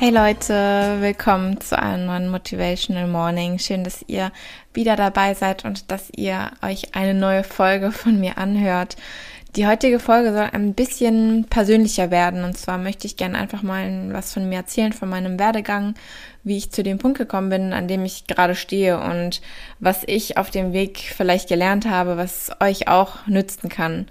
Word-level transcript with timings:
Hey 0.00 0.10
Leute, 0.10 0.98
willkommen 1.00 1.60
zu 1.60 1.76
einem 1.76 2.06
neuen 2.06 2.28
Motivational 2.28 3.08
Morning. 3.08 3.58
Schön, 3.58 3.82
dass 3.82 4.04
ihr 4.06 4.30
wieder 4.72 4.94
dabei 4.94 5.34
seid 5.34 5.64
und 5.64 5.90
dass 5.90 6.08
ihr 6.14 6.52
euch 6.62 6.94
eine 6.94 7.14
neue 7.14 7.42
Folge 7.42 7.90
von 7.90 8.20
mir 8.20 8.38
anhört. 8.38 8.96
Die 9.56 9.66
heutige 9.66 9.98
Folge 9.98 10.32
soll 10.32 10.50
ein 10.52 10.74
bisschen 10.74 11.46
persönlicher 11.50 12.12
werden 12.12 12.44
und 12.44 12.56
zwar 12.56 12.78
möchte 12.78 13.08
ich 13.08 13.16
gerne 13.16 13.38
einfach 13.38 13.64
mal 13.64 14.12
was 14.12 14.32
von 14.32 14.48
mir 14.48 14.58
erzählen, 14.58 14.92
von 14.92 15.08
meinem 15.08 15.36
Werdegang, 15.36 15.96
wie 16.44 16.58
ich 16.58 16.70
zu 16.70 16.84
dem 16.84 16.98
Punkt 16.98 17.18
gekommen 17.18 17.48
bin, 17.48 17.72
an 17.72 17.88
dem 17.88 18.04
ich 18.04 18.28
gerade 18.28 18.54
stehe 18.54 19.00
und 19.00 19.40
was 19.80 20.04
ich 20.06 20.36
auf 20.36 20.52
dem 20.52 20.72
Weg 20.72 20.98
vielleicht 20.98 21.48
gelernt 21.48 21.90
habe, 21.90 22.16
was 22.16 22.52
euch 22.60 22.86
auch 22.86 23.26
nützen 23.26 23.68
kann. 23.68 24.06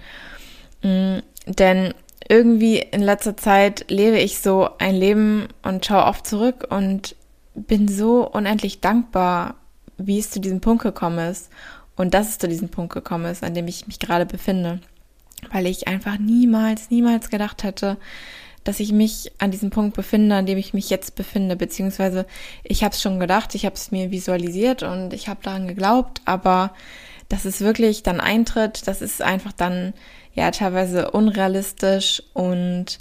Mm, 0.83 1.19
denn 1.45 1.93
irgendwie 2.29 2.79
in 2.79 3.01
letzter 3.01 3.37
Zeit 3.37 3.85
lebe 3.89 4.17
ich 4.19 4.39
so 4.39 4.69
ein 4.79 4.95
Leben 4.95 5.47
und 5.63 5.85
schaue 5.85 6.05
oft 6.05 6.27
zurück 6.27 6.67
und 6.69 7.15
bin 7.55 7.87
so 7.87 8.27
unendlich 8.29 8.81
dankbar, 8.81 9.55
wie 9.97 10.19
es 10.19 10.29
zu 10.29 10.39
diesem 10.39 10.61
Punkt 10.61 10.83
gekommen 10.83 11.19
ist 11.19 11.49
und 11.95 12.13
dass 12.13 12.29
es 12.29 12.37
zu 12.37 12.47
diesem 12.47 12.69
Punkt 12.69 12.93
gekommen 12.93 13.25
ist, 13.25 13.43
an 13.43 13.53
dem 13.53 13.67
ich 13.67 13.87
mich 13.87 13.99
gerade 13.99 14.25
befinde. 14.25 14.79
Weil 15.51 15.65
ich 15.67 15.87
einfach 15.87 16.17
niemals, 16.17 16.89
niemals 16.89 17.29
gedacht 17.29 17.63
hätte, 17.63 17.97
dass 18.63 18.79
ich 18.81 18.91
mich 18.91 19.31
an 19.37 19.51
diesem 19.51 19.69
Punkt 19.69 19.95
befinde, 19.95 20.35
an 20.35 20.45
dem 20.45 20.57
ich 20.57 20.73
mich 20.73 20.89
jetzt 20.89 21.15
befinde, 21.15 21.55
beziehungsweise 21.55 22.25
ich 22.63 22.83
habe 22.83 22.93
es 22.93 23.01
schon 23.01 23.19
gedacht, 23.19 23.55
ich 23.55 23.65
habe 23.65 23.75
es 23.75 23.91
mir 23.91 24.11
visualisiert 24.11 24.83
und 24.83 25.13
ich 25.13 25.29
habe 25.29 25.39
daran 25.41 25.67
geglaubt, 25.67 26.21
aber 26.25 26.73
dass 27.29 27.45
es 27.45 27.61
wirklich 27.61 28.03
dann 28.03 28.19
eintritt, 28.19 28.87
das 28.87 29.01
ist 29.01 29.21
einfach 29.21 29.53
dann 29.53 29.93
ja 30.37 30.51
teilweise 30.51 31.11
unrealistisch 31.11 32.21
und 32.33 32.99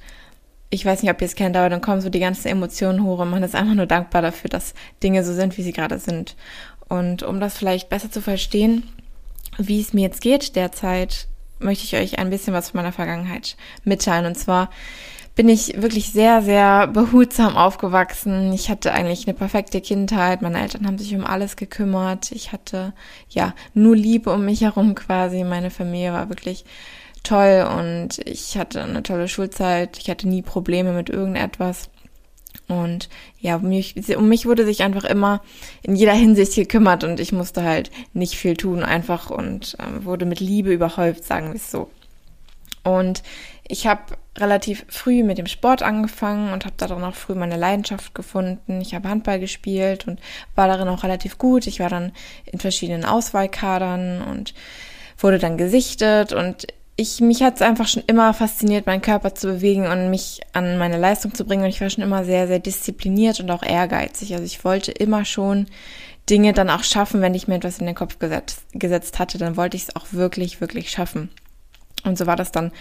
ich 0.70 0.84
weiß 0.84 1.02
nicht, 1.02 1.12
ob 1.12 1.20
ihr 1.20 1.26
es 1.26 1.36
kennt, 1.36 1.56
aber 1.56 1.68
dann 1.68 1.82
kommen 1.82 2.00
so 2.00 2.08
die 2.08 2.18
ganzen 2.18 2.48
Emotionen 2.48 3.04
hoch 3.04 3.20
und 3.20 3.30
man 3.30 3.42
ist 3.42 3.54
einfach 3.54 3.74
nur 3.74 3.86
dankbar 3.86 4.22
dafür, 4.22 4.48
dass 4.48 4.74
Dinge 5.02 5.22
so 5.22 5.32
sind, 5.32 5.56
wie 5.56 5.62
sie 5.62 5.72
gerade 5.72 5.98
sind. 5.98 6.34
Und 6.88 7.22
um 7.22 7.38
das 7.38 7.56
vielleicht 7.56 7.88
besser 7.88 8.10
zu 8.10 8.20
verstehen, 8.20 8.88
wie 9.58 9.80
es 9.80 9.92
mir 9.92 10.02
jetzt 10.02 10.22
geht 10.22 10.56
derzeit, 10.56 11.28
möchte 11.58 11.84
ich 11.84 11.96
euch 11.96 12.18
ein 12.18 12.30
bisschen 12.30 12.54
was 12.54 12.70
von 12.70 12.78
meiner 12.78 12.92
Vergangenheit 12.92 13.56
mitteilen. 13.84 14.26
Und 14.26 14.36
zwar 14.36 14.70
bin 15.34 15.48
ich 15.48 15.80
wirklich 15.80 16.12
sehr, 16.12 16.42
sehr 16.42 16.86
behutsam 16.86 17.56
aufgewachsen. 17.56 18.52
Ich 18.52 18.70
hatte 18.70 18.92
eigentlich 18.92 19.26
eine 19.26 19.34
perfekte 19.34 19.80
Kindheit. 19.82 20.42
Meine 20.42 20.60
Eltern 20.60 20.86
haben 20.86 20.98
sich 20.98 21.14
um 21.14 21.24
alles 21.24 21.56
gekümmert. 21.56 22.32
Ich 22.32 22.52
hatte 22.52 22.94
ja 23.28 23.54
nur 23.74 23.94
Liebe 23.94 24.32
um 24.32 24.44
mich 24.44 24.62
herum 24.62 24.94
quasi. 24.94 25.44
Meine 25.44 25.70
Familie 25.70 26.12
war 26.12 26.28
wirklich 26.30 26.64
toll 27.26 27.66
und 27.78 28.18
ich 28.26 28.56
hatte 28.56 28.82
eine 28.82 29.02
tolle 29.02 29.28
Schulzeit. 29.28 29.98
Ich 29.98 30.08
hatte 30.08 30.28
nie 30.28 30.42
Probleme 30.42 30.92
mit 30.92 31.10
irgendetwas. 31.10 31.90
Und 32.68 33.08
ja, 33.38 33.56
um 33.56 33.68
mich, 33.68 33.94
um 34.16 34.28
mich 34.28 34.46
wurde 34.46 34.64
sich 34.64 34.82
einfach 34.82 35.04
immer 35.04 35.40
in 35.82 35.94
jeder 35.94 36.14
Hinsicht 36.14 36.54
gekümmert 36.54 37.04
und 37.04 37.20
ich 37.20 37.32
musste 37.32 37.62
halt 37.62 37.90
nicht 38.12 38.36
viel 38.36 38.56
tun 38.56 38.82
einfach 38.82 39.30
und 39.30 39.76
ähm, 39.78 40.04
wurde 40.04 40.26
mit 40.26 40.40
Liebe 40.40 40.72
überhäuft, 40.72 41.24
sagen 41.24 41.48
wir 41.48 41.56
es 41.56 41.70
so. 41.70 41.90
Und 42.82 43.22
ich 43.68 43.86
habe 43.86 44.16
relativ 44.38 44.84
früh 44.88 45.22
mit 45.22 45.38
dem 45.38 45.46
Sport 45.46 45.82
angefangen 45.82 46.52
und 46.52 46.64
habe 46.64 46.74
darin 46.76 47.02
auch 47.02 47.14
früh 47.14 47.34
meine 47.34 47.56
Leidenschaft 47.56 48.14
gefunden. 48.14 48.80
Ich 48.80 48.94
habe 48.94 49.08
Handball 49.08 49.40
gespielt 49.40 50.06
und 50.06 50.20
war 50.54 50.68
darin 50.68 50.88
auch 50.88 51.02
relativ 51.02 51.38
gut. 51.38 51.66
Ich 51.66 51.80
war 51.80 51.88
dann 51.88 52.12
in 52.44 52.58
verschiedenen 52.58 53.04
Auswahlkadern 53.04 54.22
und 54.22 54.54
wurde 55.18 55.38
dann 55.38 55.56
gesichtet 55.56 56.32
und 56.32 56.66
ich, 56.96 57.20
mich 57.20 57.42
hat 57.42 57.56
es 57.56 57.62
einfach 57.62 57.86
schon 57.86 58.02
immer 58.06 58.32
fasziniert, 58.32 58.86
meinen 58.86 59.02
Körper 59.02 59.34
zu 59.34 59.48
bewegen 59.48 59.86
und 59.86 60.10
mich 60.10 60.40
an 60.54 60.78
meine 60.78 60.96
Leistung 60.96 61.34
zu 61.34 61.44
bringen. 61.44 61.64
Und 61.64 61.68
ich 61.68 61.80
war 61.80 61.90
schon 61.90 62.04
immer 62.04 62.24
sehr, 62.24 62.46
sehr 62.48 62.58
diszipliniert 62.58 63.38
und 63.38 63.50
auch 63.50 63.62
ehrgeizig. 63.62 64.32
Also 64.32 64.44
ich 64.44 64.64
wollte 64.64 64.92
immer 64.92 65.26
schon 65.26 65.66
Dinge 66.30 66.54
dann 66.54 66.70
auch 66.70 66.82
schaffen, 66.82 67.20
wenn 67.20 67.34
ich 67.34 67.48
mir 67.48 67.56
etwas 67.56 67.78
in 67.78 67.86
den 67.86 67.94
Kopf 67.94 68.18
gesetzt, 68.18 68.62
gesetzt 68.72 69.18
hatte, 69.18 69.38
dann 69.38 69.56
wollte 69.56 69.76
ich 69.76 69.84
es 69.84 69.96
auch 69.96 70.06
wirklich, 70.12 70.60
wirklich 70.60 70.90
schaffen. 70.90 71.28
Und 72.04 72.16
so 72.16 72.26
war 72.26 72.36
das 72.36 72.50
dann 72.50 72.72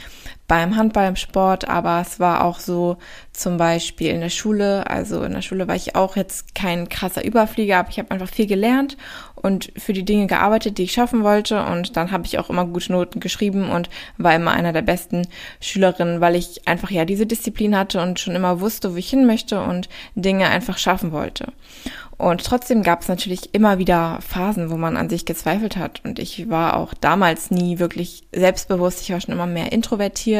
beim 0.48 0.76
Handball 0.76 1.08
im 1.08 1.16
Sport, 1.16 1.68
aber 1.68 2.02
es 2.02 2.20
war 2.20 2.44
auch 2.44 2.60
so 2.60 2.98
zum 3.34 3.58
Beispiel 3.58 4.12
in 4.12 4.22
der 4.22 4.30
Schule. 4.30 4.90
Also 4.90 5.24
in 5.24 5.34
der 5.34 5.42
Schule 5.42 5.68
war 5.68 5.76
ich 5.76 5.96
auch 5.96 6.16
jetzt 6.16 6.54
kein 6.54 6.88
krasser 6.90 7.26
Überflieger, 7.26 7.80
aber 7.80 7.90
ich 7.90 8.00
habe 8.00 8.12
einfach 8.12 8.30
viel 8.30 8.46
gelernt 8.46 8.96
und 9.36 9.72
für 9.78 9.94
die 9.94 10.06
Dinge 10.06 10.28
gearbeitet, 10.28 10.78
die 10.78 10.84
ich 10.84 10.94
schaffen 10.94 11.24
wollte. 11.24 11.66
Und 11.66 11.98
dann 11.98 12.12
habe 12.12 12.26
ich 12.26 12.40
auch 12.40 12.50
immer 12.50 12.66
gute 12.66 12.92
Noten 12.92 13.20
geschrieben 13.20 13.70
und 13.70 13.90
war 14.18 14.36
immer 14.36 14.52
einer 14.52 14.74
der 14.74 14.82
besten 14.82 15.28
Schülerinnen, 15.60 16.22
weil 16.22 16.36
ich 16.36 16.68
einfach 16.68 16.92
ja 16.92 17.06
diese 17.06 17.26
Disziplin 17.26 17.78
hatte 17.78 18.02
und 18.02 18.20
schon 18.20 18.36
immer 18.36 18.60
wusste, 18.60 18.94
wo 18.94 18.98
ich 18.98 19.10
hin 19.10 19.26
möchte 19.26 19.62
und 19.62 19.90
Dinge 20.16 20.50
einfach 20.50 20.78
schaffen 20.78 21.12
wollte. 21.12 21.54
Und 22.18 22.46
trotzdem 22.46 22.82
gab 22.82 23.02
es 23.02 23.10
natürlich 23.10 23.54
immer 23.54 23.78
wieder 23.78 24.20
Phasen, 24.26 24.70
wo 24.70 24.78
man 24.78 24.96
an 24.96 25.10
sich 25.10 25.26
gezweifelt 25.26 25.76
hat. 25.76 26.02
Und 26.06 26.18
ich 26.18 26.50
war 26.50 26.78
auch 26.78 26.94
damals 26.94 27.52
nie 27.52 27.78
wirklich 27.78 28.24
selbstbewusst. 28.34 29.02
Ich 29.02 29.12
war 29.12 29.20
schon 29.20 29.34
immer 29.34 29.48
mehr 29.48 29.74
introvertiert. 29.74 30.35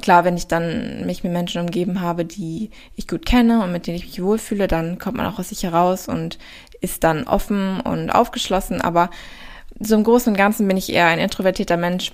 Klar, 0.00 0.24
wenn 0.24 0.36
ich 0.36 0.48
dann 0.48 1.06
mich 1.06 1.22
mit 1.22 1.32
Menschen 1.32 1.60
umgeben 1.60 2.00
habe, 2.00 2.24
die 2.24 2.70
ich 2.96 3.06
gut 3.06 3.24
kenne 3.24 3.62
und 3.62 3.70
mit 3.70 3.86
denen 3.86 3.96
ich 3.96 4.06
mich 4.06 4.22
wohlfühle, 4.22 4.66
dann 4.66 4.98
kommt 4.98 5.16
man 5.16 5.26
auch 5.26 5.38
aus 5.38 5.50
sich 5.50 5.62
heraus 5.62 6.08
und 6.08 6.38
ist 6.80 7.04
dann 7.04 7.24
offen 7.24 7.80
und 7.80 8.10
aufgeschlossen. 8.10 8.80
Aber 8.80 9.10
so 9.78 9.94
im 9.94 10.02
Großen 10.02 10.32
und 10.32 10.36
Ganzen 10.36 10.66
bin 10.66 10.76
ich 10.76 10.92
eher 10.92 11.06
ein 11.06 11.20
introvertierter 11.20 11.76
Mensch 11.76 12.12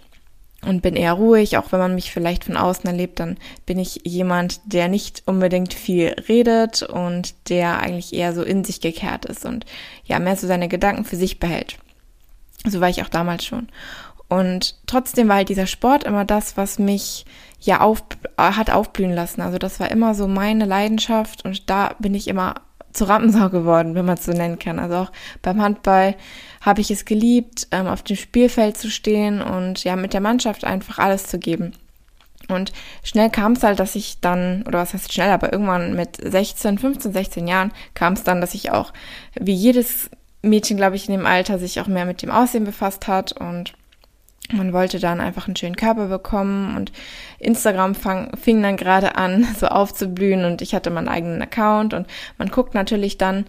und 0.62 0.82
bin 0.82 0.94
eher 0.94 1.14
ruhig, 1.14 1.56
auch 1.56 1.72
wenn 1.72 1.80
man 1.80 1.94
mich 1.94 2.12
vielleicht 2.12 2.44
von 2.44 2.56
außen 2.56 2.86
erlebt, 2.86 3.18
dann 3.18 3.38
bin 3.64 3.78
ich 3.78 4.02
jemand, 4.04 4.60
der 4.66 4.88
nicht 4.88 5.22
unbedingt 5.24 5.72
viel 5.72 6.14
redet 6.28 6.82
und 6.82 7.34
der 7.48 7.80
eigentlich 7.80 8.12
eher 8.12 8.34
so 8.34 8.42
in 8.42 8.64
sich 8.64 8.80
gekehrt 8.80 9.24
ist 9.24 9.46
und 9.46 9.64
ja, 10.04 10.18
mehr 10.18 10.36
so 10.36 10.46
seine 10.46 10.68
Gedanken 10.68 11.04
für 11.04 11.16
sich 11.16 11.40
behält. 11.40 11.78
So 12.66 12.80
war 12.82 12.90
ich 12.90 13.02
auch 13.02 13.08
damals 13.08 13.46
schon. 13.46 13.68
Und 14.30 14.76
trotzdem 14.86 15.28
war 15.28 15.36
halt 15.36 15.48
dieser 15.48 15.66
Sport 15.66 16.04
immer 16.04 16.24
das, 16.24 16.56
was 16.56 16.78
mich 16.78 17.26
ja 17.60 17.80
auf, 17.80 18.04
hat 18.38 18.70
aufblühen 18.70 19.12
lassen. 19.12 19.40
Also 19.40 19.58
das 19.58 19.80
war 19.80 19.90
immer 19.90 20.14
so 20.14 20.28
meine 20.28 20.66
Leidenschaft 20.66 21.44
und 21.44 21.68
da 21.68 21.96
bin 21.98 22.14
ich 22.14 22.28
immer 22.28 22.54
zur 22.92 23.08
Rampensau 23.08 23.50
geworden, 23.50 23.96
wenn 23.96 24.04
man 24.04 24.16
es 24.16 24.24
so 24.24 24.32
nennen 24.32 24.58
kann. 24.58 24.78
Also 24.78 24.94
auch 24.94 25.12
beim 25.42 25.60
Handball 25.60 26.14
habe 26.60 26.80
ich 26.80 26.92
es 26.92 27.04
geliebt, 27.04 27.66
ähm, 27.72 27.88
auf 27.88 28.02
dem 28.02 28.16
Spielfeld 28.16 28.78
zu 28.78 28.88
stehen 28.88 29.42
und 29.42 29.82
ja, 29.82 29.96
mit 29.96 30.12
der 30.12 30.20
Mannschaft 30.20 30.64
einfach 30.64 30.98
alles 30.98 31.26
zu 31.26 31.40
geben. 31.40 31.72
Und 32.48 32.72
schnell 33.02 33.30
kam 33.30 33.52
es 33.52 33.64
halt, 33.64 33.80
dass 33.80 33.96
ich 33.96 34.20
dann, 34.20 34.62
oder 34.66 34.78
was 34.78 34.94
heißt 34.94 35.12
schnell, 35.12 35.30
aber 35.30 35.52
irgendwann 35.52 35.94
mit 35.94 36.18
16, 36.22 36.78
15, 36.78 37.12
16 37.12 37.48
Jahren 37.48 37.72
kam 37.94 38.12
es 38.12 38.22
dann, 38.22 38.40
dass 38.40 38.54
ich 38.54 38.70
auch, 38.70 38.92
wie 39.38 39.54
jedes 39.54 40.08
Mädchen, 40.42 40.76
glaube 40.76 40.94
ich, 40.94 41.08
in 41.08 41.14
dem 41.14 41.26
Alter 41.26 41.58
sich 41.58 41.80
auch 41.80 41.88
mehr 41.88 42.06
mit 42.06 42.22
dem 42.22 42.30
Aussehen 42.30 42.64
befasst 42.64 43.08
hat 43.08 43.32
und 43.32 43.74
man 44.52 44.72
wollte 44.72 44.98
dann 44.98 45.20
einfach 45.20 45.46
einen 45.46 45.56
schönen 45.56 45.76
Körper 45.76 46.06
bekommen 46.06 46.76
und 46.76 46.92
Instagram 47.38 47.94
fang, 47.94 48.36
fing 48.36 48.62
dann 48.62 48.76
gerade 48.76 49.16
an, 49.16 49.46
so 49.58 49.66
aufzublühen 49.66 50.44
und 50.44 50.62
ich 50.62 50.74
hatte 50.74 50.90
meinen 50.90 51.08
eigenen 51.08 51.42
Account 51.42 51.94
und 51.94 52.06
man 52.38 52.48
guckt 52.48 52.74
natürlich 52.74 53.18
dann, 53.18 53.46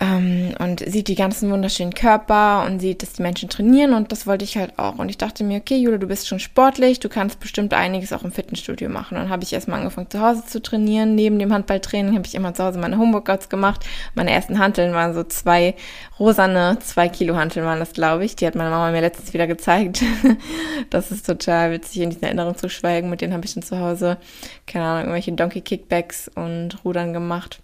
ähm, 0.00 0.54
und 0.58 0.80
sieht 0.80 1.08
die 1.08 1.14
ganzen 1.14 1.50
wunderschönen 1.50 1.94
Körper 1.94 2.64
und 2.66 2.80
sieht, 2.80 3.02
dass 3.02 3.12
die 3.12 3.22
Menschen 3.22 3.48
trainieren 3.48 3.94
und 3.94 4.12
das 4.12 4.26
wollte 4.26 4.44
ich 4.44 4.56
halt 4.56 4.78
auch. 4.78 4.98
Und 4.98 5.08
ich 5.08 5.18
dachte 5.18 5.44
mir, 5.44 5.58
okay, 5.58 5.76
Jule, 5.76 5.98
du 5.98 6.06
bist 6.06 6.28
schon 6.28 6.38
sportlich, 6.38 7.00
du 7.00 7.08
kannst 7.08 7.40
bestimmt 7.40 7.74
einiges 7.74 8.12
auch 8.12 8.22
im 8.22 8.32
Fitnessstudio 8.32 8.88
machen. 8.88 9.16
Und 9.16 9.24
dann 9.24 9.30
habe 9.30 9.42
ich 9.42 9.52
erstmal 9.52 9.78
angefangen 9.78 10.10
zu 10.10 10.20
Hause 10.20 10.44
zu 10.46 10.60
trainieren. 10.60 11.14
Neben 11.14 11.38
dem 11.38 11.52
Handballtraining 11.52 12.14
habe 12.14 12.26
ich 12.26 12.34
immer 12.34 12.54
zu 12.54 12.64
Hause 12.64 12.78
meine 12.78 12.98
Homeworkouts 12.98 13.48
gemacht. 13.48 13.84
Meine 14.14 14.32
ersten 14.32 14.58
Hanteln 14.58 14.92
waren 14.92 15.14
so 15.14 15.24
zwei 15.24 15.74
rosane, 16.18 16.78
zwei 16.80 17.08
Kilo 17.08 17.36
Hanteln 17.36 17.66
waren 17.66 17.78
das, 17.78 17.92
glaube 17.92 18.24
ich. 18.24 18.36
Die 18.36 18.46
hat 18.46 18.54
meine 18.54 18.70
Mama 18.70 18.90
mir 18.90 19.00
letztens 19.00 19.32
wieder 19.32 19.46
gezeigt. 19.46 20.02
das 20.90 21.10
ist 21.10 21.26
total 21.26 21.72
witzig, 21.72 22.02
in 22.02 22.10
diesen 22.10 22.24
Erinnerungen 22.24 22.56
zu 22.56 22.68
schweigen. 22.68 23.10
Mit 23.10 23.20
denen 23.20 23.32
habe 23.32 23.44
ich 23.44 23.54
dann 23.54 23.62
zu 23.62 23.78
Hause, 23.78 24.18
keine 24.66 24.84
Ahnung, 24.84 25.00
irgendwelche 25.02 25.32
Donkey 25.32 25.60
Kickbacks 25.60 26.30
und 26.34 26.84
Rudern 26.84 27.12
gemacht. 27.12 27.60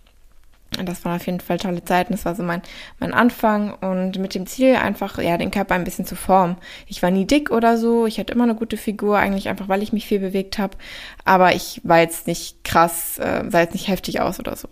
Das 0.84 1.04
waren 1.04 1.16
auf 1.16 1.26
jeden 1.26 1.40
Fall 1.40 1.58
tolle 1.58 1.84
Zeiten. 1.84 2.12
Das 2.12 2.24
war 2.24 2.34
so 2.34 2.42
mein, 2.42 2.62
mein 3.00 3.12
Anfang 3.12 3.74
und 3.74 4.18
mit 4.18 4.34
dem 4.34 4.46
Ziel 4.46 4.76
einfach, 4.76 5.18
ja, 5.18 5.36
den 5.36 5.50
Körper 5.50 5.74
ein 5.74 5.84
bisschen 5.84 6.06
zu 6.06 6.14
formen. 6.14 6.56
Ich 6.86 7.02
war 7.02 7.10
nie 7.10 7.26
dick 7.26 7.50
oder 7.50 7.76
so. 7.76 8.06
Ich 8.06 8.18
hatte 8.18 8.32
immer 8.32 8.44
eine 8.44 8.54
gute 8.54 8.76
Figur, 8.76 9.18
eigentlich 9.18 9.48
einfach, 9.48 9.68
weil 9.68 9.82
ich 9.82 9.92
mich 9.92 10.06
viel 10.06 10.20
bewegt 10.20 10.58
habe. 10.58 10.76
Aber 11.24 11.54
ich 11.54 11.80
war 11.82 11.98
jetzt 11.98 12.26
nicht 12.26 12.62
krass, 12.62 13.18
äh, 13.18 13.44
sah 13.48 13.60
jetzt 13.60 13.74
nicht 13.74 13.88
heftig 13.88 14.20
aus 14.20 14.38
oder 14.38 14.54
so. 14.54 14.68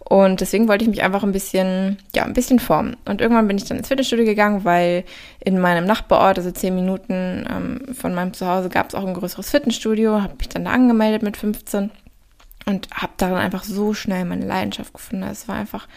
Und 0.00 0.40
deswegen 0.40 0.68
wollte 0.68 0.84
ich 0.84 0.90
mich 0.90 1.02
einfach 1.02 1.22
ein 1.22 1.32
bisschen, 1.32 1.96
ja, 2.14 2.24
ein 2.24 2.34
bisschen 2.34 2.58
formen. 2.58 2.96
Und 3.06 3.20
irgendwann 3.20 3.48
bin 3.48 3.56
ich 3.56 3.64
dann 3.64 3.78
ins 3.78 3.88
Fitnessstudio 3.88 4.26
gegangen, 4.26 4.64
weil 4.64 5.04
in 5.40 5.58
meinem 5.58 5.86
Nachbarort, 5.86 6.38
also 6.38 6.50
zehn 6.50 6.74
Minuten 6.74 7.46
ähm, 7.50 7.94
von 7.94 8.14
meinem 8.14 8.34
Zuhause, 8.34 8.68
gab 8.68 8.88
es 8.88 8.94
auch 8.94 9.06
ein 9.06 9.14
größeres 9.14 9.50
Fitnessstudio. 9.50 10.20
Habe 10.22 10.34
mich 10.38 10.48
dann 10.50 10.66
da 10.66 10.72
angemeldet 10.72 11.22
mit 11.22 11.38
15 11.38 11.90
und 12.68 12.88
habe 12.92 13.12
darin 13.16 13.36
einfach 13.36 13.64
so 13.64 13.94
schnell 13.94 14.24
meine 14.24 14.44
Leidenschaft 14.44 14.92
gefunden. 14.92 15.24
Es 15.24 15.48
war 15.48 15.56
einfach, 15.56 15.88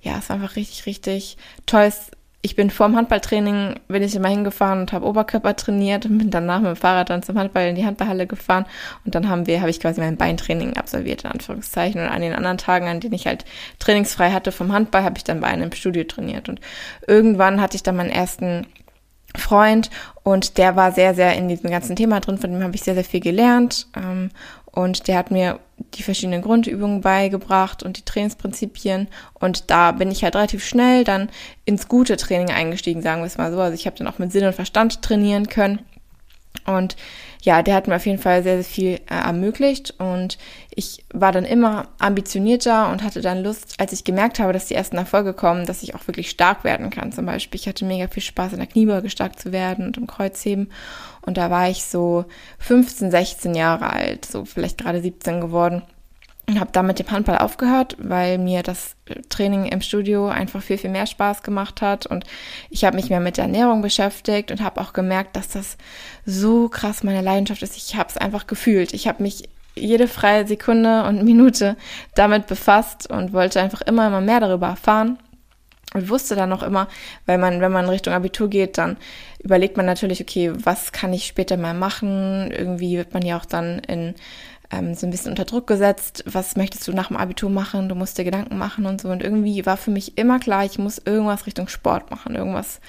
ja, 0.00 0.16
es 0.18 0.28
war 0.28 0.36
einfach 0.36 0.56
richtig, 0.56 0.86
richtig 0.86 1.36
toll. 1.66 1.92
Ich 2.40 2.56
bin 2.56 2.70
vorm 2.70 2.96
Handballtraining, 2.96 3.80
bin 3.88 4.02
ich 4.02 4.14
immer 4.14 4.28
hingefahren 4.28 4.80
und 4.80 4.92
habe 4.92 5.06
Oberkörper 5.06 5.56
trainiert 5.56 6.04
und 6.04 6.18
bin 6.18 6.30
danach 6.30 6.60
mit 6.60 6.68
dem 6.68 6.76
Fahrrad 6.76 7.08
dann 7.08 7.22
zum 7.22 7.38
Handball 7.38 7.68
in 7.68 7.74
die 7.74 7.86
Handballhalle 7.86 8.26
gefahren 8.26 8.66
und 9.04 9.14
dann 9.14 9.28
haben 9.28 9.46
wir, 9.46 9.60
habe 9.60 9.70
ich 9.70 9.80
quasi 9.80 10.00
mein 10.00 10.16
Beintraining 10.16 10.76
absolviert, 10.76 11.24
in 11.24 11.30
Anführungszeichen. 11.30 12.02
Und 12.02 12.08
an 12.08 12.20
den 12.20 12.34
anderen 12.34 12.58
Tagen, 12.58 12.86
an 12.86 13.00
denen 13.00 13.14
ich 13.14 13.26
halt 13.26 13.44
trainingsfrei 13.78 14.30
hatte 14.32 14.52
vom 14.52 14.72
Handball, 14.72 15.04
habe 15.04 15.16
ich 15.16 15.24
dann 15.24 15.40
bei 15.40 15.48
einem 15.48 15.72
Studio 15.72 16.04
trainiert. 16.04 16.48
Und 16.48 16.60
irgendwann 17.06 17.60
hatte 17.60 17.76
ich 17.76 17.82
dann 17.82 17.96
meinen 17.96 18.10
ersten 18.10 18.66
Freund 19.36 19.90
und 20.22 20.58
der 20.58 20.76
war 20.76 20.92
sehr, 20.92 21.14
sehr 21.14 21.36
in 21.36 21.48
diesem 21.48 21.70
ganzen 21.70 21.96
Thema 21.96 22.20
drin, 22.20 22.38
von 22.38 22.52
dem 22.52 22.62
habe 22.62 22.74
ich 22.74 22.82
sehr, 22.82 22.94
sehr 22.94 23.04
viel 23.04 23.20
gelernt. 23.20 23.88
Ähm, 23.96 24.30
und 24.74 25.06
der 25.06 25.18
hat 25.18 25.30
mir 25.30 25.60
die 25.94 26.02
verschiedenen 26.02 26.42
Grundübungen 26.42 27.00
beigebracht 27.00 27.84
und 27.84 27.96
die 27.96 28.04
Trainingsprinzipien. 28.04 29.06
Und 29.34 29.70
da 29.70 29.92
bin 29.92 30.10
ich 30.10 30.24
halt 30.24 30.34
relativ 30.34 30.64
schnell 30.64 31.04
dann 31.04 31.30
ins 31.64 31.86
gute 31.86 32.16
Training 32.16 32.50
eingestiegen, 32.50 33.00
sagen 33.00 33.22
wir 33.22 33.26
es 33.26 33.38
mal 33.38 33.52
so. 33.52 33.60
Also 33.60 33.74
ich 33.74 33.86
habe 33.86 33.96
dann 33.96 34.08
auch 34.08 34.18
mit 34.18 34.32
Sinn 34.32 34.44
und 34.44 34.54
Verstand 34.54 35.00
trainieren 35.02 35.48
können. 35.48 35.78
Und 36.66 36.96
ja, 37.44 37.62
der 37.62 37.74
hat 37.74 37.88
mir 37.88 37.96
auf 37.96 38.06
jeden 38.06 38.18
Fall 38.18 38.42
sehr, 38.42 38.62
sehr 38.62 38.64
viel 38.64 38.94
äh, 39.10 39.14
ermöglicht 39.14 39.94
und 39.98 40.38
ich 40.74 41.04
war 41.12 41.30
dann 41.30 41.44
immer 41.44 41.88
ambitionierter 41.98 42.90
und 42.90 43.02
hatte 43.02 43.20
dann 43.20 43.44
Lust, 43.44 43.74
als 43.78 43.92
ich 43.92 44.02
gemerkt 44.02 44.38
habe, 44.38 44.54
dass 44.54 44.66
die 44.66 44.74
ersten 44.74 44.96
Erfolge 44.96 45.34
kommen, 45.34 45.66
dass 45.66 45.82
ich 45.82 45.94
auch 45.94 46.06
wirklich 46.06 46.30
stark 46.30 46.64
werden 46.64 46.88
kann. 46.88 47.12
Zum 47.12 47.26
Beispiel, 47.26 47.60
ich 47.60 47.68
hatte 47.68 47.84
mega 47.84 48.08
viel 48.08 48.22
Spaß 48.22 48.54
in 48.54 48.60
der 48.60 48.66
Kniebeuge 48.66 49.10
stark 49.10 49.38
zu 49.38 49.52
werden 49.52 49.86
und 49.86 49.98
im 49.98 50.06
Kreuzheben 50.06 50.72
und 51.20 51.36
da 51.36 51.50
war 51.50 51.68
ich 51.68 51.84
so 51.84 52.24
15, 52.60 53.10
16 53.10 53.54
Jahre 53.54 53.92
alt, 53.92 54.24
so 54.24 54.46
vielleicht 54.46 54.78
gerade 54.78 55.02
17 55.02 55.42
geworden 55.42 55.82
und 56.46 56.60
habe 56.60 56.70
dann 56.72 56.86
mit 56.86 56.98
dem 56.98 57.10
Handball 57.10 57.38
aufgehört, 57.38 57.96
weil 57.98 58.38
mir 58.38 58.62
das 58.62 58.96
Training 59.30 59.66
im 59.66 59.80
Studio 59.80 60.28
einfach 60.28 60.62
viel, 60.62 60.76
viel 60.76 60.90
mehr 60.90 61.06
Spaß 61.06 61.42
gemacht 61.42 61.80
hat. 61.80 62.06
Und 62.06 62.24
ich 62.68 62.84
habe 62.84 62.96
mich 62.96 63.08
mehr 63.08 63.20
mit 63.20 63.38
der 63.38 63.44
Ernährung 63.44 63.80
beschäftigt 63.80 64.50
und 64.50 64.60
habe 64.60 64.80
auch 64.80 64.92
gemerkt, 64.92 65.36
dass 65.36 65.48
das 65.48 65.78
so 66.26 66.68
krass 66.68 67.02
meine 67.02 67.22
Leidenschaft 67.22 67.62
ist. 67.62 67.76
Ich 67.76 67.96
habe 67.96 68.10
es 68.10 68.18
einfach 68.18 68.46
gefühlt. 68.46 68.92
Ich 68.92 69.08
habe 69.08 69.22
mich 69.22 69.48
jede 69.74 70.06
freie 70.06 70.46
Sekunde 70.46 71.04
und 71.04 71.22
Minute 71.24 71.76
damit 72.14 72.46
befasst 72.46 73.10
und 73.10 73.32
wollte 73.32 73.60
einfach 73.60 73.80
immer, 73.80 74.06
immer 74.06 74.20
mehr 74.20 74.40
darüber 74.40 74.68
erfahren. 74.68 75.18
Und 75.94 76.08
wusste 76.08 76.34
dann 76.34 76.48
noch 76.48 76.64
immer, 76.64 76.88
weil 77.24 77.38
man, 77.38 77.60
wenn 77.60 77.70
man 77.70 77.88
Richtung 77.88 78.14
Abitur 78.14 78.50
geht, 78.50 78.78
dann 78.78 78.96
überlegt 79.38 79.76
man 79.76 79.86
natürlich, 79.86 80.20
okay, 80.20 80.50
was 80.52 80.90
kann 80.90 81.12
ich 81.12 81.24
später 81.24 81.56
mal 81.56 81.72
machen? 81.72 82.50
Irgendwie 82.50 82.96
wird 82.96 83.14
man 83.14 83.24
ja 83.24 83.38
auch 83.38 83.44
dann 83.44 83.78
in 83.78 84.16
ähm, 84.70 84.94
so 84.94 85.06
ein 85.06 85.10
bisschen 85.10 85.30
unter 85.30 85.44
Druck 85.44 85.66
gesetzt. 85.66 86.24
Was 86.26 86.56
möchtest 86.56 86.86
du 86.88 86.92
nach 86.92 87.08
dem 87.08 87.16
Abitur 87.16 87.50
machen? 87.50 87.88
Du 87.88 87.94
musst 87.94 88.18
dir 88.18 88.24
Gedanken 88.24 88.58
machen 88.58 88.86
und 88.86 89.00
so. 89.00 89.08
Und 89.08 89.22
irgendwie 89.22 89.64
war 89.66 89.76
für 89.76 89.90
mich 89.90 90.18
immer 90.18 90.38
klar, 90.38 90.64
ich 90.64 90.78
muss 90.78 90.98
irgendwas 90.98 91.46
Richtung 91.46 91.68
Sport 91.68 92.10
machen, 92.10 92.34
irgendwas, 92.34 92.80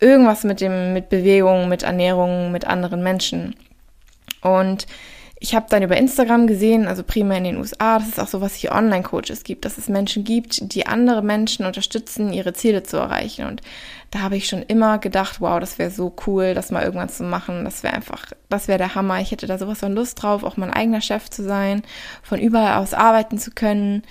irgendwas 0.00 0.44
mit 0.44 0.60
dem, 0.60 0.92
mit 0.92 1.08
Bewegung, 1.08 1.68
mit 1.68 1.82
Ernährung, 1.82 2.52
mit 2.52 2.66
anderen 2.66 3.02
Menschen. 3.02 3.54
Und 4.40 4.86
ich 5.42 5.56
habe 5.56 5.66
dann 5.68 5.82
über 5.82 5.96
Instagram 5.96 6.46
gesehen, 6.46 6.86
also 6.86 7.02
prima 7.02 7.34
in 7.34 7.42
den 7.42 7.56
USA, 7.56 7.98
dass 7.98 8.06
es 8.06 8.18
auch 8.20 8.28
sowas 8.28 8.62
wie 8.62 8.70
Online-Coaches 8.70 9.42
gibt, 9.42 9.64
dass 9.64 9.76
es 9.76 9.88
Menschen 9.88 10.22
gibt, 10.22 10.72
die 10.72 10.86
andere 10.86 11.20
Menschen 11.20 11.66
unterstützen, 11.66 12.32
ihre 12.32 12.52
Ziele 12.52 12.84
zu 12.84 12.96
erreichen. 12.96 13.46
Und 13.46 13.60
da 14.12 14.20
habe 14.20 14.36
ich 14.36 14.46
schon 14.46 14.62
immer 14.62 14.98
gedacht, 14.98 15.40
wow, 15.40 15.58
das 15.58 15.80
wäre 15.80 15.90
so 15.90 16.14
cool, 16.28 16.54
das 16.54 16.70
mal 16.70 16.84
irgendwann 16.84 17.08
zu 17.08 17.24
machen. 17.24 17.64
Das 17.64 17.82
wäre 17.82 17.92
einfach, 17.92 18.26
das 18.50 18.68
wäre 18.68 18.78
der 18.78 18.94
Hammer. 18.94 19.20
Ich 19.20 19.32
hätte 19.32 19.48
da 19.48 19.58
sowas 19.58 19.80
von 19.80 19.96
Lust 19.96 20.22
drauf, 20.22 20.44
auch 20.44 20.56
mein 20.56 20.72
eigener 20.72 21.00
Chef 21.00 21.28
zu 21.28 21.42
sein, 21.42 21.82
von 22.22 22.38
überall 22.38 22.80
aus 22.80 22.94
arbeiten 22.94 23.36
zu 23.36 23.50
können. 23.50 24.04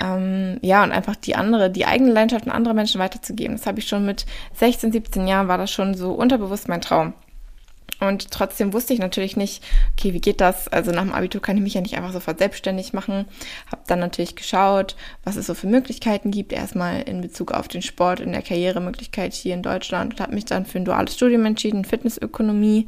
Ähm, 0.00 0.58
ja, 0.62 0.82
und 0.82 0.92
einfach 0.92 1.16
die 1.16 1.36
andere, 1.36 1.70
die 1.70 1.84
eigene 1.84 2.12
Leidenschaft 2.12 2.46
an 2.46 2.52
andere 2.52 2.72
Menschen 2.72 2.98
weiterzugeben. 2.98 3.58
Das 3.58 3.66
habe 3.66 3.78
ich 3.80 3.88
schon 3.88 4.06
mit 4.06 4.24
16, 4.54 4.90
17 4.90 5.26
Jahren, 5.26 5.48
war 5.48 5.58
das 5.58 5.70
schon 5.70 5.92
so 5.92 6.12
unterbewusst 6.12 6.66
mein 6.66 6.80
Traum. 6.80 7.12
Und 8.00 8.30
trotzdem 8.30 8.72
wusste 8.72 8.94
ich 8.94 9.00
natürlich 9.00 9.36
nicht, 9.36 9.64
okay, 9.92 10.12
wie 10.12 10.20
geht 10.20 10.40
das? 10.40 10.68
Also 10.68 10.92
nach 10.92 11.02
dem 11.02 11.12
Abitur 11.12 11.42
kann 11.42 11.56
ich 11.56 11.62
mich 11.62 11.74
ja 11.74 11.80
nicht 11.80 11.96
einfach 11.96 12.12
sofort 12.12 12.38
selbstständig 12.38 12.92
machen. 12.92 13.26
Habe 13.70 13.82
dann 13.86 13.98
natürlich 13.98 14.36
geschaut, 14.36 14.96
was 15.24 15.36
es 15.36 15.46
so 15.46 15.54
für 15.54 15.66
Möglichkeiten 15.66 16.30
gibt. 16.30 16.52
Erstmal 16.52 17.02
in 17.02 17.20
Bezug 17.20 17.52
auf 17.52 17.66
den 17.66 17.82
Sport, 17.82 18.20
in 18.20 18.32
der 18.32 18.42
Karrieremöglichkeit 18.42 19.34
hier 19.34 19.54
in 19.54 19.62
Deutschland 19.62 20.14
und 20.14 20.20
habe 20.20 20.34
mich 20.34 20.44
dann 20.44 20.66
für 20.66 20.78
ein 20.78 20.84
duales 20.84 21.14
Studium 21.14 21.44
entschieden, 21.44 21.84
Fitnessökonomie. 21.84 22.86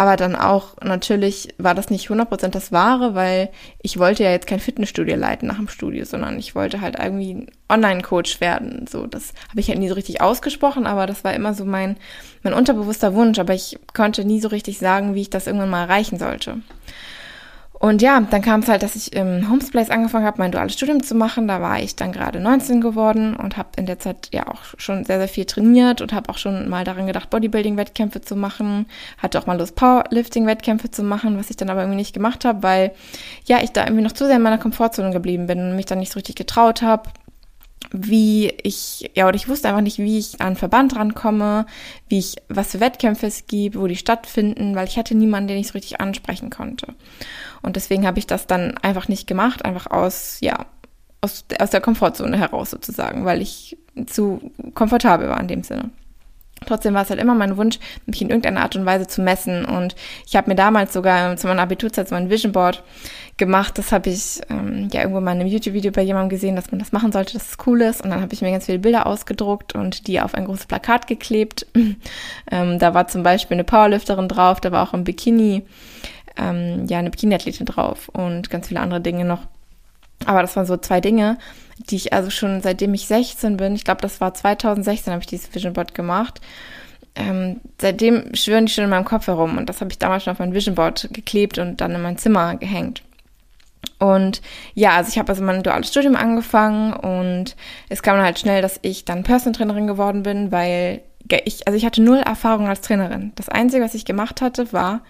Aber 0.00 0.16
dann 0.16 0.34
auch, 0.34 0.78
natürlich 0.82 1.52
war 1.58 1.74
das 1.74 1.90
nicht 1.90 2.08
100% 2.08 2.48
das 2.48 2.72
Wahre, 2.72 3.14
weil 3.14 3.50
ich 3.82 3.98
wollte 3.98 4.24
ja 4.24 4.30
jetzt 4.30 4.46
kein 4.46 4.58
Fitnessstudio 4.58 5.14
leiten 5.14 5.46
nach 5.46 5.58
dem 5.58 5.68
Studio, 5.68 6.06
sondern 6.06 6.38
ich 6.38 6.54
wollte 6.54 6.80
halt 6.80 6.98
irgendwie 6.98 7.48
Online-Coach 7.68 8.40
werden. 8.40 8.86
So, 8.90 9.06
das 9.06 9.34
habe 9.50 9.60
ich 9.60 9.68
halt 9.68 9.78
nie 9.78 9.90
so 9.90 9.94
richtig 9.94 10.22
ausgesprochen, 10.22 10.86
aber 10.86 11.04
das 11.04 11.22
war 11.22 11.34
immer 11.34 11.52
so 11.52 11.66
mein, 11.66 11.98
mein 12.42 12.54
unterbewusster 12.54 13.12
Wunsch. 13.12 13.38
Aber 13.38 13.52
ich 13.52 13.78
konnte 13.92 14.24
nie 14.24 14.40
so 14.40 14.48
richtig 14.48 14.78
sagen, 14.78 15.14
wie 15.14 15.20
ich 15.20 15.28
das 15.28 15.46
irgendwann 15.46 15.68
mal 15.68 15.82
erreichen 15.82 16.18
sollte. 16.18 16.62
Und 17.82 18.02
ja, 18.02 18.20
dann 18.20 18.42
kam 18.42 18.60
es 18.60 18.68
halt, 18.68 18.82
dass 18.82 18.94
ich 18.94 19.14
im 19.14 19.50
Homesplace 19.50 19.88
angefangen 19.88 20.26
habe, 20.26 20.36
mein 20.36 20.52
duales 20.52 20.74
Studium 20.74 21.02
zu 21.02 21.14
machen. 21.14 21.48
Da 21.48 21.62
war 21.62 21.80
ich 21.80 21.96
dann 21.96 22.12
gerade 22.12 22.38
19 22.38 22.82
geworden 22.82 23.34
und 23.34 23.56
habe 23.56 23.70
in 23.78 23.86
der 23.86 23.98
Zeit 23.98 24.28
ja 24.32 24.48
auch 24.48 24.60
schon 24.76 25.06
sehr, 25.06 25.16
sehr 25.16 25.28
viel 25.28 25.46
trainiert 25.46 26.02
und 26.02 26.12
habe 26.12 26.28
auch 26.28 26.36
schon 26.36 26.68
mal 26.68 26.84
daran 26.84 27.06
gedacht, 27.06 27.30
Bodybuilding-Wettkämpfe 27.30 28.20
zu 28.20 28.36
machen. 28.36 28.84
Hatte 29.16 29.38
auch 29.38 29.46
mal 29.46 29.58
Lust, 29.58 29.76
Powerlifting-Wettkämpfe 29.76 30.90
zu 30.90 31.02
machen, 31.02 31.38
was 31.38 31.48
ich 31.48 31.56
dann 31.56 31.70
aber 31.70 31.80
irgendwie 31.80 31.96
nicht 31.96 32.12
gemacht 32.12 32.44
habe, 32.44 32.62
weil 32.62 32.92
ja, 33.46 33.62
ich 33.62 33.70
da 33.70 33.84
irgendwie 33.84 34.02
noch 34.04 34.12
zu 34.12 34.26
sehr 34.26 34.36
in 34.36 34.42
meiner 34.42 34.58
Komfortzone 34.58 35.10
geblieben 35.10 35.46
bin 35.46 35.58
und 35.60 35.74
mich 35.74 35.86
dann 35.86 36.00
nicht 36.00 36.12
so 36.12 36.18
richtig 36.18 36.36
getraut 36.36 36.82
habe 36.82 37.08
wie 37.92 38.48
ich, 38.62 39.10
ja, 39.14 39.26
oder 39.26 39.36
ich 39.36 39.48
wusste 39.48 39.68
einfach 39.68 39.80
nicht, 39.80 39.98
wie 39.98 40.18
ich 40.18 40.40
an 40.40 40.56
Verband 40.56 40.96
rankomme, 40.96 41.66
wie 42.08 42.18
ich, 42.18 42.36
was 42.48 42.72
für 42.72 42.80
Wettkämpfe 42.80 43.26
es 43.26 43.46
gibt, 43.46 43.76
wo 43.76 43.86
die 43.86 43.96
stattfinden, 43.96 44.74
weil 44.76 44.86
ich 44.86 44.96
hatte 44.96 45.14
niemanden, 45.14 45.48
den 45.48 45.58
ich 45.58 45.68
so 45.68 45.72
richtig 45.72 46.00
ansprechen 46.00 46.50
konnte. 46.50 46.94
Und 47.62 47.76
deswegen 47.76 48.06
habe 48.06 48.18
ich 48.18 48.26
das 48.26 48.46
dann 48.46 48.78
einfach 48.78 49.08
nicht 49.08 49.26
gemacht, 49.26 49.64
einfach 49.64 49.90
aus, 49.90 50.38
ja, 50.40 50.66
aus, 51.20 51.44
aus 51.58 51.70
der 51.70 51.80
Komfortzone 51.80 52.38
heraus 52.38 52.70
sozusagen, 52.70 53.24
weil 53.24 53.42
ich 53.42 53.76
zu 54.06 54.52
komfortabel 54.74 55.28
war 55.28 55.40
in 55.40 55.48
dem 55.48 55.62
Sinne. 55.62 55.90
Trotzdem 56.66 56.94
war 56.94 57.02
es 57.02 57.10
halt 57.10 57.20
immer 57.20 57.34
mein 57.34 57.56
Wunsch, 57.56 57.78
mich 58.06 58.20
in 58.20 58.28
irgendeiner 58.28 58.60
Art 58.60 58.76
und 58.76 58.84
Weise 58.84 59.06
zu 59.06 59.22
messen. 59.22 59.64
Und 59.64 59.94
ich 60.26 60.36
habe 60.36 60.50
mir 60.50 60.56
damals 60.56 60.92
sogar 60.92 61.36
zu 61.36 61.46
meiner 61.46 61.62
Abiturzeit 61.62 62.08
so 62.08 62.14
ein 62.14 62.30
Vision 62.30 62.52
Board 62.52 62.82
gemacht. 63.38 63.78
Das 63.78 63.90
habe 63.90 64.10
ich 64.10 64.40
ähm, 64.50 64.88
ja 64.92 65.00
irgendwo 65.00 65.20
mal 65.20 65.32
in 65.32 65.40
einem 65.40 65.48
YouTube-Video 65.48 65.90
bei 65.90 66.02
jemandem 66.02 66.28
gesehen, 66.28 66.56
dass 66.56 66.70
man 66.70 66.78
das 66.78 66.92
machen 66.92 67.10
sollte, 67.12 67.32
dass 67.32 67.50
es 67.50 67.56
cool 67.66 67.80
ist. 67.80 68.02
Und 68.02 68.10
dann 68.10 68.20
habe 68.20 68.32
ich 68.32 68.42
mir 68.42 68.52
ganz 68.52 68.66
viele 68.66 68.78
Bilder 68.78 69.06
ausgedruckt 69.06 69.74
und 69.74 70.06
die 70.06 70.20
auf 70.20 70.34
ein 70.34 70.44
großes 70.44 70.66
Plakat 70.66 71.06
geklebt. 71.06 71.66
ähm, 72.50 72.78
da 72.78 72.94
war 72.94 73.08
zum 73.08 73.22
Beispiel 73.22 73.56
eine 73.56 73.64
Powerlifterin 73.64 74.28
drauf, 74.28 74.60
da 74.60 74.70
war 74.70 74.86
auch 74.86 74.92
ein 74.92 75.04
Bikini, 75.04 75.64
ähm, 76.36 76.86
ja, 76.86 76.98
eine 76.98 77.10
Bikini-Athletin 77.10 77.66
drauf 77.66 78.08
und 78.10 78.50
ganz 78.50 78.68
viele 78.68 78.80
andere 78.80 79.00
Dinge 79.00 79.24
noch. 79.24 79.40
Aber 80.26 80.42
das 80.42 80.54
waren 80.54 80.66
so 80.66 80.76
zwei 80.76 81.00
Dinge, 81.00 81.38
die 81.88 81.96
ich 81.96 82.12
also 82.12 82.30
schon 82.30 82.60
seitdem 82.60 82.94
ich 82.94 83.06
16 83.06 83.56
bin, 83.56 83.74
ich 83.74 83.84
glaube, 83.84 84.00
das 84.00 84.20
war 84.20 84.34
2016, 84.34 85.12
habe 85.12 85.22
ich 85.22 85.26
dieses 85.26 85.54
Vision 85.54 85.72
Board 85.72 85.94
gemacht. 85.94 86.40
Ähm, 87.16 87.60
seitdem 87.80 88.34
schwören 88.34 88.66
die 88.66 88.72
schon 88.72 88.84
in 88.84 88.90
meinem 88.90 89.04
Kopf 89.04 89.26
herum 89.26 89.58
und 89.58 89.68
das 89.68 89.80
habe 89.80 89.90
ich 89.90 89.98
damals 89.98 90.24
schon 90.24 90.32
auf 90.32 90.38
mein 90.38 90.54
Vision 90.54 90.74
Board 90.74 91.08
geklebt 91.12 91.58
und 91.58 91.80
dann 91.80 91.94
in 91.94 92.02
mein 92.02 92.18
Zimmer 92.18 92.56
gehängt. 92.56 93.02
Und 93.98 94.40
ja, 94.74 94.92
also 94.92 95.10
ich 95.10 95.18
habe 95.18 95.28
also 95.28 95.42
mein 95.42 95.62
duales 95.62 95.88
Studium 95.88 96.16
angefangen 96.16 96.92
und 96.92 97.56
es 97.88 98.02
kam 98.02 98.16
dann 98.16 98.24
halt 98.24 98.38
schnell, 98.38 98.62
dass 98.62 98.78
ich 98.82 99.04
dann 99.04 99.24
Personal 99.24 99.56
Trainerin 99.56 99.86
geworden 99.86 100.22
bin, 100.22 100.52
weil 100.52 101.02
ich, 101.44 101.66
also 101.66 101.76
ich 101.76 101.84
hatte 101.84 102.02
null 102.02 102.18
Erfahrung 102.18 102.66
als 102.68 102.80
Trainerin. 102.80 103.32
Das 103.36 103.48
Einzige, 103.48 103.84
was 103.84 103.94
ich 103.94 104.04
gemacht 104.04 104.40
hatte, 104.40 104.72
war 104.72 105.02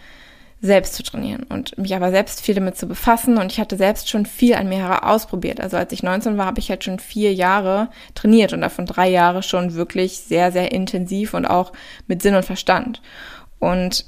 selbst 0.63 0.95
zu 0.95 1.03
trainieren 1.03 1.45
und 1.45 1.79
mich 1.79 1.95
aber 1.95 2.11
selbst 2.11 2.43
viel 2.43 2.55
damit 2.55 2.77
zu 2.77 2.87
befassen 2.87 3.39
und 3.39 3.51
ich 3.51 3.59
hatte 3.59 3.77
selbst 3.77 4.11
schon 4.11 4.27
viel 4.27 4.55
an 4.55 4.69
mir 4.69 5.07
ausprobiert. 5.07 5.59
Also 5.59 5.79
als 5.79 5.93
ich 5.93 6.03
19 6.03 6.37
war, 6.37 6.47
habe 6.47 6.61
ich 6.61 6.69
halt 6.69 6.85
schon 6.85 6.99
vier 6.99 7.33
Jahre 7.33 7.89
trainiert 8.15 8.53
und 8.53 8.61
davon 8.61 8.85
drei 8.85 9.09
Jahre 9.09 9.43
schon 9.43 9.75
wirklich 9.75 10.19
sehr, 10.19 10.53
sehr 10.53 10.73
intensiv 10.73 11.33
und 11.33 11.47
auch 11.47 11.73
mit 12.07 12.21
Sinn 12.21 12.35
und 12.35 12.45
Verstand. 12.45 13.01
Und 13.59 14.05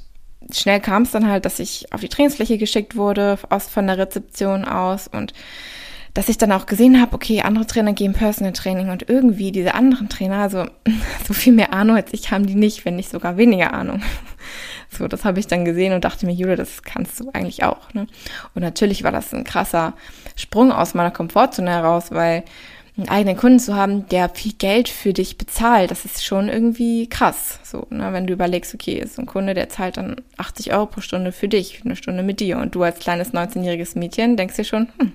schnell 0.51 0.79
kam 0.79 1.03
es 1.03 1.11
dann 1.11 1.27
halt, 1.27 1.45
dass 1.45 1.57
ich 1.57 1.91
auf 1.91 2.01
die 2.01 2.09
Trainingsfläche 2.09 2.59
geschickt 2.59 2.95
wurde, 2.95 3.39
aus, 3.49 3.67
von 3.67 3.87
der 3.87 3.97
Rezeption 3.97 4.63
aus 4.63 5.07
und 5.07 5.33
dass 6.13 6.29
ich 6.29 6.37
dann 6.37 6.51
auch 6.51 6.67
gesehen 6.67 7.01
habe, 7.01 7.15
okay, 7.15 7.41
andere 7.41 7.65
Trainer 7.65 7.93
geben 7.93 8.13
Personal 8.13 8.53
Training 8.53 8.91
und 8.91 9.09
irgendwie 9.09 9.51
diese 9.51 9.73
anderen 9.73 10.09
Trainer, 10.09 10.37
also 10.37 10.65
so 11.27 11.33
viel 11.33 11.53
mehr 11.53 11.73
Ahnung 11.73 11.95
als 11.95 12.13
ich 12.13 12.29
haben 12.29 12.45
die 12.45 12.53
nicht, 12.53 12.85
wenn 12.85 12.95
nicht 12.95 13.09
sogar 13.09 13.37
weniger 13.37 13.73
Ahnung. 13.73 14.03
So, 14.97 15.07
das 15.07 15.25
habe 15.25 15.39
ich 15.39 15.47
dann 15.47 15.65
gesehen 15.65 15.93
und 15.93 16.03
dachte 16.03 16.25
mir, 16.25 16.33
Julia, 16.33 16.55
das 16.55 16.83
kannst 16.83 17.19
du 17.19 17.29
eigentlich 17.33 17.63
auch. 17.63 17.93
Ne? 17.93 18.07
Und 18.55 18.61
natürlich 18.61 19.03
war 19.03 19.11
das 19.11 19.33
ein 19.33 19.43
krasser 19.43 19.93
Sprung 20.35 20.71
aus 20.71 20.93
meiner 20.93 21.11
Komfortzone 21.11 21.69
heraus, 21.69 22.11
weil 22.11 22.43
einen 22.95 23.09
eigenen 23.09 23.37
Kunden 23.37 23.59
zu 23.59 23.75
haben, 23.75 24.07
der 24.09 24.29
viel 24.29 24.53
Geld 24.53 24.87
für 24.87 25.13
dich 25.13 25.37
bezahlt, 25.37 25.89
das 25.89 26.05
ist 26.05 26.23
schon 26.23 26.47
irgendwie 26.47 27.07
krass. 27.09 27.59
So, 27.63 27.87
ne? 27.89 28.13
wenn 28.13 28.27
du 28.27 28.33
überlegst, 28.33 28.73
okay, 28.75 28.99
ist 28.99 29.17
ein 29.17 29.25
Kunde, 29.25 29.55
der 29.55 29.69
zahlt 29.69 29.97
dann 29.97 30.17
80 30.37 30.73
Euro 30.73 30.85
pro 30.85 31.01
Stunde 31.01 31.31
für 31.31 31.47
dich, 31.47 31.81
eine 31.83 31.95
Stunde 31.95 32.21
mit 32.21 32.39
dir 32.39 32.59
und 32.59 32.75
du 32.75 32.83
als 32.83 32.99
kleines 32.99 33.33
19-jähriges 33.33 33.97
Mädchen 33.97 34.37
denkst 34.37 34.57
dir 34.57 34.63
schon, 34.63 34.89
hm, 34.99 35.13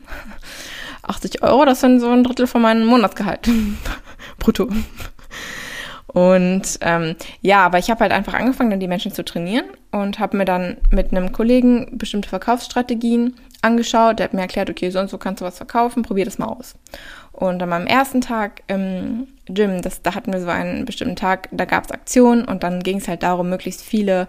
80 1.03 1.43
Euro, 1.43 1.65
das 1.65 1.81
sind 1.81 2.01
so 2.01 2.11
ein 2.11 2.25
Drittel 2.25 2.49
von 2.49 2.63
meinem 2.63 2.85
Monatsgehalt. 2.85 3.49
Brutto. 4.41 4.69
Und 6.19 6.79
ähm, 6.81 7.15
ja, 7.43 7.65
aber 7.65 7.79
ich 7.79 7.91
habe 7.91 8.01
halt 8.01 8.11
einfach 8.11 8.35
angefangen, 8.35 8.71
dann 8.71 8.81
die 8.81 8.89
Menschen 8.89 9.13
zu 9.13 9.25
trainieren 9.25 9.67
und 9.93 10.19
habe 10.19 10.37
mir 10.37 10.45
dann 10.45 10.77
mit 10.91 11.13
einem 11.13 11.31
Kollegen 11.31 11.97
bestimmte 11.97 12.29
Verkaufsstrategien 12.29 13.37
angeschaut. 13.63 14.19
Der 14.19 14.25
hat 14.25 14.35
mir 14.35 14.41
erklärt, 14.41 14.69
okay, 14.69 14.91
so 14.91 14.99
und 14.99 15.09
so 15.09 15.17
kannst 15.17 15.43
du 15.43 15.45
was 15.45 15.59
verkaufen, 15.59 16.03
probier 16.03 16.25
das 16.25 16.39
mal 16.39 16.47
aus. 16.47 16.75
Und 17.31 17.63
an 17.63 17.69
meinem 17.69 17.87
ersten 17.87 18.21
Tag 18.21 18.65
im 18.67 19.29
Gym, 19.47 19.81
das, 19.81 20.03
da 20.03 20.17
hatten 20.17 20.33
wir 20.33 20.41
so 20.41 20.49
einen 20.49 20.87
bestimmten 20.87 21.15
Tag, 21.15 21.49
da 21.53 21.67
gab 21.67 21.85
es 21.85 21.93
Aktionen 21.93 22.45
und 22.45 22.65
dann 22.65 22.83
ging 22.83 22.99
es 22.99 23.07
halt 23.07 23.23
darum, 23.23 23.49
möglichst 23.49 23.83
viele 23.83 24.27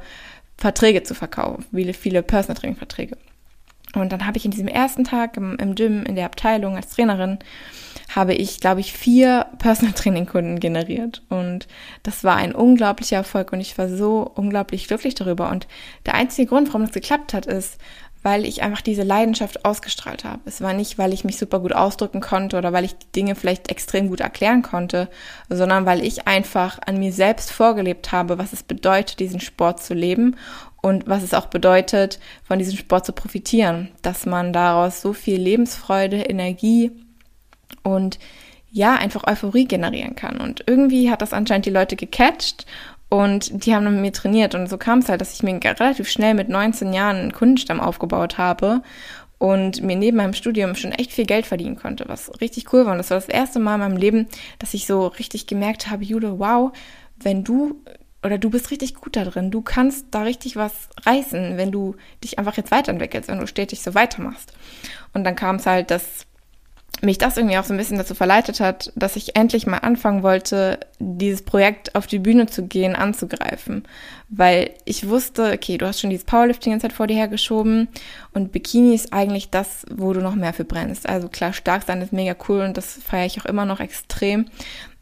Verträge 0.58 1.02
zu 1.02 1.16
verkaufen, 1.16 1.66
viele, 1.74 1.96
viele 1.96 2.22
Personal 2.22 2.56
Training 2.56 2.78
Verträge. 2.78 3.18
Und 3.96 4.12
dann 4.12 4.28
habe 4.28 4.38
ich 4.38 4.46
in 4.46 4.52
diesem 4.52 4.68
ersten 4.68 5.04
Tag 5.04 5.36
im, 5.38 5.58
im 5.58 5.76
Gym, 5.76 6.04
in 6.04 6.16
der 6.16 6.26
Abteilung 6.26 6.76
als 6.76 6.90
Trainerin, 6.90 7.40
habe 8.16 8.34
ich, 8.34 8.60
glaube 8.60 8.82
ich, 8.82 8.94
vier 8.94 9.48
Personal 9.58 9.94
Training 9.94 10.26
Kunden 10.26 10.60
generiert. 10.60 11.24
Und 11.30 11.68
das 12.04 12.24
war 12.24 12.36
ein 12.36 12.54
unglaublicher 12.54 13.18
Erfolg 13.18 13.52
und 13.52 13.60
ich 13.60 13.78
war 13.78 13.90
so 13.90 14.32
unglaublich 14.36 14.88
glücklich 14.88 15.16
darüber. 15.16 15.50
Und 15.50 15.68
der 16.06 16.16
einzige 16.16 16.48
Grund, 16.48 16.68
warum 16.68 16.84
das 16.84 16.92
geklappt 16.92 17.34
hat, 17.34 17.46
ist, 17.46 17.80
weil 18.22 18.46
ich 18.46 18.62
einfach 18.62 18.82
diese 18.82 19.04
Leidenschaft 19.04 19.64
ausgestrahlt 19.64 20.26
habe. 20.26 20.42
Es 20.46 20.60
war 20.62 20.74
nicht, 20.74 20.98
weil 20.98 21.14
ich 21.14 21.24
mich 21.24 21.38
super 21.38 21.60
gut 21.60 21.72
ausdrücken 21.72 22.20
konnte 22.20 22.58
oder 22.58 22.74
weil 22.74 22.84
ich 22.84 22.98
die 22.98 23.12
Dinge 23.16 23.36
vielleicht 23.36 23.72
extrem 23.72 24.10
gut 24.10 24.20
erklären 24.20 24.62
konnte, 24.62 25.10
sondern 25.48 25.86
weil 25.86 26.04
ich 26.04 26.28
einfach 26.28 26.80
an 26.86 27.00
mir 27.00 27.14
selbst 27.14 27.52
vorgelebt 27.52 28.12
habe, 28.12 28.38
was 28.38 28.52
es 28.52 28.64
bedeutet, 28.64 29.20
diesen 29.20 29.40
Sport 29.40 29.82
zu 29.82 29.94
leben 29.94 30.36
und 30.82 31.08
was 31.08 31.24
es 31.24 31.34
auch 31.34 31.48
bedeutet, 31.48 32.20
von 32.44 32.60
diesem 32.60 32.78
Sport 32.78 33.06
zu 33.06 33.14
profitieren, 33.14 33.90
dass 34.02 34.26
man 34.26 34.54
daraus 34.54 35.02
so 35.02 35.14
viel 35.14 35.40
Lebensfreude, 35.40 36.18
Energie 36.22 36.92
und 37.84 38.20
ja, 38.72 38.96
einfach 38.96 39.28
Euphorie 39.28 39.66
generieren 39.66 40.16
kann. 40.16 40.40
Und 40.40 40.64
irgendwie 40.68 41.10
hat 41.10 41.22
das 41.22 41.34
anscheinend 41.34 41.66
die 41.66 41.72
Leute 41.72 41.96
gecatcht 41.96 42.66
und 43.10 43.66
die 43.66 43.74
haben 43.74 43.86
mit 43.86 44.02
mir 44.02 44.14
trainiert. 44.14 44.54
Und 44.56 44.70
so 44.70 44.78
kam 44.78 45.00
es 45.00 45.10
halt, 45.10 45.22
dass 45.22 45.34
ich 45.34 45.44
mir 45.44 45.60
relativ 45.64 46.08
schnell 46.10 46.36
mit 46.36 46.50
19 46.50 46.94
Jahren 46.94 47.18
einen 47.18 47.34
Kundenstamm 47.34 47.80
aufgebaut 47.80 48.38
habe 48.38 48.84
und 49.40 49.82
mir 49.82 49.96
neben 49.96 50.18
meinem 50.18 50.34
Studium 50.34 50.76
schon 50.76 50.92
echt 50.92 51.12
viel 51.12 51.26
Geld 51.26 51.48
verdienen 51.48 51.78
konnte, 51.78 52.06
was 52.08 52.40
richtig 52.42 52.72
cool 52.72 52.86
war. 52.86 52.92
Und 52.92 53.00
das 53.00 53.10
war 53.10 53.18
das 53.18 53.30
erste 53.30 53.60
Mal 53.60 53.76
in 53.76 53.80
meinem 53.82 53.98
Leben, 53.98 54.28
dass 54.60 54.74
ich 54.74 54.86
so 54.86 55.08
richtig 55.08 55.48
gemerkt 55.48 55.90
habe, 55.90 56.04
Jule, 56.04 56.40
wow, 56.40 56.72
wenn 57.22 57.44
du 57.44 57.82
oder 58.24 58.38
du 58.38 58.50
bist 58.50 58.72
richtig 58.72 58.96
gut 58.96 59.16
da 59.16 59.24
drin, 59.24 59.52
du 59.52 59.62
kannst 59.62 60.08
da 60.12 60.24
richtig 60.24 60.56
was 60.56 60.74
reißen, 61.06 61.58
wenn 61.58 61.72
du 61.72 61.96
dich 62.24 62.40
einfach 62.40 62.58
jetzt 62.58 62.72
weiterentwickelst, 62.72 63.30
wenn 63.30 63.40
du 63.40 63.48
stetig 63.48 63.82
so 63.82 63.96
weitermachst. 63.96 64.54
Und 65.14 65.24
dann 65.24 65.36
kam 65.36 65.56
es 65.56 65.66
halt, 65.66 65.92
dass 65.92 66.26
mich 67.02 67.18
das 67.18 67.38
irgendwie 67.38 67.58
auch 67.58 67.64
so 67.64 67.74
ein 67.74 67.78
bisschen 67.78 67.98
dazu 67.98 68.14
verleitet 68.14 68.60
hat, 68.60 68.92
dass 68.96 69.16
ich 69.16 69.36
endlich 69.36 69.66
mal 69.66 69.78
anfangen 69.78 70.24
wollte, 70.24 70.80
dieses 71.00 71.44
Projekt 71.44 71.96
auf 71.96 72.08
die 72.08 72.20
Bühne 72.20 72.48
zu 72.48 72.66
gehen, 72.66 72.96
anzugreifen. 72.96 73.84
Weil 74.28 74.72
ich 74.86 75.08
wusste, 75.08 75.54
okay, 75.54 75.78
du 75.78 75.88
hast 75.88 76.02
schon 76.02 76.10
dieses 76.10 76.26
Powerlifting 76.26 76.74
jetzt 76.74 76.84
halt 76.84 76.94
vor 76.94 77.08
dir 77.08 77.16
hergeschoben 77.16 77.88
und 78.34 78.52
Bikini 78.52 78.96
ist 78.96 79.14
eigentlich 79.14 79.50
das, 79.50 79.86
wo 79.90 80.14
du 80.14 80.20
noch 80.20 80.36
mehr 80.36 80.54
für 80.54 80.66
brennst. 80.66 81.08
Also 81.08 81.30
klar, 81.30 81.54
stark 81.54 81.84
sein 81.84 82.02
ist 82.02 82.14
mega 82.14 82.36
cool 82.48 82.62
und 82.62 82.76
das 82.76 82.94
feiere 82.94 83.26
ich 83.26 83.40
auch 83.40 83.46
immer 83.46 83.66
noch 83.66 83.80
extrem. 83.80 84.48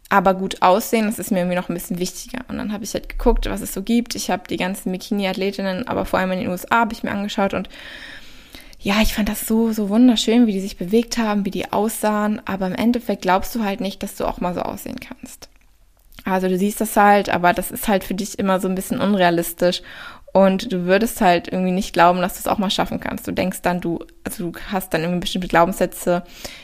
Aber 0.09 0.33
gut 0.33 0.61
aussehen, 0.61 1.05
das 1.05 1.19
ist 1.19 1.31
mir 1.31 1.39
irgendwie 1.39 1.57
noch 1.57 1.69
ein 1.69 1.73
bisschen 1.73 1.99
wichtiger. 1.99 2.39
Und 2.47 2.57
dann 2.57 2.71
habe 2.71 2.83
ich 2.83 2.93
halt 2.93 3.09
geguckt, 3.09 3.49
was 3.49 3.61
es 3.61 3.73
so 3.73 3.81
gibt. 3.81 4.15
Ich 4.15 4.29
habe 4.29 4.43
die 4.49 4.57
ganzen 4.57 4.91
Bikini-Athletinnen, 4.91 5.87
aber 5.87 6.05
vor 6.05 6.19
allem 6.19 6.31
in 6.31 6.39
den 6.39 6.49
USA, 6.49 6.79
habe 6.79 6.93
ich 6.93 7.03
mir 7.03 7.11
angeschaut 7.11 7.53
und 7.53 7.67
ja, 8.79 9.01
ich 9.01 9.13
fand 9.15 9.27
das 9.27 9.47
so, 9.47 9.71
so 9.73 9.89
wunderschön, 9.89 10.47
wie 10.47 10.53
die 10.53 10.61
sich 10.61 10.77
bewegt 10.77 11.17
haben, 11.17 11.45
wie 11.45 11.51
die 11.51 11.73
aussahen, 11.73 12.41
aber 12.45 12.67
im 12.67 12.75
Endeffekt 12.75 13.23
glaubst 13.23 13.53
du 13.55 13.63
halt 13.63 13.81
nicht, 13.81 14.03
dass 14.03 14.15
du 14.15 14.25
auch 14.25 14.39
mal 14.39 14.53
so 14.53 14.61
aussehen 14.61 14.99
kannst. 14.99 15.49
Also 16.23 16.47
du 16.47 16.57
siehst 16.57 16.79
das 16.81 16.95
halt, 16.95 17.29
aber 17.29 17.53
das 17.53 17.71
ist 17.71 17.87
halt 17.87 18.03
für 18.03 18.13
dich 18.13 18.37
immer 18.37 18.59
so 18.59 18.67
ein 18.67 18.75
bisschen 18.75 18.99
unrealistisch 18.99 19.81
und 20.37 20.71
du 20.71 20.85
würdest 20.85 21.19
halt 21.19 21.47
irgendwie 21.47 21.71
nicht 21.71 21.93
glauben, 21.93 22.21
dass 22.21 22.35
du 22.35 22.41
es 22.41 22.47
auch 22.47 22.59
mal 22.59 22.69
schaffen 22.69 22.99
kannst. 22.99 23.27
Du 23.27 23.31
denkst 23.31 23.63
dann, 23.63 23.81
du, 23.81 24.05
also 24.23 24.51
du 24.51 24.59
hast 24.71 24.93
dann 24.93 25.01
irgendwie 25.01 25.21
bestimmte 25.21 25.47
Glaubenssätze, 25.47 26.21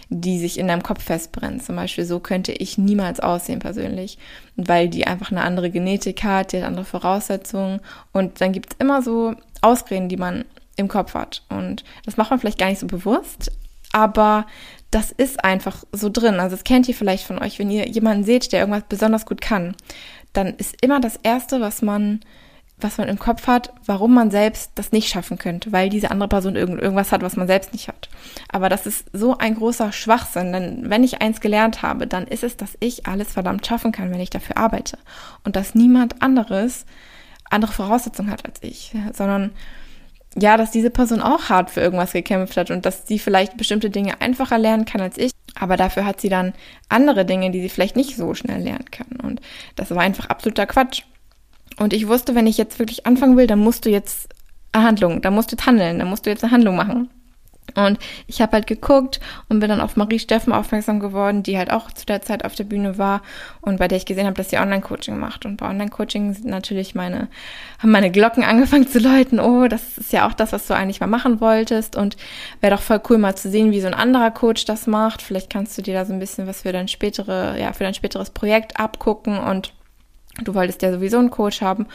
die 0.09 0.37
sich 0.37 0.59
in 0.59 0.67
deinem 0.67 0.83
Kopf 0.83 1.03
festbrennen. 1.03 1.59
Zum 1.59 1.75
Beispiel, 1.75 2.05
so 2.05 2.19
könnte 2.19 2.51
ich 2.51 2.77
niemals 2.77 3.19
aussehen 3.19 3.57
persönlich, 3.57 4.19
weil 4.57 4.89
die 4.89 5.07
einfach 5.07 5.31
eine 5.31 5.41
andere 5.41 5.71
Genetik 5.71 6.23
hat, 6.23 6.51
die 6.51 6.57
hat 6.57 6.67
andere 6.67 6.85
Voraussetzungen. 6.85 7.79
Und 8.11 8.41
dann 8.41 8.51
gibt 8.51 8.73
es 8.73 8.79
immer 8.79 9.01
so 9.01 9.33
Ausreden, 9.63 10.07
die 10.07 10.17
man 10.17 10.45
im 10.75 10.87
Kopf 10.87 11.15
hat. 11.15 11.41
Und 11.49 11.83
das 12.05 12.15
macht 12.15 12.29
man 12.29 12.39
vielleicht 12.39 12.59
gar 12.59 12.69
nicht 12.69 12.79
so 12.79 12.85
bewusst, 12.85 13.51
aber 13.91 14.45
das 14.91 15.11
ist 15.11 15.43
einfach 15.43 15.83
so 15.91 16.11
drin. 16.11 16.39
Also 16.39 16.55
das 16.55 16.63
kennt 16.63 16.87
ihr 16.87 16.93
vielleicht 16.93 17.25
von 17.25 17.41
euch, 17.41 17.57
wenn 17.57 17.71
ihr 17.71 17.87
jemanden 17.87 18.23
seht, 18.23 18.51
der 18.51 18.59
irgendwas 18.59 18.83
besonders 18.87 19.25
gut 19.25 19.41
kann, 19.41 19.75
dann 20.31 20.53
ist 20.57 20.75
immer 20.83 20.99
das 20.99 21.17
Erste, 21.23 21.59
was 21.59 21.81
man 21.81 22.19
was 22.83 22.97
man 22.97 23.07
im 23.07 23.19
Kopf 23.19 23.47
hat, 23.47 23.73
warum 23.85 24.13
man 24.13 24.31
selbst 24.31 24.71
das 24.75 24.91
nicht 24.91 25.09
schaffen 25.09 25.37
könnte, 25.37 25.71
weil 25.71 25.89
diese 25.89 26.11
andere 26.11 26.29
Person 26.29 26.55
irgend, 26.55 26.81
irgendwas 26.81 27.11
hat, 27.11 27.21
was 27.21 27.35
man 27.35 27.47
selbst 27.47 27.73
nicht 27.73 27.87
hat. 27.87 28.09
Aber 28.49 28.69
das 28.69 28.85
ist 28.85 29.05
so 29.13 29.37
ein 29.37 29.55
großer 29.55 29.91
Schwachsinn, 29.91 30.53
denn 30.53 30.89
wenn 30.89 31.03
ich 31.03 31.21
eins 31.21 31.41
gelernt 31.41 31.81
habe, 31.81 32.07
dann 32.07 32.27
ist 32.27 32.43
es, 32.43 32.57
dass 32.57 32.77
ich 32.79 33.05
alles 33.07 33.33
verdammt 33.33 33.65
schaffen 33.65 33.91
kann, 33.91 34.11
wenn 34.11 34.19
ich 34.19 34.29
dafür 34.29 34.57
arbeite. 34.57 34.97
Und 35.43 35.55
dass 35.55 35.75
niemand 35.75 36.21
anderes 36.21 36.85
andere 37.49 37.71
Voraussetzungen 37.71 38.31
hat 38.31 38.45
als 38.45 38.61
ich, 38.61 38.93
sondern 39.13 39.51
ja, 40.35 40.57
dass 40.57 40.71
diese 40.71 40.89
Person 40.89 41.21
auch 41.21 41.49
hart 41.49 41.69
für 41.69 41.81
irgendwas 41.81 42.13
gekämpft 42.13 42.57
hat 42.57 42.71
und 42.71 42.85
dass 42.85 43.07
sie 43.07 43.19
vielleicht 43.19 43.57
bestimmte 43.57 43.89
Dinge 43.89 44.19
einfacher 44.21 44.57
lernen 44.57 44.85
kann 44.85 45.01
als 45.01 45.17
ich, 45.17 45.31
aber 45.55 45.77
dafür 45.77 46.05
hat 46.05 46.19
sie 46.19 46.29
dann 46.29 46.53
andere 46.89 47.25
Dinge, 47.25 47.51
die 47.51 47.61
sie 47.61 47.69
vielleicht 47.69 47.95
nicht 47.95 48.15
so 48.15 48.33
schnell 48.33 48.61
lernen 48.61 48.89
kann. 48.89 49.19
Und 49.21 49.41
das 49.75 49.91
war 49.91 50.01
einfach 50.01 50.25
absoluter 50.29 50.65
Quatsch. 50.65 51.03
Und 51.77 51.93
ich 51.93 52.07
wusste, 52.07 52.35
wenn 52.35 52.47
ich 52.47 52.57
jetzt 52.57 52.79
wirklich 52.79 53.05
anfangen 53.05 53.37
will, 53.37 53.47
dann 53.47 53.59
musst 53.59 53.85
du 53.85 53.89
jetzt 53.89 54.29
eine 54.71 54.85
Handlung, 54.85 55.21
dann 55.21 55.33
musst 55.33 55.51
du 55.51 55.55
jetzt 55.55 55.65
handeln, 55.65 55.99
dann 55.99 56.09
musst 56.09 56.25
du 56.25 56.29
jetzt 56.29 56.43
eine 56.43 56.51
Handlung 56.51 56.75
machen. 56.75 57.09
Und 57.75 57.97
ich 58.27 58.41
habe 58.41 58.51
halt 58.53 58.67
geguckt 58.67 59.19
und 59.49 59.59
bin 59.59 59.69
dann 59.69 59.81
auf 59.81 59.95
Marie 59.95 60.19
Steffen 60.19 60.53
aufmerksam 60.53 60.99
geworden, 60.99 61.43
die 61.43 61.57
halt 61.57 61.71
auch 61.71 61.91
zu 61.91 62.05
der 62.05 62.21
Zeit 62.21 62.45
auf 62.45 62.55
der 62.55 62.65
Bühne 62.65 62.97
war 62.97 63.21
und 63.61 63.79
bei 63.79 63.87
der 63.87 63.97
ich 63.97 64.05
gesehen 64.05 64.25
habe, 64.25 64.35
dass 64.35 64.49
sie 64.49 64.57
Online-Coaching 64.57 65.17
macht. 65.17 65.45
Und 65.45 65.57
bei 65.57 65.69
Online-Coaching 65.69 66.33
sind 66.33 66.45
natürlich 66.45 66.93
meine, 66.93 67.29
haben 67.79 67.91
meine 67.91 68.11
Glocken 68.11 68.43
angefangen 68.43 68.87
zu 68.87 68.99
läuten. 68.99 69.39
Oh, 69.39 69.67
das 69.67 69.97
ist 69.97 70.13
ja 70.13 70.27
auch 70.27 70.33
das, 70.33 70.51
was 70.51 70.67
du 70.67 70.75
eigentlich 70.75 70.99
mal 70.99 71.07
machen 71.07 71.41
wolltest. 71.41 71.95
Und 71.95 72.17
wäre 72.61 72.75
doch 72.75 72.81
voll 72.81 73.01
cool 73.09 73.17
mal 73.17 73.35
zu 73.35 73.49
sehen, 73.49 73.71
wie 73.71 73.81
so 73.81 73.87
ein 73.87 73.95
anderer 73.95 74.31
Coach 74.31 74.65
das 74.65 74.85
macht. 74.85 75.21
Vielleicht 75.21 75.49
kannst 75.49 75.77
du 75.77 75.81
dir 75.81 75.95
da 75.95 76.05
so 76.05 76.13
ein 76.13 76.19
bisschen 76.19 76.45
was 76.45 76.61
für 76.61 76.73
dein 76.73 76.87
spätere, 76.87 77.57
ja, 77.59 77.73
für 77.73 77.85
dein 77.85 77.95
späteres 77.95 78.29
Projekt 78.29 78.79
abgucken 78.79 79.39
und 79.39 79.73
Du 80.41 80.55
wolltest 80.55 80.81
ja 80.81 80.91
sowieso 80.91 81.19
einen 81.19 81.29
Coach 81.29 81.61
haben. 81.61 81.85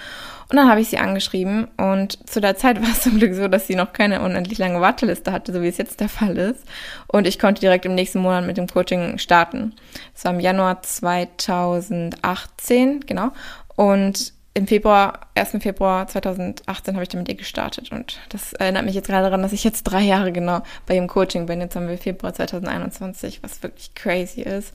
Und 0.49 0.57
dann 0.57 0.71
habe 0.71 0.81
ich 0.81 0.89
sie 0.89 0.99
angeschrieben. 0.99 1.69
Und 1.77 2.19
zu 2.29 2.41
der 2.41 2.57
Zeit 2.57 2.81
war 2.83 2.91
es 2.91 3.03
zum 3.03 3.19
Glück 3.19 3.35
so, 3.35 3.49
dass 3.49 3.67
sie 3.67 3.75
noch 3.75 3.93
keine 3.93 4.23
unendlich 4.23 4.59
lange 4.59 4.81
Warteliste 4.81 5.33
hatte, 5.33 5.53
so 5.53 5.63
wie 5.63 5.69
es 5.69 5.79
jetzt 5.79 6.01
der 6.01 6.09
Fall 6.09 6.39
ist. 6.39 6.65
Und 7.09 7.27
ich 7.27 7.39
konnte 7.39 7.61
direkt 7.61 7.85
im 7.85 7.95
nächsten 7.95 8.21
Monat 8.21 8.47
mit 8.47 8.57
dem 8.57 8.69
Coaching 8.69 9.19
starten. 9.19 9.75
Das 10.15 10.25
war 10.25 10.33
im 10.33 10.41
Januar 10.41 10.83
2018, 10.83 13.01
genau. 13.07 13.33
Und 13.75 14.33
im 14.55 14.67
Februar, 14.67 15.21
1. 15.37 15.51
Februar 15.61 16.09
2018 16.09 16.95
habe 16.95 17.05
ich 17.05 17.09
dann 17.09 17.21
mit 17.21 17.29
ihr 17.29 17.37
gestartet. 17.37 17.93
Und 17.93 18.19
das 18.31 18.55
erinnert 18.55 18.85
mich 18.85 18.95
jetzt 18.95 19.07
gerade 19.07 19.25
daran, 19.25 19.43
dass 19.43 19.53
ich 19.53 19.63
jetzt 19.63 19.85
drei 19.85 20.03
Jahre 20.03 20.33
genau 20.33 20.63
bei 20.87 20.97
ihrem 20.97 21.07
Coaching 21.07 21.47
bin. 21.47 21.61
Jetzt 21.61 21.77
haben 21.77 21.89
wir 21.89 21.97
Februar 21.97 22.35
2021, 22.35 23.41
was 23.43 23.63
wirklich 23.63 23.95
crazy 23.95 24.41
ist, 24.41 24.73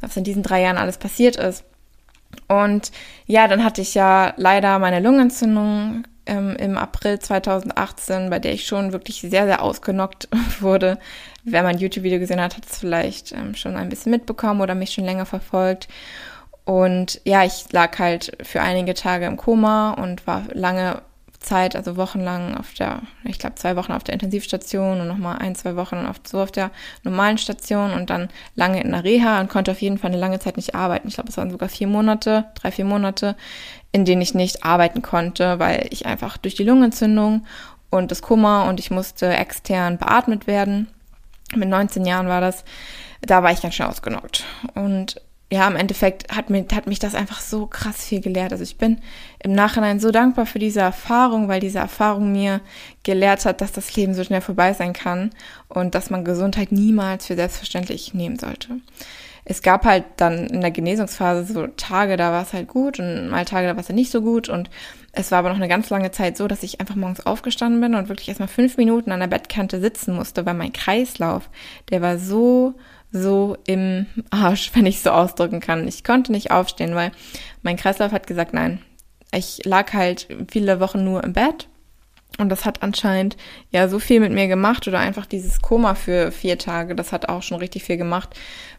was 0.00 0.16
in 0.16 0.24
diesen 0.24 0.42
drei 0.42 0.62
Jahren 0.62 0.78
alles 0.78 0.98
passiert 0.98 1.36
ist. 1.36 1.64
Und 2.48 2.90
ja, 3.26 3.48
dann 3.48 3.64
hatte 3.64 3.80
ich 3.80 3.94
ja 3.94 4.34
leider 4.36 4.78
meine 4.78 5.00
Lungenentzündung 5.00 6.04
ähm, 6.26 6.56
im 6.56 6.76
April 6.76 7.18
2018, 7.18 8.30
bei 8.30 8.38
der 8.38 8.52
ich 8.52 8.66
schon 8.66 8.92
wirklich 8.92 9.20
sehr, 9.20 9.46
sehr 9.46 9.62
ausgenockt 9.62 10.28
wurde. 10.60 10.98
Wer 11.44 11.62
mein 11.62 11.78
YouTube-Video 11.78 12.18
gesehen 12.18 12.40
hat, 12.40 12.56
hat 12.56 12.66
es 12.66 12.78
vielleicht 12.78 13.32
ähm, 13.32 13.54
schon 13.54 13.76
ein 13.76 13.88
bisschen 13.88 14.12
mitbekommen 14.12 14.60
oder 14.60 14.74
mich 14.74 14.92
schon 14.92 15.04
länger 15.04 15.26
verfolgt. 15.26 15.88
Und 16.64 17.20
ja, 17.24 17.44
ich 17.44 17.72
lag 17.72 17.98
halt 17.98 18.36
für 18.42 18.60
einige 18.60 18.94
Tage 18.94 19.26
im 19.26 19.36
Koma 19.36 19.92
und 19.92 20.26
war 20.26 20.44
lange 20.52 21.02
Zeit, 21.40 21.74
also 21.74 21.96
wochenlang 21.96 22.54
auf 22.56 22.74
der, 22.74 23.00
ich 23.24 23.38
glaube 23.38 23.54
zwei 23.54 23.74
Wochen 23.74 23.92
auf 23.92 24.04
der 24.04 24.12
Intensivstation 24.12 25.00
und 25.00 25.08
nochmal 25.08 25.38
ein, 25.38 25.54
zwei 25.54 25.74
Wochen 25.74 26.06
auf, 26.06 26.16
so 26.22 26.40
auf 26.40 26.52
der 26.52 26.70
normalen 27.02 27.38
Station 27.38 27.92
und 27.92 28.10
dann 28.10 28.28
lange 28.54 28.82
in 28.82 28.92
der 28.92 29.04
Reha 29.04 29.40
und 29.40 29.48
konnte 29.48 29.70
auf 29.70 29.80
jeden 29.80 29.96
Fall 29.96 30.10
eine 30.10 30.20
lange 30.20 30.38
Zeit 30.38 30.56
nicht 30.56 30.74
arbeiten. 30.74 31.08
Ich 31.08 31.14
glaube, 31.14 31.30
es 31.30 31.38
waren 31.38 31.50
sogar 31.50 31.70
vier 31.70 31.86
Monate, 31.86 32.44
drei, 32.54 32.70
vier 32.70 32.84
Monate, 32.84 33.36
in 33.90 34.04
denen 34.04 34.20
ich 34.20 34.34
nicht 34.34 34.64
arbeiten 34.64 35.00
konnte, 35.00 35.58
weil 35.58 35.86
ich 35.90 36.04
einfach 36.04 36.36
durch 36.36 36.54
die 36.54 36.64
Lungenentzündung 36.64 37.46
und 37.88 38.10
das 38.10 38.20
Kummer 38.20 38.66
und 38.68 38.78
ich 38.78 38.90
musste 38.90 39.34
extern 39.34 39.96
beatmet 39.96 40.46
werden. 40.46 40.88
Mit 41.54 41.68
19 41.68 42.04
Jahren 42.04 42.28
war 42.28 42.40
das. 42.40 42.64
Da 43.22 43.42
war 43.42 43.50
ich 43.50 43.60
ganz 43.60 43.74
schön 43.74 43.86
ausgenockt. 43.86 44.44
Und 44.74 45.20
ja, 45.52 45.66
im 45.66 45.74
Endeffekt 45.74 46.34
hat, 46.34 46.48
mir, 46.48 46.64
hat 46.72 46.86
mich 46.86 47.00
das 47.00 47.16
einfach 47.16 47.40
so 47.40 47.66
krass 47.66 48.04
viel 48.04 48.20
gelehrt. 48.20 48.52
Also 48.52 48.62
ich 48.62 48.78
bin 48.78 49.00
im 49.40 49.52
Nachhinein 49.52 49.98
so 49.98 50.12
dankbar 50.12 50.46
für 50.46 50.60
diese 50.60 50.80
Erfahrung, 50.80 51.48
weil 51.48 51.58
diese 51.58 51.80
Erfahrung 51.80 52.30
mir 52.30 52.60
gelehrt 53.02 53.44
hat, 53.44 53.60
dass 53.60 53.72
das 53.72 53.94
Leben 53.96 54.14
so 54.14 54.22
schnell 54.22 54.42
vorbei 54.42 54.72
sein 54.74 54.92
kann 54.92 55.30
und 55.68 55.96
dass 55.96 56.08
man 56.08 56.24
Gesundheit 56.24 56.70
niemals 56.70 57.26
für 57.26 57.34
selbstverständlich 57.34 58.14
nehmen 58.14 58.38
sollte. 58.38 58.76
Es 59.44 59.62
gab 59.62 59.84
halt 59.84 60.04
dann 60.18 60.46
in 60.46 60.60
der 60.60 60.70
Genesungsphase 60.70 61.52
so 61.52 61.66
Tage, 61.66 62.16
da 62.16 62.30
war 62.30 62.42
es 62.42 62.52
halt 62.52 62.68
gut 62.68 63.00
und 63.00 63.28
mal 63.30 63.44
Tage, 63.44 63.66
da 63.66 63.74
war 63.74 63.80
es 63.80 63.88
halt 63.88 63.96
nicht 63.96 64.12
so 64.12 64.22
gut 64.22 64.48
und 64.48 64.70
es 65.12 65.32
war 65.32 65.40
aber 65.40 65.48
noch 65.48 65.56
eine 65.56 65.66
ganz 65.66 65.90
lange 65.90 66.12
Zeit 66.12 66.36
so, 66.36 66.46
dass 66.46 66.62
ich 66.62 66.80
einfach 66.80 66.94
morgens 66.94 67.26
aufgestanden 67.26 67.80
bin 67.80 67.96
und 67.96 68.08
wirklich 68.08 68.28
erstmal 68.28 68.46
fünf 68.46 68.76
Minuten 68.76 69.10
an 69.10 69.18
der 69.18 69.26
Bettkante 69.26 69.80
sitzen 69.80 70.14
musste, 70.14 70.46
weil 70.46 70.54
mein 70.54 70.72
Kreislauf, 70.72 71.50
der 71.90 72.02
war 72.02 72.18
so 72.18 72.74
so 73.12 73.56
im 73.66 74.06
Arsch, 74.30 74.70
wenn 74.74 74.86
ich 74.86 75.00
so 75.00 75.10
ausdrücken 75.10 75.60
kann. 75.60 75.86
Ich 75.88 76.04
konnte 76.04 76.32
nicht 76.32 76.50
aufstehen, 76.50 76.94
weil 76.94 77.12
mein 77.62 77.76
Kreislauf 77.76 78.12
hat 78.12 78.26
gesagt, 78.26 78.54
nein. 78.54 78.80
Ich 79.32 79.64
lag 79.64 79.92
halt 79.92 80.26
viele 80.50 80.80
Wochen 80.80 81.04
nur 81.04 81.22
im 81.22 81.32
Bett 81.32 81.68
und 82.38 82.48
das 82.48 82.64
hat 82.64 82.82
anscheinend 82.82 83.36
ja 83.70 83.88
so 83.88 83.98
viel 83.98 84.20
mit 84.20 84.32
mir 84.32 84.48
gemacht 84.48 84.88
oder 84.88 84.98
einfach 84.98 85.26
dieses 85.26 85.60
Koma 85.60 85.94
für 85.94 86.32
vier 86.32 86.58
Tage, 86.58 86.94
das 86.94 87.12
hat 87.12 87.28
auch 87.28 87.42
schon 87.42 87.58
richtig 87.58 87.84
viel 87.84 87.96
gemacht, 87.96 88.30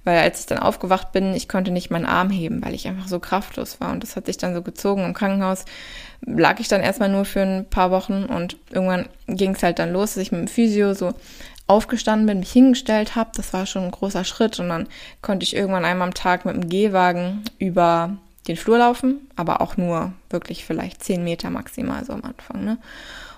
weil 0.03 0.17
als 0.17 0.41
ich 0.41 0.45
dann 0.47 0.57
aufgewacht 0.57 1.11
bin, 1.11 1.35
ich 1.35 1.47
konnte 1.47 1.71
nicht 1.71 1.91
meinen 1.91 2.05
Arm 2.05 2.29
heben, 2.31 2.63
weil 2.63 2.73
ich 2.73 2.87
einfach 2.87 3.07
so 3.07 3.19
kraftlos 3.19 3.79
war 3.79 3.91
und 3.91 4.03
das 4.03 4.15
hat 4.15 4.25
sich 4.25 4.37
dann 4.37 4.55
so 4.55 4.61
gezogen. 4.61 5.05
Im 5.05 5.13
Krankenhaus 5.13 5.65
lag 6.25 6.59
ich 6.59 6.69
dann 6.69 6.81
erstmal 6.81 7.09
nur 7.09 7.25
für 7.25 7.41
ein 7.41 7.69
paar 7.69 7.91
Wochen 7.91 8.25
und 8.25 8.57
irgendwann 8.71 9.07
ging 9.27 9.53
es 9.55 9.63
halt 9.63 9.79
dann 9.79 9.93
los, 9.93 10.13
dass 10.13 10.23
ich 10.23 10.31
mit 10.31 10.41
dem 10.41 10.47
Physio 10.47 10.93
so 10.93 11.13
aufgestanden 11.71 12.27
bin, 12.27 12.39
mich 12.39 12.51
hingestellt 12.51 13.15
habe. 13.15 13.31
Das 13.35 13.53
war 13.53 13.65
schon 13.65 13.85
ein 13.85 13.91
großer 13.91 14.25
Schritt 14.25 14.59
und 14.59 14.69
dann 14.69 14.87
konnte 15.21 15.45
ich 15.45 15.55
irgendwann 15.55 15.85
einmal 15.85 16.09
am 16.09 16.13
Tag 16.13 16.45
mit 16.45 16.55
dem 16.55 16.69
Gehwagen 16.69 17.43
über 17.59 18.17
den 18.47 18.57
Flur 18.57 18.79
laufen, 18.79 19.29
aber 19.37 19.61
auch 19.61 19.77
nur 19.77 20.11
wirklich 20.29 20.65
vielleicht 20.65 21.01
zehn 21.01 21.23
Meter 21.23 21.49
maximal 21.49 22.03
so 22.03 22.13
am 22.13 22.23
Anfang. 22.23 22.65
Ne? 22.65 22.77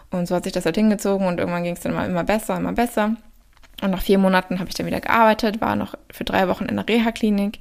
Und 0.10 0.28
so 0.28 0.36
hat 0.36 0.46
sich 0.46 0.54
das 0.54 0.66
halt 0.66 0.76
hingezogen 0.76 1.28
und 1.28 1.40
irgendwann 1.40 1.64
ging 1.64 1.74
es 1.74 1.82
dann 1.82 1.92
immer, 1.92 2.06
immer 2.06 2.24
besser, 2.24 2.58
immer 2.58 2.74
besser. 2.74 3.16
Und 3.82 3.92
nach 3.92 4.02
vier 4.02 4.18
Monaten 4.18 4.60
habe 4.60 4.70
ich 4.70 4.76
dann 4.76 4.88
wieder 4.88 5.02
gearbeitet, 5.02 5.62
war 5.62 5.76
noch 5.76 5.96
für 6.12 6.24
drei 6.24 6.48
Wochen 6.48 6.66
in 6.66 6.76
der 6.76 6.88
Reha-Klinik. 6.88 7.60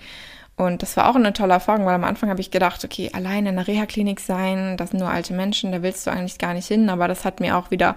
Und 0.56 0.82
das 0.82 0.96
war 0.96 1.10
auch 1.10 1.16
eine 1.16 1.32
tolle 1.32 1.54
Erfahrung, 1.54 1.84
weil 1.86 1.94
am 1.94 2.04
Anfang 2.04 2.30
habe 2.30 2.40
ich 2.40 2.50
gedacht, 2.50 2.84
okay, 2.84 3.10
allein 3.12 3.46
in 3.46 3.56
der 3.56 3.66
Reha-Klinik 3.66 4.20
sein, 4.20 4.76
das 4.76 4.90
sind 4.90 5.00
nur 5.00 5.10
alte 5.10 5.34
Menschen, 5.34 5.72
da 5.72 5.82
willst 5.82 6.06
du 6.06 6.10
eigentlich 6.10 6.38
gar 6.38 6.54
nicht 6.54 6.68
hin. 6.68 6.88
Aber 6.90 7.08
das 7.08 7.24
hat 7.24 7.40
mir 7.40 7.56
auch 7.56 7.70
wieder 7.70 7.96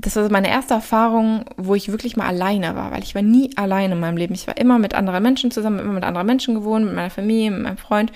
das 0.00 0.16
war 0.16 0.30
meine 0.30 0.48
erste 0.48 0.74
Erfahrung, 0.74 1.44
wo 1.56 1.74
ich 1.74 1.90
wirklich 1.90 2.16
mal 2.16 2.26
alleine 2.26 2.74
war, 2.74 2.90
weil 2.90 3.02
ich 3.02 3.14
war 3.14 3.22
nie 3.22 3.50
alleine 3.56 3.94
in 3.94 4.00
meinem 4.00 4.16
Leben. 4.16 4.34
Ich 4.34 4.46
war 4.46 4.56
immer 4.56 4.78
mit 4.78 4.94
anderen 4.94 5.22
Menschen 5.22 5.50
zusammen, 5.50 5.78
immer 5.78 5.92
mit 5.92 6.04
anderen 6.04 6.26
Menschen 6.26 6.54
gewohnt, 6.54 6.86
mit 6.86 6.94
meiner 6.94 7.10
Familie, 7.10 7.50
mit 7.50 7.62
meinem 7.62 7.76
Freund. 7.76 8.12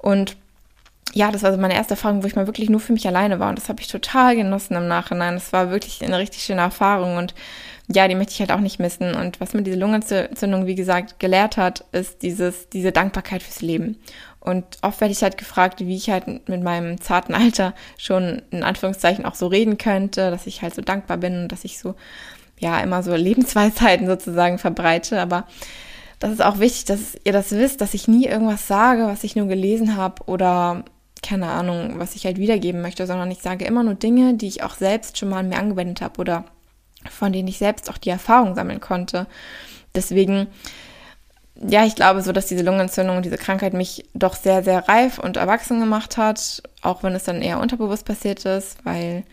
Und 0.00 0.36
ja, 1.14 1.30
das 1.30 1.42
war 1.42 1.52
so 1.52 1.58
meine 1.58 1.74
erste 1.74 1.94
Erfahrung, 1.94 2.22
wo 2.22 2.26
ich 2.26 2.36
mal 2.36 2.46
wirklich 2.46 2.70
nur 2.70 2.80
für 2.80 2.92
mich 2.92 3.06
alleine 3.06 3.40
war. 3.40 3.48
Und 3.48 3.58
das 3.58 3.68
habe 3.68 3.80
ich 3.80 3.88
total 3.88 4.36
genossen 4.36 4.76
im 4.76 4.88
Nachhinein. 4.88 5.34
Das 5.34 5.52
war 5.52 5.70
wirklich 5.70 6.04
eine 6.04 6.18
richtig 6.18 6.42
schöne 6.42 6.60
Erfahrung. 6.60 7.16
Und 7.16 7.34
ja, 7.88 8.06
die 8.06 8.14
möchte 8.14 8.34
ich 8.34 8.40
halt 8.40 8.52
auch 8.52 8.60
nicht 8.60 8.78
missen. 8.78 9.14
Und 9.14 9.40
was 9.40 9.54
mir 9.54 9.62
diese 9.62 9.78
Lungenentzündung, 9.78 10.66
wie 10.66 10.74
gesagt, 10.74 11.18
gelehrt 11.18 11.56
hat, 11.56 11.84
ist 11.92 12.22
dieses, 12.22 12.68
diese 12.68 12.92
Dankbarkeit 12.92 13.42
fürs 13.42 13.62
Leben. 13.62 13.96
Und 14.48 14.64
oft 14.80 15.02
werde 15.02 15.12
ich 15.12 15.22
halt 15.22 15.36
gefragt, 15.36 15.80
wie 15.80 15.94
ich 15.94 16.08
halt 16.08 16.48
mit 16.48 16.62
meinem 16.62 16.98
zarten 17.02 17.34
Alter 17.34 17.74
schon 17.98 18.40
in 18.50 18.62
Anführungszeichen 18.62 19.26
auch 19.26 19.34
so 19.34 19.46
reden 19.46 19.76
könnte, 19.76 20.30
dass 20.30 20.46
ich 20.46 20.62
halt 20.62 20.74
so 20.74 20.80
dankbar 20.80 21.18
bin 21.18 21.42
und 21.42 21.52
dass 21.52 21.64
ich 21.64 21.78
so, 21.78 21.94
ja, 22.58 22.80
immer 22.80 23.02
so 23.02 23.14
Lebensweisheiten 23.14 24.06
sozusagen 24.06 24.56
verbreite. 24.56 25.20
Aber 25.20 25.46
das 26.18 26.32
ist 26.32 26.42
auch 26.42 26.60
wichtig, 26.60 26.86
dass 26.86 27.18
ihr 27.24 27.34
das 27.34 27.50
wisst, 27.50 27.82
dass 27.82 27.92
ich 27.92 28.08
nie 28.08 28.24
irgendwas 28.24 28.66
sage, 28.66 29.06
was 29.06 29.22
ich 29.22 29.36
nur 29.36 29.48
gelesen 29.48 29.96
habe 29.96 30.22
oder 30.24 30.82
keine 31.22 31.48
Ahnung, 31.48 31.98
was 31.98 32.14
ich 32.14 32.24
halt 32.24 32.38
wiedergeben 32.38 32.80
möchte, 32.80 33.06
sondern 33.06 33.30
ich 33.30 33.42
sage 33.42 33.66
immer 33.66 33.82
nur 33.82 33.96
Dinge, 33.96 34.32
die 34.32 34.48
ich 34.48 34.62
auch 34.62 34.76
selbst 34.76 35.18
schon 35.18 35.28
mal 35.28 35.42
mir 35.42 35.58
angewendet 35.58 36.00
habe 36.00 36.20
oder 36.20 36.44
von 37.10 37.34
denen 37.34 37.48
ich 37.48 37.58
selbst 37.58 37.90
auch 37.90 37.98
die 37.98 38.10
Erfahrung 38.10 38.54
sammeln 38.54 38.80
konnte. 38.80 39.26
Deswegen 39.94 40.46
ja, 41.60 41.84
ich 41.84 41.94
glaube 41.94 42.22
so, 42.22 42.32
dass 42.32 42.46
diese 42.46 42.62
Lungenentzündung, 42.62 43.22
diese 43.22 43.38
Krankheit 43.38 43.72
mich 43.72 44.04
doch 44.14 44.36
sehr, 44.36 44.62
sehr 44.62 44.88
reif 44.88 45.18
und 45.18 45.36
erwachsen 45.36 45.80
gemacht 45.80 46.16
hat, 46.16 46.62
auch 46.82 47.02
wenn 47.02 47.14
es 47.14 47.24
dann 47.24 47.42
eher 47.42 47.60
unterbewusst 47.60 48.04
passiert 48.04 48.44
ist, 48.44 48.84
weil 48.84 49.24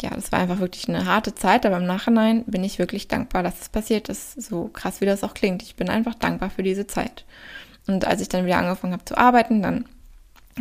ja, 0.00 0.10
das 0.10 0.30
war 0.30 0.38
einfach 0.38 0.60
wirklich 0.60 0.88
eine 0.88 1.06
harte 1.06 1.34
Zeit, 1.34 1.66
aber 1.66 1.76
im 1.76 1.86
Nachhinein 1.86 2.44
bin 2.44 2.62
ich 2.62 2.78
wirklich 2.78 3.08
dankbar, 3.08 3.42
dass 3.42 3.60
es 3.60 3.68
passiert 3.68 4.08
ist, 4.08 4.40
so 4.40 4.70
krass 4.72 5.00
wie 5.00 5.06
das 5.06 5.24
auch 5.24 5.34
klingt. 5.34 5.62
Ich 5.62 5.74
bin 5.74 5.90
einfach 5.90 6.14
dankbar 6.14 6.50
für 6.50 6.62
diese 6.62 6.86
Zeit. 6.86 7.24
Und 7.86 8.06
als 8.06 8.20
ich 8.20 8.28
dann 8.28 8.46
wieder 8.46 8.58
angefangen 8.58 8.92
habe 8.92 9.04
zu 9.04 9.18
arbeiten, 9.18 9.60
dann 9.60 9.86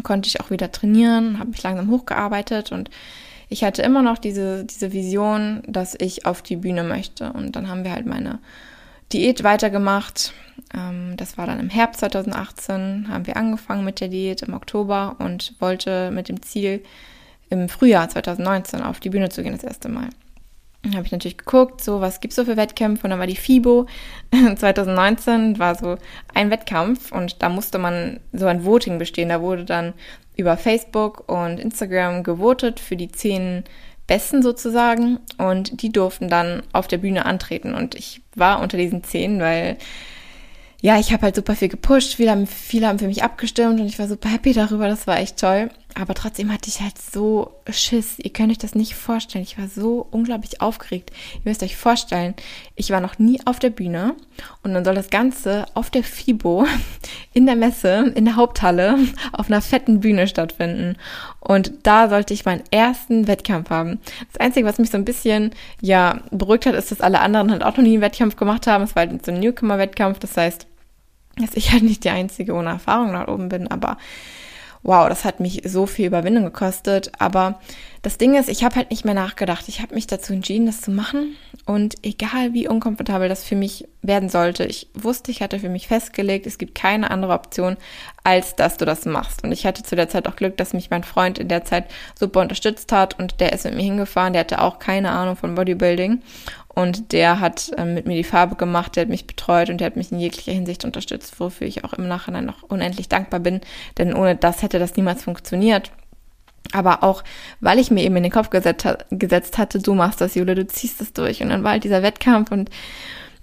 konnte 0.04 0.28
ich 0.28 0.42
auch 0.42 0.50
wieder 0.50 0.72
trainieren, 0.72 1.40
habe 1.40 1.52
mich 1.52 1.64
langsam 1.64 1.90
hochgearbeitet 1.92 2.72
und 2.72 2.90
ich 3.50 3.64
hatte 3.64 3.82
immer 3.82 4.02
noch 4.02 4.18
diese, 4.18 4.66
diese 4.66 4.92
Vision, 4.92 5.62
dass 5.68 5.96
ich 5.98 6.26
auf 6.26 6.42
die 6.42 6.58
Bühne 6.58 6.84
möchte. 6.84 7.32
Und 7.32 7.56
dann 7.56 7.70
haben 7.70 7.86
wir 7.86 7.94
halt 7.94 8.06
meine 8.06 8.40
Diät 9.14 9.44
weitergemacht. 9.44 10.34
Ähm, 10.74 11.16
das 11.18 11.38
war 11.38 11.48
dann 11.48 11.60
im 11.60 11.70
Herbst 11.70 12.00
2018, 12.02 13.08
haben 13.10 13.28
wir 13.28 13.38
angefangen 13.38 13.86
mit 13.86 14.00
der 14.00 14.10
Diät 14.10 14.42
im 14.42 14.54
Oktober 14.54 15.16
und 15.20 15.54
wollte 15.60 16.12
mit 16.12 16.30
dem 16.30 16.42
Ziel, 16.42 16.84
im 17.50 17.70
Frühjahr 17.70 18.10
2019 18.10 18.82
auf 18.82 19.00
die 19.00 19.10
Bühne 19.10 19.30
zu 19.30 19.42
gehen, 19.42 19.54
das 19.54 19.64
erste 19.64 19.88
Mal. 19.88 20.10
Dann 20.84 20.96
habe 20.96 21.06
ich 21.06 21.12
natürlich 21.12 21.38
geguckt, 21.38 21.84
so 21.84 22.02
was 22.02 22.22
gibt 22.22 22.34
es 22.34 22.36
so 22.36 22.46
für 22.46 22.58
Wettkämpfe 22.58 23.04
und 23.06 23.10
dann 23.10 23.20
war 23.20 23.28
die 23.28 23.36
FIBO 23.36 23.88
2019 24.56 25.60
war 25.60 25.76
so 25.76 25.98
ein 26.34 26.50
Wettkampf 26.50 27.12
und 27.12 27.42
da 27.42 27.50
musste 27.50 27.78
man 27.80 28.20
so 28.32 28.46
ein 28.46 28.64
Voting 28.64 29.00
bestehen. 29.00 29.30
Da 29.30 29.42
wurde 29.42 29.66
dann 29.66 29.94
über 30.36 30.56
Facebook 30.56 31.28
und 31.28 31.60
Instagram 31.60 32.24
gewotet 32.24 32.80
für 32.80 32.96
die 32.96 33.12
zehn 33.12 33.64
Besten 34.08 34.42
sozusagen. 34.42 35.20
Und 35.38 35.82
die 35.82 35.92
durften 35.92 36.30
dann 36.30 36.64
auf 36.74 36.88
der 36.88 36.98
Bühne 36.98 37.26
antreten. 37.26 37.74
Und 37.74 37.96
ich 37.96 38.22
war 38.36 38.62
unter 38.62 38.78
diesen 38.78 39.04
zehn, 39.04 39.40
weil 39.40 39.78
ja, 40.82 41.00
ich 41.00 41.12
habe 41.12 41.24
halt 41.24 41.36
super 41.36 41.56
viel 41.56 41.70
gepusht, 41.70 42.16
viele 42.16 42.32
haben, 42.32 42.46
viele 42.46 42.88
haben 42.88 43.00
für 43.00 43.08
mich 43.08 43.24
abgestimmt. 43.24 43.80
Und 43.80 43.88
ich 43.88 44.00
war 44.00 44.08
super 44.08 44.30
happy 44.30 44.54
darüber, 44.54 44.88
das 44.88 45.08
war 45.08 45.20
echt 45.20 45.38
toll. 45.38 45.70
Aber 46.00 46.14
trotzdem 46.14 46.52
hatte 46.52 46.70
ich 46.70 46.82
halt 46.82 46.98
so 47.00 47.56
Schiss. 47.70 48.20
Ihr 48.20 48.32
könnt 48.32 48.52
euch 48.52 48.60
das 48.60 48.76
nicht 48.76 48.94
vorstellen. 48.94 49.44
Ich 49.44 49.58
war 49.58 49.68
so 49.68 50.06
unglaublich 50.12 50.62
aufgeregt. 50.62 51.12
Ihr 51.34 51.42
müsst 51.50 51.64
euch 51.64 51.76
vorstellen, 51.76 52.36
ich 52.76 52.92
war 52.92 53.02
noch 53.02 53.18
nie 53.18 53.40
auf 53.46 53.58
der 53.58 53.72
Bühne 53.72 54.16
und 54.62 54.74
dann 54.74 54.86
soll 54.86 54.94
das 54.94 55.10
Ganze 55.10 55.66
auf 55.74 55.90
der 55.90 56.04
FIBO 56.04 56.68
in 57.34 57.48
der 57.48 57.56
Messe, 57.56 58.12
in 58.16 58.26
der 58.26 58.36
Haupthalle, 58.36 58.98
auf 59.32 59.48
einer 59.48 59.62
fetten 59.62 60.00
Bühne 60.00 60.28
stattfinden. 60.28 60.98
Und 61.40 61.72
da 61.84 62.10
sollte 62.10 62.34
ich 62.34 62.46
meinen 62.46 62.64
ersten 62.70 63.28
Wettkampf 63.28 63.72
haben. 63.72 64.00
Das 64.32 64.40
Einzige, 64.40 64.68
was 64.68 64.78
mich 64.78 64.92
so 64.92 64.98
ein 64.98 65.06
bisschen, 65.06 65.52
ja, 65.82 66.20
beruhigt 66.30 66.68
hat, 66.68 66.76
ist, 66.76 66.92
dass 66.92 67.02
alle 67.02 67.22
anderen 67.22 67.52
halt 67.52 67.64
auch 67.64 67.76
noch 67.76 67.84
nie 67.84 67.94
einen 67.94 68.02
Wettkampf 68.02 68.36
gemacht 68.36 68.68
haben. 68.68 68.84
Es 68.84 68.96
war 68.96 69.08
halt 69.08 69.26
so 69.26 69.32
ein 69.32 69.40
Newcomer-Wettkampf. 69.40 70.20
Das 70.20 70.38
heißt, 70.38 70.68
dass 71.38 71.56
ich 71.56 71.72
halt 71.72 71.84
nicht 71.84 72.04
die 72.04 72.10
Einzige 72.10 72.54
ohne 72.54 72.70
Erfahrung 72.70 73.14
dort 73.14 73.30
oben 73.30 73.50
bin, 73.50 73.68
aber 73.68 73.98
wow, 74.88 75.10
das 75.10 75.26
hat 75.26 75.42
mich 75.42 75.62
so 75.66 75.86
viel 75.86 76.08
Überwindung 76.08 76.46
gekostet. 76.46 77.12
Aber 77.20 77.60
das 78.04 78.18
Ding 78.18 78.36
ist, 78.36 78.48
ich 78.48 78.64
habe 78.64 78.78
halt 78.78 78.90
nicht 78.90 79.04
mehr 79.04 79.14
nachgedacht. 79.14 79.68
Ich 79.68 79.82
habe 79.82 79.94
mich 79.94 80.08
dazu 80.08 80.32
entschieden, 80.32 80.66
das 80.66 80.80
zu 80.80 80.92
machen. 80.92 81.36
Und 81.66 81.96
egal 82.04 82.54
wie 82.54 82.70
unkomfortabel 82.70 83.28
das 83.28 83.44
für 83.44 83.58
mich 83.58 83.86
werden 84.02 84.30
sollte, 84.30 84.64
ich 84.64 84.88
wusste, 84.94 85.30
ich 85.30 85.42
hatte 85.42 85.60
für 85.60 85.68
mich 85.68 85.90
festgelegt, 85.90 86.48
es 86.48 86.58
gibt 86.58 86.74
keine 86.74 87.12
andere 87.12 87.34
Option, 87.34 87.76
als 88.24 88.56
dass 88.56 88.78
du 88.78 88.86
das 88.86 89.06
machst. 89.06 89.44
Und 89.44 89.52
ich 89.52 89.66
hatte 89.66 89.84
zu 89.84 89.98
der 89.98 90.08
Zeit 90.08 90.26
auch 90.26 90.38
Glück, 90.38 90.56
dass 90.56 90.72
mich 90.72 90.90
mein 90.90 91.04
Freund 91.04 91.38
in 91.38 91.50
der 91.50 91.66
Zeit 91.66 91.84
super 92.18 92.40
unterstützt 92.40 92.94
hat 92.94 93.20
und 93.20 93.42
der 93.42 93.52
ist 93.52 93.66
mit 93.66 93.76
mir 93.76 93.84
hingefahren. 93.84 94.32
Der 94.32 94.40
hatte 94.40 94.62
auch 94.62 94.80
keine 94.80 95.12
Ahnung 95.12 95.36
von 95.36 95.54
Bodybuilding. 95.54 96.22
Und 96.78 97.12
der 97.12 97.40
hat 97.40 97.72
äh, 97.76 97.86
mit 97.86 98.06
mir 98.06 98.14
die 98.14 98.24
Farbe 98.24 98.54
gemacht, 98.54 98.96
der 98.96 99.02
hat 99.02 99.10
mich 99.10 99.26
betreut 99.26 99.72
und 99.72 99.80
der 99.80 99.88
hat 99.88 99.96
mich 99.96 100.12
in 100.12 100.20
jeglicher 100.20 100.52
Hinsicht 100.52 100.86
unterstützt, 100.86 101.40
wofür 101.40 101.66
ich 101.66 101.84
auch 101.84 101.94
im 101.94 102.08
Nachhinein 102.08 102.46
noch 102.46 102.62
unendlich 102.62 103.10
dankbar 103.10 103.40
bin. 103.40 103.62
Denn 103.98 104.14
ohne 104.14 104.36
das 104.36 104.62
hätte 104.62 104.78
das 104.78 104.96
niemals 104.96 105.24
funktioniert. 105.24 105.90
Aber 106.74 107.02
auch, 107.02 107.24
weil 107.62 107.80
ich 107.80 107.90
mir 107.90 108.04
eben 108.04 108.16
in 108.18 108.22
den 108.22 108.32
Kopf 108.32 108.52
gesetzt, 108.52 108.88
gesetzt 109.10 109.58
hatte, 109.58 109.80
du 109.80 109.96
machst 109.96 110.22
das, 110.22 110.36
Jule, 110.36 110.54
du 110.54 110.68
ziehst 110.68 111.02
das 111.02 111.14
durch. 111.14 111.42
Und 111.42 111.50
dann 111.50 111.64
war 111.64 111.72
halt 111.72 111.84
dieser 111.84 112.04
Wettkampf 112.04 112.52
und 112.52 112.70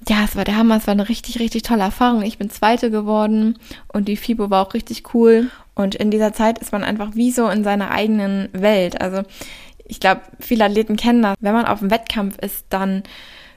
ja, 0.09 0.23
es 0.25 0.37
war 0.37 0.45
der 0.45 0.57
Hammer, 0.57 0.77
es 0.77 0.87
war 0.87 0.93
eine 0.93 1.09
richtig, 1.09 1.41
richtig 1.41 1.63
tolle 1.63 1.83
Erfahrung. 1.83 2.23
Ich 2.23 2.39
bin 2.39 2.51
Zweite 2.51 2.93
geworden 2.93 3.59
und 3.89 4.07
die 4.07 4.17
FIBO 4.17 4.49
war 4.49 4.65
auch 4.65 4.75
richtig 4.75 5.13
cool. 5.13 5.51
Und 5.75 5.97
in 5.97 6.13
dieser 6.13 6.33
Zeit 6.33 6.61
ist 6.61 6.71
man 6.71 6.85
einfach 6.85 7.17
wie 7.17 7.33
so 7.33 7.49
in 7.49 7.65
seiner 7.65 7.91
eigenen 7.91 8.49
Welt. 8.53 9.01
Also 9.01 9.23
ich 9.85 10.01
glaube, 10.01 10.23
viele 10.41 10.65
Athleten 10.65 10.97
kennen 10.97 11.23
das. 11.23 11.35
Wenn 11.41 11.53
man 11.53 11.67
auf 11.67 11.81
dem 11.81 11.91
Wettkampf 11.91 12.39
ist, 12.39 12.67
dann 12.71 13.03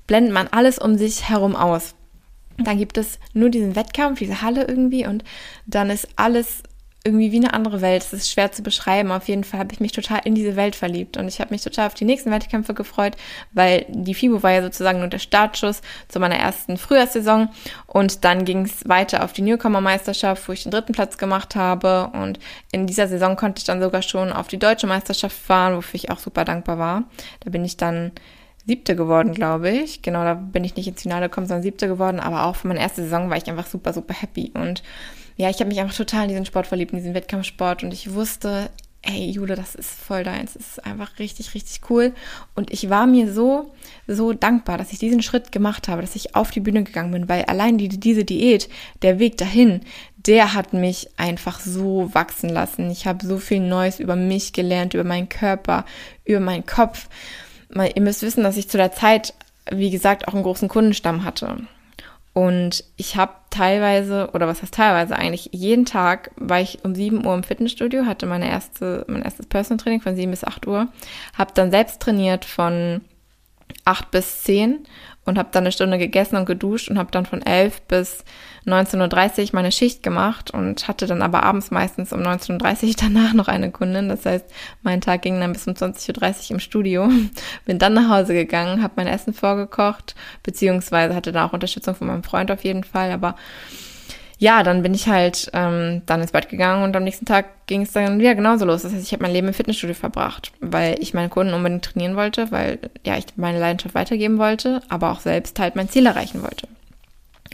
blendet 0.07 0.33
man 0.33 0.47
alles 0.47 0.79
um 0.79 0.97
sich 0.97 1.29
herum 1.29 1.55
aus. 1.55 1.95
Dann 2.57 2.77
gibt 2.77 2.97
es 2.97 3.19
nur 3.33 3.49
diesen 3.49 3.75
Wettkampf, 3.75 4.19
diese 4.19 4.41
Halle 4.41 4.65
irgendwie 4.65 5.05
und 5.05 5.23
dann 5.67 5.89
ist 5.89 6.07
alles 6.15 6.63
irgendwie 7.07 7.31
wie 7.31 7.37
eine 7.37 7.53
andere 7.53 7.81
Welt. 7.81 8.03
Es 8.03 8.11
ist 8.11 8.29
schwer 8.29 8.51
zu 8.51 8.61
beschreiben. 8.61 9.11
Auf 9.11 9.27
jeden 9.29 9.45
Fall 9.45 9.61
habe 9.61 9.73
ich 9.73 9.79
mich 9.79 9.93
total 9.93 10.19
in 10.25 10.35
diese 10.35 10.57
Welt 10.57 10.75
verliebt 10.75 11.15
und 11.15 11.27
ich 11.27 11.39
habe 11.39 11.51
mich 11.51 11.63
total 11.63 11.87
auf 11.87 11.93
die 11.93 12.03
nächsten 12.03 12.29
Wettkämpfe 12.31 12.73
gefreut, 12.73 13.15
weil 13.53 13.85
die 13.89 14.13
FIBO 14.13 14.43
war 14.43 14.51
ja 14.51 14.61
sozusagen 14.61 14.99
nur 14.99 15.07
der 15.07 15.19
Startschuss 15.19 15.81
zu 16.09 16.19
meiner 16.19 16.35
ersten 16.35 16.77
Frühjahrssaison 16.77 17.49
und 17.87 18.25
dann 18.25 18.43
ging 18.43 18.65
es 18.65 18.87
weiter 18.87 19.23
auf 19.23 19.31
die 19.31 19.41
Newcomer-Meisterschaft, 19.41 20.47
wo 20.47 20.51
ich 20.51 20.63
den 20.63 20.71
dritten 20.71 20.93
Platz 20.93 21.17
gemacht 21.17 21.55
habe 21.55 22.11
und 22.13 22.39
in 22.71 22.85
dieser 22.85 23.07
Saison 23.07 23.37
konnte 23.37 23.59
ich 23.59 23.65
dann 23.65 23.81
sogar 23.81 24.01
schon 24.01 24.33
auf 24.33 24.47
die 24.47 24.59
deutsche 24.59 24.87
Meisterschaft 24.87 25.37
fahren, 25.37 25.77
wofür 25.77 25.95
ich 25.95 26.11
auch 26.11 26.19
super 26.19 26.43
dankbar 26.43 26.77
war. 26.77 27.03
Da 27.39 27.49
bin 27.49 27.63
ich 27.63 27.77
dann 27.77 28.11
siebte 28.67 28.95
geworden, 28.95 29.33
glaube 29.33 29.69
ich. 29.69 30.01
Genau, 30.01 30.23
da 30.23 30.33
bin 30.33 30.63
ich 30.63 30.75
nicht 30.75 30.87
ins 30.87 31.01
Finale 31.01 31.29
gekommen, 31.29 31.47
sondern 31.47 31.63
siebte 31.63 31.87
geworden. 31.87 32.19
Aber 32.19 32.43
auch 32.43 32.57
für 32.57 32.67
meine 32.67 32.81
erste 32.81 33.01
Saison 33.01 33.29
war 33.29 33.37
ich 33.37 33.49
einfach 33.49 33.65
super, 33.65 33.93
super 33.93 34.13
happy. 34.13 34.51
Und 34.53 34.83
ja, 35.37 35.49
ich 35.49 35.59
habe 35.59 35.69
mich 35.69 35.79
einfach 35.79 35.95
total 35.95 36.23
in 36.23 36.29
diesen 36.29 36.45
Sport 36.45 36.67
verliebt, 36.67 36.91
in 36.91 36.97
diesen 36.97 37.13
Wettkampfsport. 37.13 37.83
Und 37.83 37.93
ich 37.93 38.13
wusste, 38.13 38.71
ey, 39.03 39.29
Jule, 39.29 39.55
das 39.55 39.75
ist 39.75 39.89
voll 39.91 40.23
deins. 40.23 40.53
Das 40.53 40.67
ist 40.67 40.85
einfach 40.85 41.19
richtig, 41.19 41.53
richtig 41.53 41.81
cool. 41.89 42.13
Und 42.55 42.71
ich 42.71 42.89
war 42.89 43.05
mir 43.05 43.31
so, 43.31 43.71
so 44.07 44.33
dankbar, 44.33 44.79
dass 44.79 44.91
ich 44.91 44.99
diesen 44.99 45.21
Schritt 45.21 45.51
gemacht 45.51 45.87
habe, 45.87 46.01
dass 46.01 46.15
ich 46.15 46.35
auf 46.35 46.49
die 46.49 46.59
Bühne 46.59 46.83
gegangen 46.83 47.11
bin, 47.11 47.29
weil 47.29 47.45
allein 47.45 47.77
die, 47.77 47.87
diese 47.87 48.25
Diät, 48.25 48.67
der 49.03 49.19
Weg 49.19 49.37
dahin, 49.37 49.81
der 50.17 50.55
hat 50.55 50.73
mich 50.73 51.07
einfach 51.17 51.59
so 51.59 52.09
wachsen 52.13 52.49
lassen. 52.49 52.89
Ich 52.89 53.05
habe 53.05 53.25
so 53.25 53.37
viel 53.37 53.59
Neues 53.59 53.99
über 53.99 54.15
mich 54.15 54.53
gelernt, 54.53 54.95
über 54.95 55.03
meinen 55.03 55.29
Körper, 55.29 55.85
über 56.25 56.39
meinen 56.39 56.65
Kopf. 56.65 57.07
Ihr 57.73 58.01
müsst 58.01 58.23
wissen, 58.23 58.43
dass 58.43 58.57
ich 58.57 58.69
zu 58.69 58.77
der 58.77 58.91
Zeit, 58.91 59.33
wie 59.71 59.91
gesagt, 59.91 60.27
auch 60.27 60.33
einen 60.33 60.43
großen 60.43 60.67
Kundenstamm 60.67 61.23
hatte. 61.23 61.57
Und 62.37 62.83
ich 62.97 63.15
habe 63.15 63.33
teilweise, 63.49 64.29
oder 64.31 64.45
was 64.45 64.61
heißt 64.61 64.75
teilweise 64.75 65.15
eigentlich, 65.15 65.49
jeden 65.53 65.85
Tag 65.85 66.29
war 66.35 66.61
ich 66.61 66.85
um 66.85 66.93
7 66.93 67.25
Uhr 67.25 67.33
im 67.33 67.41
Fitnessstudio, 67.41 68.05
hatte 68.05 68.27
meine 68.27 68.47
erste, 68.47 69.05
mein 69.07 69.23
erstes 69.23 69.47
Personal 69.47 69.83
Training 69.83 70.01
von 70.01 70.15
7 70.15 70.29
bis 70.29 70.43
8 70.43 70.67
Uhr, 70.67 70.87
habe 71.35 71.53
dann 71.55 71.71
selbst 71.71 71.99
trainiert 71.99 72.45
von 72.45 73.01
8 73.85 74.11
bis 74.11 74.43
10 74.43 74.85
und 75.27 75.37
habe 75.37 75.49
dann 75.51 75.63
eine 75.63 75.71
Stunde 75.71 75.97
gegessen 75.97 76.37
und 76.37 76.45
geduscht 76.45 76.89
und 76.89 76.97
habe 76.97 77.11
dann 77.11 77.25
von 77.25 77.41
11 77.41 77.81
bis 77.81 78.23
19.30 78.65 79.41
Uhr 79.41 79.49
meine 79.53 79.71
Schicht 79.71 80.01
gemacht 80.01 80.51
und 80.51 80.87
hatte 80.87 81.05
dann 81.05 81.21
aber 81.21 81.43
abends 81.43 81.69
meistens 81.69 82.13
um 82.13 82.21
19.30 82.21 82.87
Uhr 82.87 82.93
danach 83.01 83.33
noch 83.33 83.47
eine 83.47 83.71
Kundin. 83.71 84.09
Das 84.09 84.25
heißt, 84.25 84.45
mein 84.81 85.01
Tag 85.01 85.21
ging 85.21 85.39
dann 85.39 85.53
bis 85.53 85.67
um 85.67 85.73
20.30 85.73 86.45
Uhr 86.45 86.51
im 86.51 86.59
Studio. 86.59 87.09
Bin 87.65 87.77
dann 87.77 87.93
nach 87.93 88.09
Hause 88.09 88.33
gegangen, 88.33 88.81
habe 88.81 88.93
mein 88.95 89.07
Essen 89.07 89.33
vorgekocht, 89.33 90.15
beziehungsweise 90.43 91.13
hatte 91.13 91.31
da 91.31 91.45
auch 91.45 91.53
Unterstützung 91.53 91.95
von 91.95 92.07
meinem 92.07 92.23
Freund 92.23 92.49
auf 92.49 92.63
jeden 92.63 92.83
Fall, 92.83 93.11
aber 93.11 93.35
ja, 94.39 94.61
dann 94.61 94.83
bin 94.83 94.93
ich 94.93 95.07
halt 95.07 95.49
ähm, 95.53 96.03
dann 96.05 96.21
ins 96.21 96.31
Bett 96.31 96.49
gegangen 96.49 96.83
und 96.83 96.95
am 96.95 97.03
nächsten 97.03 97.25
Tag 97.25 97.65
ging 97.65 97.81
es 97.81 97.91
dann 97.91 98.19
wieder 98.19 98.35
genauso 98.35 98.65
los. 98.65 98.83
Das 98.83 98.93
heißt, 98.93 99.03
ich 99.03 99.11
habe 99.13 99.23
mein 99.23 99.33
Leben 99.33 99.47
im 99.47 99.53
Fitnessstudio 99.53 99.95
verbracht, 99.95 100.51
weil 100.59 100.95
ich 100.99 101.13
meine 101.13 101.29
Kunden 101.29 101.53
unbedingt 101.53 101.85
trainieren 101.85 102.15
wollte, 102.15 102.51
weil 102.51 102.79
ja 103.05 103.17
ich 103.17 103.25
meine 103.35 103.59
Leidenschaft 103.59 103.95
weitergeben 103.95 104.37
wollte, 104.37 104.81
aber 104.89 105.11
auch 105.11 105.21
selbst 105.21 105.59
halt 105.59 105.75
mein 105.75 105.89
Ziel 105.89 106.05
erreichen 106.05 106.43
wollte. 106.43 106.67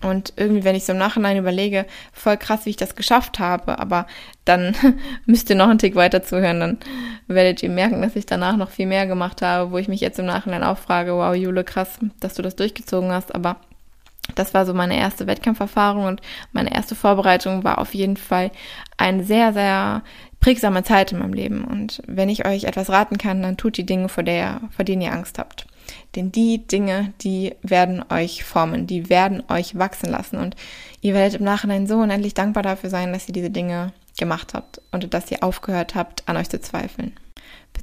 Und 0.02 0.34
irgendwie, 0.36 0.66
wenn 0.66 0.76
ich 0.76 0.84
so 0.84 0.92
im 0.92 0.98
Nachhinein 0.98 1.38
überlege, 1.38 1.86
voll 2.12 2.36
krass, 2.36 2.66
wie 2.66 2.72
ich 2.72 2.76
das 2.76 2.96
geschafft 2.96 3.40
habe, 3.40 3.80
aber 3.80 4.06
dann 4.44 4.76
müsst 5.26 5.50
ihr 5.50 5.56
noch 5.56 5.70
einen 5.70 5.80
Tick 5.80 5.96
weiter 5.96 6.24
zuhören, 6.24 6.60
dann 6.60 6.78
werdet 7.28 7.64
ihr 7.64 7.70
merken, 7.70 8.02
dass 8.02 8.18
ich 8.18 8.26
danach 8.26 8.58
noch 8.58 8.70
viel 8.70 8.88
mehr 8.88 9.08
gemacht 9.08 9.42
habe, 9.42 9.72
wo 9.72 9.78
ich 9.78 9.88
mich 9.88 10.02
jetzt 10.02 10.20
im 10.20 10.26
Nachhinein 10.26 10.64
auch 10.64 10.78
frage, 10.78 11.14
wow, 11.14 11.34
Jule, 11.34 11.64
krass, 11.64 12.00
dass 12.20 12.34
du 12.34 12.42
das 12.42 12.58
durchgezogen 12.58 13.12
hast, 13.12 13.34
aber 13.34 13.58
das 14.36 14.54
war 14.54 14.66
so 14.66 14.74
meine 14.74 14.98
erste 14.98 15.28
Wettkampferfahrung 15.28 16.06
und 16.06 16.22
meine 16.52 16.74
erste 16.74 16.96
Vorbereitung 16.96 17.64
war 17.64 17.78
auf 17.78 17.94
jeden 17.94 18.18
Fall 18.18 18.52
eine 18.98 19.24
sehr, 19.24 19.54
sehr 19.54 20.04
prägsame 20.40 20.84
Zeit 20.84 21.12
in 21.12 21.20
meinem 21.20 21.34
Leben. 21.34 21.64
Und 21.64 22.02
wenn 22.08 22.30
ich 22.30 22.46
euch 22.46 22.66
etwas 22.66 22.90
raten 22.90 23.18
kann, 23.18 23.42
dann 23.42 23.58
tut 23.58 23.78
die 23.78 23.86
Dinge, 23.86 24.10
vor, 24.10 24.24
der, 24.24 24.62
vor 24.76 24.86
denen 24.86 25.02
ihr 25.02 25.14
Angst 25.14 25.40
habt. 25.40 25.68
Denn 26.16 26.32
die 26.32 26.66
Dinge, 26.66 27.14
die 27.22 27.56
werden 27.62 28.04
euch 28.10 28.44
formen, 28.44 28.88
die 28.88 29.10
werden 29.10 29.44
euch 29.50 29.78
wachsen 29.78 30.10
lassen. 30.10 30.38
Und 30.38 30.56
ihr 31.02 31.14
werdet 31.14 31.40
im 31.40 31.46
Nachhinein 31.46 31.88
so 31.88 31.98
unendlich 31.98 32.34
dankbar 32.34 32.64
dafür 32.64 32.90
sein, 32.90 33.14
dass 33.14 33.28
ihr 33.28 33.34
diese 33.34 33.50
Dinge 33.50 33.94
gemacht 34.18 34.54
habt 34.54 34.82
und 34.92 35.14
dass 35.14 35.32
ihr 35.32 35.44
aufgehört 35.44 35.96
habt, 35.96 36.28
an 36.28 36.38
euch 36.38 36.50
zu 36.50 36.60
zweifeln. 36.60 37.14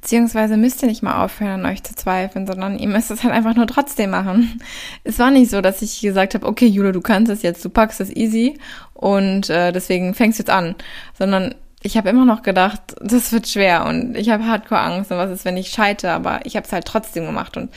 Beziehungsweise 0.01 0.57
müsst 0.57 0.81
ihr 0.81 0.87
nicht 0.87 1.03
mal 1.03 1.23
aufhören, 1.23 1.63
an 1.63 1.71
euch 1.71 1.83
zu 1.83 1.95
zweifeln, 1.95 2.47
sondern 2.47 2.79
ihr 2.79 2.87
müsst 2.87 3.11
es 3.11 3.23
halt 3.23 3.33
einfach 3.33 3.55
nur 3.55 3.67
trotzdem 3.67 4.09
machen. 4.09 4.59
Es 5.03 5.19
war 5.19 5.31
nicht 5.31 5.51
so, 5.51 5.61
dass 5.61 5.81
ich 5.81 6.01
gesagt 6.01 6.33
habe, 6.33 6.47
okay, 6.47 6.65
Jule, 6.65 6.91
du 6.91 7.01
kannst 7.01 7.31
es 7.31 7.43
jetzt, 7.43 7.63
du 7.63 7.69
packst 7.69 8.01
es 8.01 8.09
easy 8.15 8.57
und 8.93 9.49
äh, 9.49 9.71
deswegen 9.71 10.13
fängst 10.13 10.39
du 10.39 10.41
jetzt 10.43 10.49
an. 10.49 10.75
Sondern 11.17 11.55
ich 11.83 11.97
habe 11.97 12.09
immer 12.09 12.25
noch 12.25 12.41
gedacht, 12.41 12.81
das 13.01 13.31
wird 13.31 13.47
schwer 13.47 13.85
und 13.85 14.15
ich 14.15 14.29
habe 14.29 14.45
hardcore 14.45 14.81
Angst 14.81 15.11
und 15.11 15.17
was 15.17 15.31
ist, 15.31 15.45
wenn 15.45 15.57
ich 15.57 15.69
scheite, 15.69 16.11
aber 16.11 16.45
ich 16.45 16.55
habe 16.55 16.65
es 16.65 16.73
halt 16.73 16.85
trotzdem 16.85 17.25
gemacht 17.25 17.57
und 17.57 17.71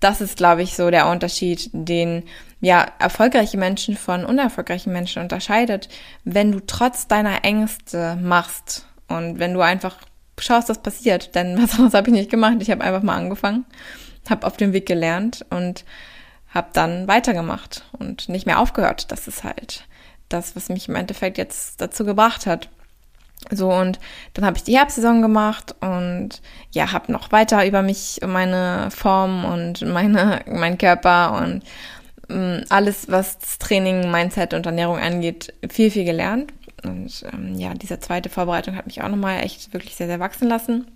das 0.00 0.20
ist, 0.20 0.36
glaube 0.36 0.62
ich, 0.62 0.74
so 0.76 0.90
der 0.90 1.08
Unterschied, 1.08 1.70
den 1.72 2.24
ja 2.60 2.86
erfolgreiche 2.98 3.56
Menschen 3.56 3.96
von 3.96 4.24
unerfolgreichen 4.24 4.92
Menschen 4.92 5.22
unterscheidet, 5.22 5.88
wenn 6.24 6.52
du 6.52 6.60
trotz 6.60 7.06
deiner 7.06 7.44
Ängste 7.44 8.16
machst 8.20 8.86
und 9.08 9.38
wenn 9.38 9.54
du 9.54 9.60
einfach 9.60 9.96
schaust, 10.38 10.68
was 10.68 10.82
passiert. 10.82 11.34
Denn 11.34 11.60
was 11.62 11.72
anderes 11.74 11.94
habe 11.94 12.08
ich 12.08 12.14
nicht 12.14 12.30
gemacht. 12.30 12.56
Ich 12.60 12.70
habe 12.70 12.84
einfach 12.84 13.02
mal 13.02 13.16
angefangen, 13.16 13.64
habe 14.28 14.46
auf 14.46 14.56
dem 14.56 14.72
Weg 14.72 14.86
gelernt 14.86 15.44
und 15.50 15.84
habe 16.48 16.68
dann 16.72 17.08
weitergemacht 17.08 17.84
und 17.98 18.28
nicht 18.28 18.46
mehr 18.46 18.60
aufgehört. 18.60 19.10
Das 19.10 19.26
ist 19.26 19.44
halt 19.44 19.86
das, 20.28 20.56
was 20.56 20.68
mich 20.68 20.88
im 20.88 20.94
Endeffekt 20.94 21.38
jetzt 21.38 21.80
dazu 21.80 22.04
gebracht 22.04 22.46
hat. 22.46 22.68
So, 23.50 23.70
und 23.70 23.98
dann 24.32 24.44
habe 24.46 24.56
ich 24.56 24.62
die 24.62 24.76
Herbstsaison 24.76 25.20
gemacht 25.20 25.74
und 25.80 26.40
ja, 26.70 26.92
habe 26.92 27.12
noch 27.12 27.30
weiter 27.30 27.66
über 27.66 27.82
mich, 27.82 28.20
meine 28.26 28.88
Form 28.90 29.44
und 29.44 29.82
meine, 29.82 30.42
mein 30.46 30.78
Körper 30.78 31.42
und 31.42 31.62
ähm, 32.30 32.64
alles, 32.70 33.10
was 33.10 33.38
das 33.38 33.58
Training, 33.58 34.10
Mindset 34.10 34.54
und 34.54 34.64
Ernährung 34.64 34.98
angeht, 34.98 35.52
viel, 35.68 35.90
viel 35.90 36.04
gelernt. 36.04 36.52
Und 36.84 37.24
ähm, 37.32 37.58
ja, 37.58 37.74
diese 37.74 37.98
zweite 38.00 38.28
Vorbereitung 38.28 38.76
hat 38.76 38.86
mich 38.86 39.02
auch 39.02 39.08
nochmal 39.08 39.42
echt 39.42 39.72
wirklich 39.72 39.96
sehr, 39.96 40.06
sehr 40.06 40.20
wachsen 40.20 40.48
lassen. 40.48 40.86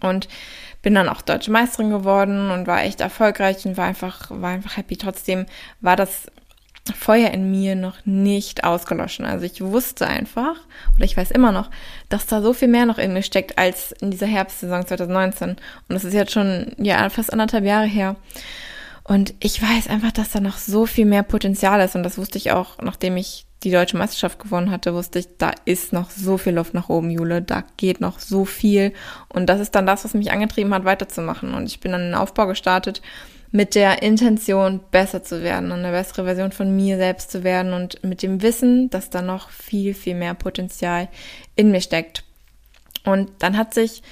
Und 0.00 0.28
bin 0.82 0.94
dann 0.94 1.08
auch 1.08 1.22
deutsche 1.22 1.50
Meisterin 1.50 1.90
geworden 1.90 2.50
und 2.50 2.66
war 2.66 2.82
echt 2.82 3.00
erfolgreich 3.00 3.64
und 3.66 3.76
war 3.76 3.86
einfach, 3.86 4.30
war 4.30 4.50
einfach 4.50 4.76
happy. 4.76 4.96
Trotzdem 4.96 5.46
war 5.80 5.96
das 5.96 6.26
Feuer 6.94 7.30
in 7.30 7.50
mir 7.50 7.74
noch 7.74 8.04
nicht 8.04 8.64
ausgelöschen. 8.64 9.24
Also 9.24 9.44
ich 9.44 9.60
wusste 9.60 10.06
einfach, 10.06 10.56
oder 10.94 11.04
ich 11.04 11.16
weiß 11.16 11.30
immer 11.30 11.52
noch, 11.52 11.70
dass 12.08 12.26
da 12.26 12.42
so 12.42 12.52
viel 12.52 12.68
mehr 12.68 12.86
noch 12.86 12.98
in 12.98 13.12
mir 13.12 13.22
steckt 13.22 13.58
als 13.58 13.92
in 13.92 14.10
dieser 14.10 14.26
Herbstsaison 14.26 14.86
2019. 14.86 15.50
Und 15.50 15.58
das 15.88 16.04
ist 16.04 16.14
jetzt 16.14 16.32
schon, 16.32 16.72
ja, 16.78 17.08
fast 17.10 17.32
anderthalb 17.32 17.64
Jahre 17.64 17.86
her. 17.86 18.16
Und 19.02 19.34
ich 19.40 19.60
weiß 19.60 19.88
einfach, 19.88 20.12
dass 20.12 20.30
da 20.30 20.40
noch 20.40 20.58
so 20.58 20.86
viel 20.86 21.06
mehr 21.06 21.22
Potenzial 21.22 21.80
ist. 21.80 21.94
Und 21.96 22.02
das 22.02 22.18
wusste 22.18 22.38
ich 22.38 22.52
auch, 22.52 22.78
nachdem 22.78 23.16
ich 23.16 23.45
die 23.64 23.70
deutsche 23.70 23.96
Meisterschaft 23.96 24.38
gewonnen 24.38 24.70
hatte, 24.70 24.94
wusste 24.94 25.18
ich, 25.18 25.28
da 25.38 25.52
ist 25.64 25.92
noch 25.92 26.10
so 26.10 26.38
viel 26.38 26.54
Luft 26.54 26.74
nach 26.74 26.88
oben, 26.88 27.10
Jule. 27.10 27.42
Da 27.42 27.64
geht 27.76 28.00
noch 28.00 28.18
so 28.18 28.44
viel. 28.44 28.92
Und 29.28 29.46
das 29.46 29.60
ist 29.60 29.74
dann 29.74 29.86
das, 29.86 30.04
was 30.04 30.14
mich 30.14 30.30
angetrieben 30.30 30.74
hat, 30.74 30.84
weiterzumachen. 30.84 31.54
Und 31.54 31.66
ich 31.66 31.80
bin 31.80 31.92
dann 31.92 32.02
in 32.02 32.08
den 32.08 32.14
Aufbau 32.14 32.46
gestartet 32.46 33.00
mit 33.50 33.74
der 33.74 34.02
Intention, 34.02 34.80
besser 34.90 35.22
zu 35.22 35.42
werden, 35.42 35.72
eine 35.72 35.90
bessere 35.90 36.24
Version 36.24 36.52
von 36.52 36.74
mir 36.74 36.96
selbst 36.96 37.30
zu 37.30 37.44
werden 37.44 37.72
und 37.72 38.02
mit 38.04 38.22
dem 38.22 38.42
Wissen, 38.42 38.90
dass 38.90 39.08
da 39.08 39.22
noch 39.22 39.50
viel, 39.50 39.94
viel 39.94 40.14
mehr 40.14 40.34
Potenzial 40.34 41.08
in 41.54 41.70
mir 41.70 41.80
steckt. 41.80 42.24
Und 43.04 43.30
dann 43.38 43.56
hat 43.56 43.72
sich 43.72 44.02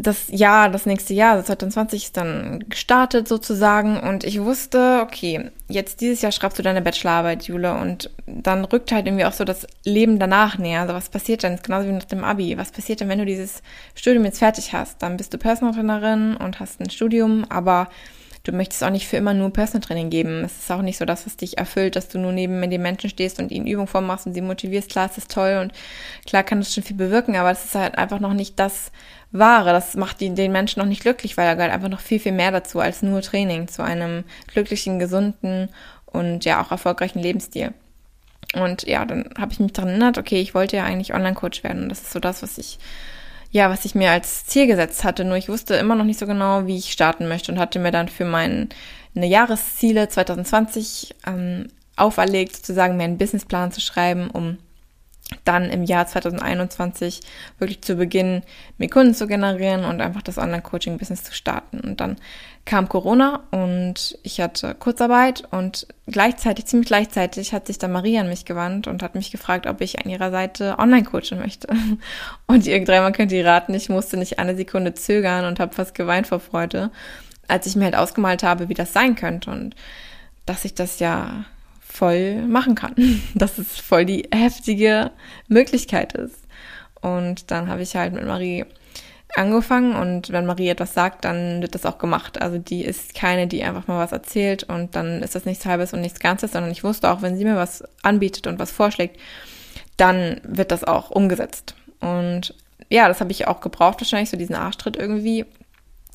das 0.00 0.28
Jahr, 0.28 0.68
das 0.68 0.86
nächste 0.86 1.12
Jahr, 1.12 1.32
also 1.32 1.46
2020 1.46 2.04
ist 2.04 2.16
dann 2.16 2.64
gestartet 2.68 3.26
sozusagen 3.26 3.98
und 3.98 4.22
ich 4.22 4.40
wusste, 4.40 5.00
okay, 5.02 5.50
jetzt 5.68 6.00
dieses 6.00 6.22
Jahr 6.22 6.30
schreibst 6.30 6.58
du 6.58 6.62
deine 6.62 6.82
Bachelorarbeit, 6.82 7.44
Jule, 7.44 7.74
und 7.74 8.10
dann 8.26 8.64
rückt 8.64 8.92
halt 8.92 9.06
irgendwie 9.06 9.24
auch 9.24 9.32
so 9.32 9.44
das 9.44 9.66
Leben 9.84 10.18
danach 10.18 10.56
näher. 10.56 10.82
Also 10.82 10.94
was 10.94 11.08
passiert 11.08 11.42
denn? 11.42 11.58
Genauso 11.62 11.88
wie 11.88 11.92
nach 11.92 12.04
dem 12.04 12.22
Abi. 12.22 12.56
Was 12.56 12.70
passiert 12.70 13.00
denn, 13.00 13.08
wenn 13.08 13.18
du 13.18 13.24
dieses 13.24 13.62
Studium 13.94 14.24
jetzt 14.24 14.38
fertig 14.38 14.72
hast? 14.72 15.02
Dann 15.02 15.16
bist 15.16 15.34
du 15.34 15.38
Personal 15.38 15.74
Trainerin 15.74 16.36
und 16.36 16.60
hast 16.60 16.80
ein 16.80 16.90
Studium, 16.90 17.44
aber 17.48 17.88
du 18.44 18.52
möchtest 18.52 18.84
auch 18.84 18.90
nicht 18.90 19.06
für 19.06 19.16
immer 19.16 19.34
nur 19.34 19.52
Personal 19.52 19.86
Training 19.86 20.10
geben. 20.10 20.44
Es 20.44 20.58
ist 20.58 20.70
auch 20.70 20.82
nicht 20.82 20.98
so 20.98 21.04
das, 21.04 21.26
was 21.26 21.36
dich 21.36 21.58
erfüllt, 21.58 21.96
dass 21.96 22.08
du 22.08 22.18
nur 22.18 22.32
neben 22.32 22.70
den 22.70 22.82
Menschen 22.82 23.10
stehst 23.10 23.40
und 23.40 23.50
ihnen 23.50 23.66
Übung 23.66 23.88
vormachst 23.88 24.26
und 24.26 24.34
sie 24.34 24.40
motivierst. 24.40 24.90
Klar, 24.90 25.08
es 25.10 25.18
ist 25.18 25.30
toll 25.30 25.58
und 25.60 25.72
klar 26.26 26.44
kann 26.44 26.60
das 26.60 26.72
schon 26.72 26.84
viel 26.84 26.96
bewirken, 26.96 27.36
aber 27.36 27.50
es 27.50 27.64
ist 27.64 27.74
halt 27.74 27.98
einfach 27.98 28.20
noch 28.20 28.34
nicht 28.34 28.58
das 28.58 28.92
Wahre. 29.30 29.72
Das 29.72 29.94
macht 29.94 30.20
die, 30.20 30.34
den 30.34 30.52
Menschen 30.52 30.80
noch 30.80 30.86
nicht 30.86 31.02
glücklich, 31.02 31.36
weil 31.36 31.46
da 31.46 31.54
gehört 31.54 31.72
einfach 31.72 31.88
noch 31.88 32.00
viel, 32.00 32.20
viel 32.20 32.32
mehr 32.32 32.50
dazu 32.50 32.80
als 32.80 33.02
nur 33.02 33.22
Training, 33.22 33.68
zu 33.68 33.82
einem 33.82 34.24
glücklichen, 34.46 34.98
gesunden 34.98 35.68
und 36.06 36.44
ja 36.44 36.62
auch 36.62 36.70
erfolgreichen 36.70 37.20
Lebensstil. 37.20 37.72
Und 38.54 38.84
ja, 38.84 39.04
dann 39.04 39.28
habe 39.38 39.52
ich 39.52 39.60
mich 39.60 39.72
daran 39.72 39.90
erinnert, 39.90 40.16
okay, 40.16 40.40
ich 40.40 40.54
wollte 40.54 40.76
ja 40.76 40.84
eigentlich 40.84 41.12
Online-Coach 41.12 41.62
werden. 41.64 41.82
Und 41.82 41.88
das 41.90 42.00
ist 42.00 42.12
so 42.12 42.20
das, 42.20 42.42
was 42.42 42.56
ich 42.56 42.78
ja, 43.50 43.70
was 43.70 43.84
ich 43.84 43.94
mir 43.94 44.10
als 44.10 44.46
Ziel 44.46 44.66
gesetzt 44.66 45.04
hatte. 45.04 45.24
Nur 45.24 45.36
ich 45.36 45.48
wusste 45.48 45.74
immer 45.76 45.94
noch 45.94 46.04
nicht 46.04 46.18
so 46.18 46.26
genau, 46.26 46.66
wie 46.66 46.76
ich 46.76 46.92
starten 46.92 47.28
möchte 47.28 47.50
und 47.52 47.58
hatte 47.58 47.78
mir 47.78 47.90
dann 47.90 48.08
für 48.08 48.24
meine 48.24 48.68
Jahresziele 49.14 50.08
2020 50.08 51.14
ähm, 51.26 51.68
auferlegt, 51.96 52.56
sozusagen 52.56 52.96
mir 52.96 53.04
einen 53.04 53.18
Businessplan 53.18 53.72
zu 53.72 53.80
schreiben, 53.80 54.30
um 54.30 54.58
dann 55.44 55.70
im 55.70 55.84
Jahr 55.84 56.06
2021 56.06 57.20
wirklich 57.58 57.82
zu 57.82 57.96
beginnen, 57.96 58.42
mir 58.78 58.88
Kunden 58.88 59.14
zu 59.14 59.26
generieren 59.26 59.84
und 59.84 60.00
einfach 60.00 60.22
das 60.22 60.38
Online-Coaching-Business 60.38 61.24
zu 61.24 61.34
starten. 61.34 61.80
Und 61.80 62.00
dann 62.00 62.16
kam 62.64 62.88
Corona 62.88 63.44
und 63.50 64.18
ich 64.22 64.40
hatte 64.40 64.74
Kurzarbeit 64.74 65.46
und 65.50 65.86
gleichzeitig, 66.06 66.66
ziemlich 66.66 66.88
gleichzeitig, 66.88 67.52
hat 67.52 67.66
sich 67.66 67.78
dann 67.78 67.92
Maria 67.92 68.22
an 68.22 68.28
mich 68.28 68.46
gewandt 68.46 68.86
und 68.86 69.02
hat 69.02 69.14
mich 69.14 69.30
gefragt, 69.30 69.66
ob 69.66 69.80
ich 69.80 70.02
an 70.02 70.10
ihrer 70.10 70.30
Seite 70.30 70.76
online 70.78 71.04
coachen 71.04 71.38
möchte. 71.38 71.68
Und 72.46 72.66
ihr 72.66 72.82
dreimal 72.82 73.12
könnt 73.12 73.32
ihr 73.32 73.44
raten, 73.44 73.74
ich 73.74 73.88
musste 73.90 74.16
nicht 74.16 74.38
eine 74.38 74.56
Sekunde 74.56 74.94
zögern 74.94 75.44
und 75.44 75.60
habe 75.60 75.74
fast 75.74 75.94
geweint 75.94 76.26
vor 76.26 76.40
Freude, 76.40 76.90
als 77.46 77.66
ich 77.66 77.76
mir 77.76 77.84
halt 77.84 77.96
ausgemalt 77.96 78.42
habe, 78.42 78.70
wie 78.70 78.74
das 78.74 78.94
sein 78.94 79.16
könnte 79.16 79.50
und 79.50 79.74
dass 80.46 80.64
ich 80.64 80.74
das 80.74 80.98
ja 80.98 81.44
voll 81.98 82.46
machen 82.46 82.74
kann. 82.74 82.94
Dass 83.34 83.58
es 83.58 83.78
voll 83.78 84.04
die 84.04 84.28
heftige 84.32 85.10
Möglichkeit 85.48 86.12
ist. 86.12 86.46
Und 87.00 87.50
dann 87.50 87.68
habe 87.68 87.82
ich 87.82 87.96
halt 87.96 88.12
mit 88.12 88.24
Marie 88.24 88.64
angefangen 89.36 89.94
und 89.94 90.30
wenn 90.30 90.46
Marie 90.46 90.68
etwas 90.68 90.94
sagt, 90.94 91.24
dann 91.24 91.60
wird 91.60 91.74
das 91.74 91.84
auch 91.84 91.98
gemacht. 91.98 92.40
Also 92.40 92.58
die 92.58 92.84
ist 92.84 93.14
keine, 93.14 93.46
die 93.46 93.62
einfach 93.62 93.86
mal 93.86 94.02
was 94.02 94.12
erzählt 94.12 94.64
und 94.64 94.96
dann 94.96 95.22
ist 95.22 95.34
das 95.34 95.44
nichts 95.44 95.66
Halbes 95.66 95.92
und 95.92 96.00
nichts 96.00 96.18
Ganzes, 96.18 96.52
sondern 96.52 96.72
ich 96.72 96.82
wusste 96.82 97.10
auch, 97.10 97.20
wenn 97.20 97.36
sie 97.36 97.44
mir 97.44 97.56
was 97.56 97.84
anbietet 98.02 98.46
und 98.46 98.58
was 98.58 98.72
vorschlägt, 98.72 99.20
dann 99.96 100.40
wird 100.44 100.72
das 100.72 100.84
auch 100.84 101.10
umgesetzt. 101.10 101.74
Und 102.00 102.54
ja, 102.88 103.06
das 103.06 103.20
habe 103.20 103.32
ich 103.32 103.46
auch 103.46 103.60
gebraucht 103.60 104.00
wahrscheinlich, 104.00 104.30
so 104.30 104.36
diesen 104.36 104.54
Arschtritt 104.54 104.96
irgendwie. 104.96 105.44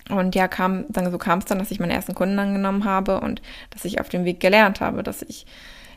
Und 0.09 0.35
ja, 0.35 0.47
kam, 0.47 0.85
dann 0.89 1.09
so 1.11 1.17
kam 1.17 1.39
es 1.39 1.45
dann, 1.45 1.59
dass 1.59 1.71
ich 1.71 1.79
meine 1.79 1.93
ersten 1.93 2.15
Kunden 2.15 2.39
angenommen 2.39 2.83
habe 2.83 3.21
und 3.21 3.41
dass 3.69 3.85
ich 3.85 4.01
auf 4.01 4.09
dem 4.09 4.25
Weg 4.25 4.39
gelernt 4.39 4.81
habe, 4.81 5.03
dass 5.03 5.21
ich 5.21 5.45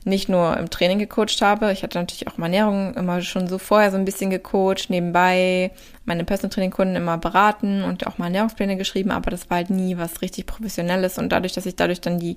nicht 0.06 0.28
nur 0.28 0.56
im 0.56 0.70
Training 0.70 1.00
gecoacht 1.00 1.42
habe. 1.42 1.72
Ich 1.72 1.82
hatte 1.82 1.98
natürlich 1.98 2.28
auch 2.28 2.38
meine 2.38 2.56
Ernährung 2.56 2.94
immer 2.94 3.20
schon 3.22 3.48
so 3.48 3.58
vorher 3.58 3.90
so 3.90 3.96
ein 3.96 4.04
bisschen 4.04 4.30
gecoacht, 4.30 4.88
nebenbei 4.88 5.72
meine 6.04 6.22
Personal 6.22 6.50
Training 6.50 6.70
Kunden 6.70 6.94
immer 6.94 7.18
beraten 7.18 7.82
und 7.82 8.06
auch 8.06 8.16
mal 8.16 8.26
Ernährungspläne 8.26 8.76
geschrieben, 8.76 9.10
aber 9.10 9.30
das 9.32 9.50
war 9.50 9.56
halt 9.56 9.70
nie 9.70 9.98
was 9.98 10.22
richtig 10.22 10.46
professionelles 10.46 11.18
und 11.18 11.30
dadurch, 11.30 11.54
dass 11.54 11.66
ich 11.66 11.74
dadurch 11.74 12.00
dann 12.00 12.20
die 12.20 12.36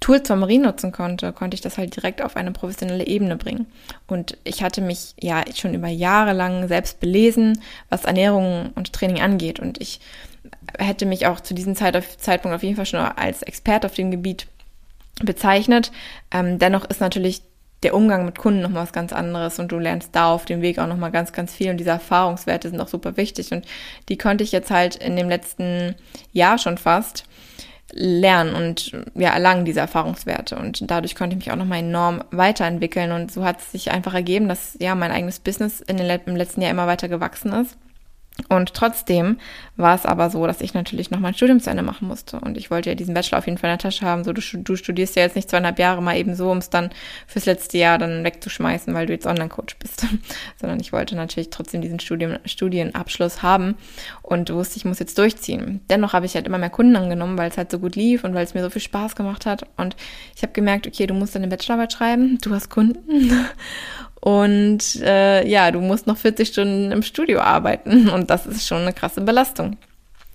Tools 0.00 0.26
von 0.26 0.40
Marie 0.40 0.58
nutzen 0.58 0.90
konnte, 0.90 1.32
konnte 1.32 1.54
ich 1.54 1.60
das 1.60 1.78
halt 1.78 1.94
direkt 1.94 2.20
auf 2.20 2.34
eine 2.34 2.50
professionelle 2.50 3.06
Ebene 3.06 3.36
bringen. 3.36 3.66
Und 4.08 4.36
ich 4.42 4.64
hatte 4.64 4.80
mich 4.80 5.14
ja 5.20 5.44
schon 5.54 5.74
über 5.74 5.88
Jahre 5.88 6.32
lang 6.32 6.66
selbst 6.66 6.98
belesen, 6.98 7.62
was 7.90 8.04
Ernährung 8.04 8.72
und 8.74 8.92
Training 8.92 9.22
angeht 9.22 9.60
und 9.60 9.80
ich 9.80 10.00
hätte 10.78 11.06
mich 11.06 11.26
auch 11.26 11.40
zu 11.40 11.54
diesem 11.54 11.76
Zeitpunkt 11.76 12.54
auf 12.54 12.62
jeden 12.62 12.76
Fall 12.76 12.86
schon 12.86 13.00
als 13.00 13.42
Experte 13.42 13.86
auf 13.86 13.94
dem 13.94 14.10
Gebiet 14.10 14.48
bezeichnet. 15.22 15.92
Ähm, 16.30 16.58
dennoch 16.58 16.84
ist 16.84 17.00
natürlich 17.00 17.42
der 17.82 17.94
Umgang 17.94 18.24
mit 18.24 18.38
Kunden 18.38 18.62
nochmal 18.62 18.84
was 18.84 18.92
ganz 18.92 19.12
anderes 19.12 19.58
und 19.58 19.70
du 19.70 19.78
lernst 19.78 20.10
da 20.12 20.32
auf 20.32 20.46
dem 20.46 20.62
Weg 20.62 20.78
auch 20.78 20.86
nochmal 20.86 21.10
ganz, 21.10 21.32
ganz 21.32 21.54
viel 21.54 21.70
und 21.70 21.76
diese 21.76 21.90
Erfahrungswerte 21.90 22.70
sind 22.70 22.80
auch 22.80 22.88
super 22.88 23.16
wichtig 23.16 23.52
und 23.52 23.66
die 24.08 24.16
konnte 24.16 24.42
ich 24.42 24.52
jetzt 24.52 24.70
halt 24.70 24.96
in 24.96 25.16
dem 25.16 25.28
letzten 25.28 25.94
Jahr 26.32 26.56
schon 26.58 26.78
fast 26.78 27.24
lernen 27.92 28.54
und 28.54 28.92
ja, 29.14 29.30
erlangen 29.30 29.66
diese 29.66 29.80
Erfahrungswerte 29.80 30.56
und 30.56 30.90
dadurch 30.90 31.14
konnte 31.14 31.36
ich 31.36 31.44
mich 31.44 31.52
auch 31.52 31.58
nochmal 31.58 31.80
enorm 31.80 32.24
weiterentwickeln 32.30 33.12
und 33.12 33.30
so 33.30 33.44
hat 33.44 33.60
es 33.60 33.70
sich 33.70 33.90
einfach 33.90 34.14
ergeben, 34.14 34.48
dass 34.48 34.76
ja 34.80 34.94
mein 34.94 35.12
eigenes 35.12 35.38
Business 35.38 35.82
in 35.82 35.98
den, 35.98 36.20
im 36.24 36.36
letzten 36.36 36.62
Jahr 36.62 36.70
immer 36.70 36.86
weiter 36.86 37.08
gewachsen 37.08 37.52
ist 37.52 37.76
und 38.48 38.74
trotzdem 38.74 39.38
war 39.76 39.94
es 39.94 40.06
aber 40.06 40.28
so, 40.28 40.44
dass 40.46 40.60
ich 40.60 40.74
natürlich 40.74 41.10
noch 41.10 41.20
mein 41.20 41.34
Studium 41.34 41.60
zu 41.60 41.70
Ende 41.70 41.84
machen 41.84 42.08
musste. 42.08 42.40
Und 42.40 42.56
ich 42.58 42.70
wollte 42.70 42.90
ja 42.90 42.96
diesen 42.96 43.14
Bachelor 43.14 43.38
auf 43.38 43.46
jeden 43.46 43.58
Fall 43.58 43.70
in 43.70 43.78
der 43.78 43.90
Tasche 43.90 44.04
haben. 44.04 44.24
So, 44.24 44.32
du, 44.32 44.40
du 44.40 44.76
studierst 44.76 45.14
ja 45.14 45.22
jetzt 45.22 45.36
nicht 45.36 45.48
zweieinhalb 45.48 45.78
Jahre 45.78 46.02
mal 46.02 46.16
eben 46.16 46.34
so, 46.34 46.50
um 46.50 46.58
es 46.58 46.68
dann 46.68 46.90
fürs 47.28 47.46
letzte 47.46 47.78
Jahr 47.78 47.96
dann 47.96 48.24
wegzuschmeißen, 48.24 48.92
weil 48.92 49.06
du 49.06 49.12
jetzt 49.12 49.26
Online-Coach 49.26 49.76
bist. 49.78 50.06
Sondern 50.60 50.80
ich 50.80 50.92
wollte 50.92 51.14
natürlich 51.14 51.50
trotzdem 51.50 51.80
diesen 51.80 52.00
Studium, 52.00 52.38
Studienabschluss 52.44 53.42
haben 53.42 53.76
und 54.22 54.52
wusste, 54.52 54.78
ich 54.78 54.84
muss 54.84 54.98
jetzt 54.98 55.16
durchziehen. 55.16 55.80
Dennoch 55.88 56.12
habe 56.12 56.26
ich 56.26 56.34
halt 56.34 56.46
immer 56.46 56.58
mehr 56.58 56.70
Kunden 56.70 56.96
angenommen, 56.96 57.38
weil 57.38 57.50
es 57.50 57.56
halt 57.56 57.70
so 57.70 57.78
gut 57.78 57.94
lief 57.94 58.24
und 58.24 58.34
weil 58.34 58.44
es 58.44 58.54
mir 58.54 58.62
so 58.62 58.70
viel 58.70 58.82
Spaß 58.82 59.14
gemacht 59.14 59.46
hat. 59.46 59.66
Und 59.76 59.94
ich 60.34 60.42
habe 60.42 60.52
gemerkt, 60.52 60.88
okay, 60.88 61.06
du 61.06 61.14
musst 61.14 61.36
deine 61.36 61.48
Bachelorarbeit 61.48 61.92
schreiben, 61.92 62.38
du 62.42 62.52
hast 62.52 62.68
Kunden. 62.68 63.32
Und 64.24 65.02
äh, 65.02 65.46
ja, 65.46 65.70
du 65.70 65.82
musst 65.82 66.06
noch 66.06 66.16
40 66.16 66.48
Stunden 66.48 66.92
im 66.92 67.02
Studio 67.02 67.40
arbeiten. 67.40 68.08
Und 68.14 68.30
das 68.30 68.46
ist 68.46 68.66
schon 68.66 68.80
eine 68.80 68.94
krasse 68.94 69.20
Belastung. 69.20 69.76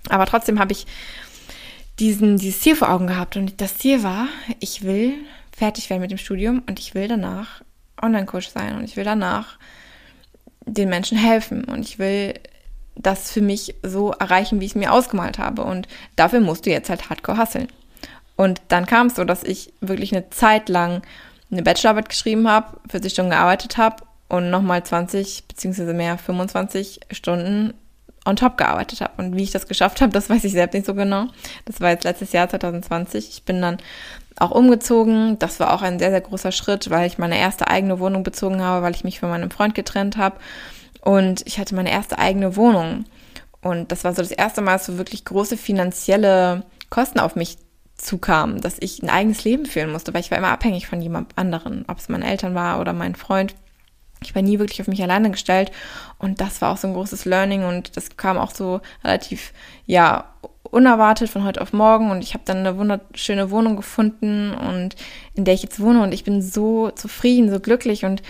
Aber 0.08 0.26
trotzdem 0.26 0.60
habe 0.60 0.70
ich 0.70 0.86
diesen, 1.98 2.36
dieses 2.36 2.60
Ziel 2.60 2.76
vor 2.76 2.88
Augen 2.88 3.08
gehabt. 3.08 3.36
Und 3.36 3.60
das 3.60 3.78
Ziel 3.78 4.04
war, 4.04 4.28
ich 4.60 4.84
will 4.84 5.14
fertig 5.50 5.90
werden 5.90 6.02
mit 6.02 6.12
dem 6.12 6.18
Studium 6.18 6.62
und 6.68 6.78
ich 6.78 6.94
will 6.94 7.08
danach 7.08 7.62
Online-Coach 8.00 8.50
sein. 8.50 8.76
Und 8.76 8.84
ich 8.84 8.96
will 8.96 9.02
danach 9.02 9.58
den 10.66 10.88
Menschen 10.88 11.18
helfen. 11.18 11.64
Und 11.64 11.80
ich 11.80 11.98
will 11.98 12.34
das 12.94 13.32
für 13.32 13.42
mich 13.42 13.74
so 13.82 14.12
erreichen, 14.12 14.60
wie 14.60 14.66
ich 14.66 14.70
es 14.70 14.76
mir 14.76 14.92
ausgemalt 14.92 15.40
habe. 15.40 15.64
Und 15.64 15.88
dafür 16.14 16.38
musst 16.38 16.64
du 16.64 16.70
jetzt 16.70 16.90
halt 16.90 17.10
hardcore 17.10 17.38
hasseln. 17.38 17.66
Und 18.36 18.62
dann 18.68 18.86
kam 18.86 19.08
es 19.08 19.16
so, 19.16 19.24
dass 19.24 19.42
ich 19.42 19.72
wirklich 19.80 20.14
eine 20.14 20.30
Zeit 20.30 20.68
lang 20.68 21.02
eine 21.50 21.62
Bachelorarbeit 21.62 22.08
geschrieben 22.08 22.48
habe, 22.48 22.78
40 22.88 23.12
Stunden 23.12 23.30
gearbeitet 23.30 23.76
habe 23.76 24.04
und 24.28 24.50
nochmal 24.50 24.84
20 24.84 25.48
beziehungsweise 25.48 25.92
mehr 25.92 26.16
25 26.18 27.00
Stunden 27.10 27.74
on 28.24 28.36
top 28.36 28.56
gearbeitet 28.56 29.00
habe. 29.00 29.12
Und 29.18 29.36
wie 29.36 29.42
ich 29.42 29.50
das 29.50 29.66
geschafft 29.66 30.00
habe, 30.00 30.12
das 30.12 30.30
weiß 30.30 30.44
ich 30.44 30.52
selbst 30.52 30.74
nicht 30.74 30.86
so 30.86 30.94
genau. 30.94 31.26
Das 31.64 31.80
war 31.80 31.90
jetzt 31.90 32.04
letztes 32.04 32.32
Jahr 32.32 32.48
2020. 32.48 33.28
Ich 33.28 33.44
bin 33.44 33.60
dann 33.60 33.78
auch 34.38 34.50
umgezogen. 34.50 35.38
Das 35.38 35.60
war 35.60 35.72
auch 35.72 35.82
ein 35.82 35.98
sehr, 35.98 36.10
sehr 36.10 36.20
großer 36.20 36.52
Schritt, 36.52 36.90
weil 36.90 37.06
ich 37.06 37.18
meine 37.18 37.38
erste 37.38 37.68
eigene 37.68 37.98
Wohnung 37.98 38.22
bezogen 38.22 38.62
habe, 38.62 38.84
weil 38.84 38.94
ich 38.94 39.04
mich 39.04 39.20
von 39.20 39.30
meinem 39.30 39.50
Freund 39.50 39.74
getrennt 39.74 40.16
habe. 40.16 40.36
Und 41.02 41.42
ich 41.46 41.58
hatte 41.58 41.74
meine 41.74 41.90
erste 41.90 42.18
eigene 42.18 42.56
Wohnung. 42.56 43.04
Und 43.62 43.92
das 43.92 44.04
war 44.04 44.14
so 44.14 44.22
das 44.22 44.30
erste 44.30 44.60
Mal, 44.60 44.72
dass 44.72 44.86
so 44.86 44.98
wirklich 44.98 45.24
große 45.24 45.56
finanzielle 45.56 46.64
Kosten 46.88 47.20
auf 47.20 47.36
mich 47.36 47.56
zukam, 48.02 48.60
dass 48.60 48.76
ich 48.80 49.02
ein 49.02 49.10
eigenes 49.10 49.44
Leben 49.44 49.66
führen 49.66 49.92
musste, 49.92 50.12
weil 50.14 50.20
ich 50.20 50.30
war 50.30 50.38
immer 50.38 50.48
abhängig 50.48 50.86
von 50.86 51.00
jemand 51.00 51.36
anderen, 51.36 51.84
ob 51.88 51.98
es 51.98 52.08
meine 52.08 52.26
Eltern 52.26 52.54
war 52.54 52.80
oder 52.80 52.92
mein 52.92 53.14
Freund. 53.14 53.54
Ich 54.22 54.34
war 54.34 54.42
nie 54.42 54.58
wirklich 54.58 54.80
auf 54.80 54.88
mich 54.88 55.02
alleine 55.02 55.30
gestellt 55.30 55.70
und 56.18 56.40
das 56.40 56.60
war 56.60 56.72
auch 56.72 56.76
so 56.76 56.88
ein 56.88 56.94
großes 56.94 57.24
Learning 57.24 57.64
und 57.64 57.96
das 57.96 58.16
kam 58.16 58.36
auch 58.36 58.50
so 58.50 58.80
relativ, 59.02 59.52
ja, 59.86 60.34
unerwartet 60.70 61.28
von 61.28 61.44
heute 61.44 61.60
auf 61.60 61.72
morgen 61.72 62.10
und 62.10 62.22
ich 62.22 62.34
habe 62.34 62.44
dann 62.46 62.58
eine 62.58 62.78
wunderschöne 62.78 63.50
Wohnung 63.50 63.76
gefunden 63.76 64.52
und 64.54 64.94
in 65.34 65.44
der 65.44 65.54
ich 65.54 65.62
jetzt 65.62 65.80
wohne 65.80 66.02
und 66.02 66.14
ich 66.14 66.24
bin 66.24 66.42
so 66.42 66.90
zufrieden, 66.90 67.50
so 67.50 67.60
glücklich 67.60 68.04
und 68.04 68.22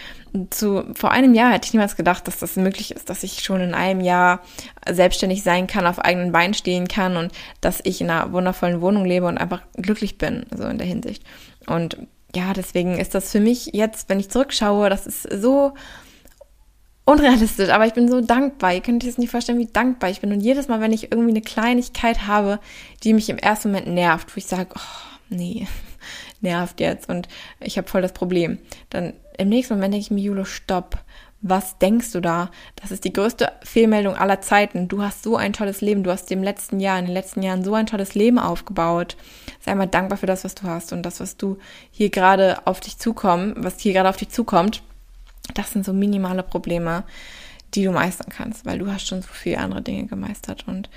zu, 0.50 0.84
vor 0.94 1.10
einem 1.10 1.34
Jahr 1.34 1.52
hätte 1.52 1.66
ich 1.66 1.72
niemals 1.72 1.96
gedacht, 1.96 2.26
dass 2.26 2.38
das 2.38 2.56
möglich 2.56 2.92
ist, 2.92 3.10
dass 3.10 3.22
ich 3.22 3.42
schon 3.42 3.60
in 3.60 3.74
einem 3.74 4.00
Jahr 4.00 4.40
selbstständig 4.88 5.42
sein 5.42 5.66
kann, 5.66 5.86
auf 5.86 5.98
eigenen 5.98 6.32
Beinen 6.32 6.54
stehen 6.54 6.88
kann 6.88 7.16
und 7.16 7.32
dass 7.60 7.80
ich 7.84 8.00
in 8.00 8.10
einer 8.10 8.32
wundervollen 8.32 8.80
Wohnung 8.80 9.04
lebe 9.04 9.26
und 9.26 9.38
einfach 9.38 9.62
glücklich 9.74 10.18
bin, 10.18 10.46
so 10.56 10.64
in 10.64 10.78
der 10.78 10.86
Hinsicht. 10.86 11.24
Und 11.66 11.98
ja, 12.34 12.52
deswegen 12.52 12.98
ist 12.98 13.14
das 13.14 13.32
für 13.32 13.40
mich 13.40 13.70
jetzt, 13.72 14.08
wenn 14.08 14.20
ich 14.20 14.30
zurückschaue, 14.30 14.88
das 14.88 15.06
ist 15.06 15.22
so 15.22 15.72
unrealistisch, 17.04 17.70
aber 17.70 17.86
ich 17.86 17.94
bin 17.94 18.08
so 18.08 18.20
dankbar. 18.20 18.74
Ihr 18.74 18.80
könnt 18.80 19.02
euch 19.02 19.10
das 19.10 19.18
nicht 19.18 19.30
vorstellen, 19.30 19.58
wie 19.58 19.66
dankbar 19.66 20.10
ich 20.10 20.20
bin. 20.20 20.32
Und 20.32 20.40
jedes 20.40 20.68
Mal, 20.68 20.80
wenn 20.80 20.92
ich 20.92 21.10
irgendwie 21.10 21.30
eine 21.30 21.42
Kleinigkeit 21.42 22.26
habe, 22.26 22.60
die 23.02 23.12
mich 23.12 23.28
im 23.28 23.38
ersten 23.38 23.70
Moment 23.70 23.88
nervt, 23.88 24.34
wo 24.34 24.38
ich 24.38 24.46
sage, 24.46 24.70
oh, 24.74 25.18
nee, 25.28 25.66
nervt 26.40 26.80
jetzt 26.80 27.08
und 27.08 27.28
ich 27.60 27.76
habe 27.76 27.88
voll 27.88 28.02
das 28.02 28.12
Problem, 28.12 28.58
dann 28.90 29.14
im 29.38 29.48
nächsten 29.48 29.74
Moment 29.74 29.94
denke 29.94 30.04
ich 30.04 30.10
mir, 30.10 30.20
Julo, 30.22 30.44
stopp. 30.44 30.98
Was 31.42 31.78
denkst 31.78 32.12
du 32.12 32.20
da? 32.20 32.50
Das 32.76 32.90
ist 32.90 33.04
die 33.06 33.14
größte 33.14 33.50
Fehlmeldung 33.64 34.14
aller 34.14 34.42
Zeiten. 34.42 34.88
Du 34.88 35.02
hast 35.02 35.22
so 35.22 35.38
ein 35.38 35.54
tolles 35.54 35.80
Leben. 35.80 36.02
Du 36.02 36.10
hast 36.10 36.30
im 36.30 36.42
letzten 36.42 36.80
Jahr, 36.80 36.98
in 36.98 37.06
den 37.06 37.14
letzten 37.14 37.42
Jahren 37.42 37.64
so 37.64 37.72
ein 37.72 37.86
tolles 37.86 38.14
Leben 38.14 38.38
aufgebaut. 38.38 39.16
Sei 39.58 39.74
mal 39.74 39.86
dankbar 39.86 40.18
für 40.18 40.26
das, 40.26 40.44
was 40.44 40.54
du 40.54 40.64
hast 40.64 40.92
und 40.92 41.02
das, 41.02 41.18
was 41.18 41.38
du 41.38 41.56
hier 41.90 42.10
gerade 42.10 42.66
auf 42.66 42.80
dich 42.80 42.98
zukommt, 42.98 43.54
was 43.56 43.80
hier 43.80 43.94
gerade 43.94 44.10
auf 44.10 44.18
dich 44.18 44.28
zukommt. 44.28 44.82
Das 45.54 45.72
sind 45.72 45.84
so 45.84 45.92
minimale 45.92 46.42
Probleme, 46.42 47.04
die 47.74 47.84
du 47.84 47.92
meistern 47.92 48.28
kannst, 48.30 48.66
weil 48.66 48.78
du 48.78 48.90
hast 48.90 49.06
schon 49.06 49.22
so 49.22 49.28
viele 49.32 49.58
andere 49.58 49.82
Dinge 49.82 50.06
gemeistert 50.06 50.64
und 50.66 50.88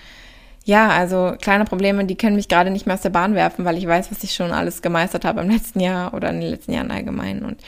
ja, 0.65 0.89
also 0.89 1.35
kleine 1.41 1.65
Probleme, 1.65 2.05
die 2.05 2.15
können 2.15 2.37
mich 2.37 2.47
gerade 2.47 2.69
nicht 2.69 2.85
mehr 2.85 2.95
aus 2.95 3.01
der 3.01 3.09
Bahn 3.09 3.35
werfen, 3.35 3.65
weil 3.65 3.77
ich 3.77 3.85
weiß, 3.85 4.11
was 4.11 4.23
ich 4.23 4.33
schon 4.33 4.51
alles 4.51 4.81
gemeistert 4.81 5.25
habe 5.25 5.41
im 5.41 5.49
letzten 5.49 5.81
Jahr 5.81 6.13
oder 6.13 6.29
in 6.29 6.39
den 6.39 6.49
letzten 6.49 6.71
Jahren 6.71 6.89
allgemein 6.89 7.43
und 7.43 7.61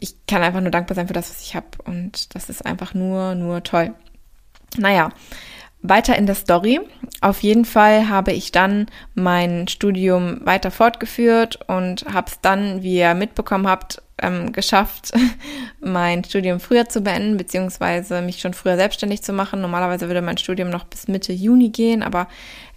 ich 0.00 0.26
kann 0.26 0.42
einfach 0.42 0.60
nur 0.60 0.70
dankbar 0.70 0.94
sein 0.94 1.06
für 1.06 1.14
das, 1.14 1.30
was 1.30 1.42
ich 1.42 1.54
habe. 1.54 1.66
Und 1.84 2.34
das 2.34 2.48
ist 2.48 2.64
einfach 2.64 2.94
nur, 2.94 3.34
nur 3.34 3.62
toll. 3.62 3.94
Naja, 4.76 5.10
weiter 5.82 6.16
in 6.16 6.26
der 6.26 6.34
Story. 6.34 6.80
Auf 7.20 7.42
jeden 7.42 7.64
Fall 7.64 8.08
habe 8.08 8.32
ich 8.32 8.52
dann 8.52 8.86
mein 9.14 9.68
Studium 9.68 10.40
weiter 10.44 10.70
fortgeführt 10.70 11.60
und 11.68 12.06
habe 12.12 12.30
es 12.30 12.40
dann, 12.40 12.82
wie 12.82 12.98
ihr 12.98 13.14
mitbekommen 13.14 13.68
habt, 13.68 14.02
ähm, 14.22 14.52
geschafft, 14.52 15.12
mein 15.80 16.24
Studium 16.24 16.60
früher 16.60 16.88
zu 16.88 17.00
beenden, 17.00 17.36
beziehungsweise 17.36 18.22
mich 18.22 18.40
schon 18.40 18.54
früher 18.54 18.76
selbstständig 18.76 19.22
zu 19.22 19.32
machen. 19.32 19.60
Normalerweise 19.60 20.08
würde 20.08 20.22
mein 20.22 20.38
Studium 20.38 20.70
noch 20.70 20.84
bis 20.84 21.08
Mitte 21.08 21.32
Juni 21.32 21.70
gehen, 21.70 22.02
aber 22.02 22.28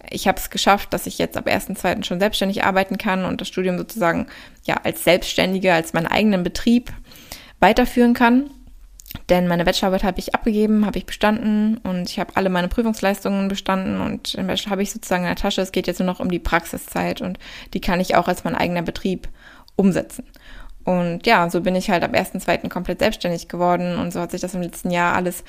ich 0.09 0.27
habe 0.27 0.37
es 0.37 0.49
geschafft, 0.49 0.93
dass 0.93 1.05
ich 1.05 1.17
jetzt 1.17 1.37
ab 1.37 1.47
1.2. 1.47 2.03
schon 2.03 2.19
selbstständig 2.19 2.63
arbeiten 2.63 2.97
kann 2.97 3.25
und 3.25 3.41
das 3.41 3.47
Studium 3.47 3.77
sozusagen 3.77 4.27
ja 4.63 4.77
als 4.83 5.03
Selbstständige, 5.03 5.73
als 5.73 5.93
meinen 5.93 6.07
eigenen 6.07 6.43
Betrieb 6.43 6.91
weiterführen 7.59 8.13
kann. 8.13 8.49
Denn 9.29 9.47
meine 9.47 9.65
Bachelorarbeit 9.65 10.03
habe 10.03 10.19
ich 10.19 10.35
abgegeben, 10.35 10.85
habe 10.85 10.97
ich 10.97 11.05
bestanden 11.05 11.77
und 11.77 12.09
ich 12.09 12.19
habe 12.19 12.35
alle 12.35 12.49
meine 12.49 12.67
Prüfungsleistungen 12.67 13.47
bestanden 13.47 14.01
und 14.01 14.35
den 14.35 14.47
Bachelor 14.47 14.71
habe 14.71 14.83
ich 14.83 14.91
sozusagen 14.91 15.23
in 15.23 15.29
der 15.29 15.35
Tasche. 15.35 15.61
Es 15.61 15.71
geht 15.71 15.87
jetzt 15.87 15.99
nur 15.99 16.05
noch 16.05 16.19
um 16.19 16.29
die 16.29 16.39
Praxiszeit 16.39 17.21
und 17.21 17.39
die 17.73 17.81
kann 17.81 17.99
ich 17.99 18.15
auch 18.15 18.27
als 18.27 18.43
mein 18.43 18.55
eigener 18.55 18.81
Betrieb 18.81 19.29
umsetzen. 19.75 20.25
Und 20.87 21.27
ja, 21.27 21.49
so 21.49 21.59
bin 21.59 21.75
ich 21.75 21.89
halt 21.89 22.01
ab 22.01 22.13
1.2. 22.13 22.69
komplett 22.69 22.99
selbstständig 22.99 23.49
geworden 23.49 23.97
und 23.97 24.13
so 24.13 24.21
hat 24.21 24.31
sich 24.31 24.39
das 24.39 24.55
im 24.55 24.61
letzten 24.61 24.89
Jahr 24.89 25.15
alles 25.15 25.43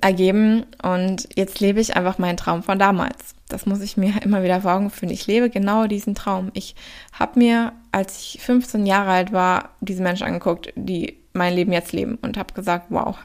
ergeben 0.00 0.66
und 0.82 1.28
jetzt 1.36 1.60
lebe 1.60 1.78
ich 1.78 1.94
einfach 1.94 2.18
meinen 2.18 2.36
Traum 2.36 2.64
von 2.64 2.76
damals. 2.76 3.36
Das 3.48 3.66
muss 3.66 3.82
ich 3.82 3.96
mir 3.96 4.14
immer 4.24 4.42
wieder 4.42 4.62
vor 4.62 4.72
Augen 4.72 4.90
führen. 4.90 5.12
Ich 5.12 5.28
lebe 5.28 5.48
genau 5.48 5.86
diesen 5.86 6.16
Traum. 6.16 6.50
Ich 6.54 6.74
habe 7.12 7.38
mir, 7.38 7.72
als 7.92 8.18
ich 8.18 8.42
15 8.42 8.84
Jahre 8.84 9.12
alt 9.12 9.32
war, 9.32 9.68
diese 9.80 10.02
Menschen 10.02 10.26
angeguckt, 10.26 10.72
die 10.74 11.18
mein 11.34 11.54
Leben 11.54 11.70
jetzt 11.70 11.92
leben 11.92 12.18
und 12.20 12.36
habe 12.36 12.52
gesagt, 12.52 12.86
wow, 12.88 13.16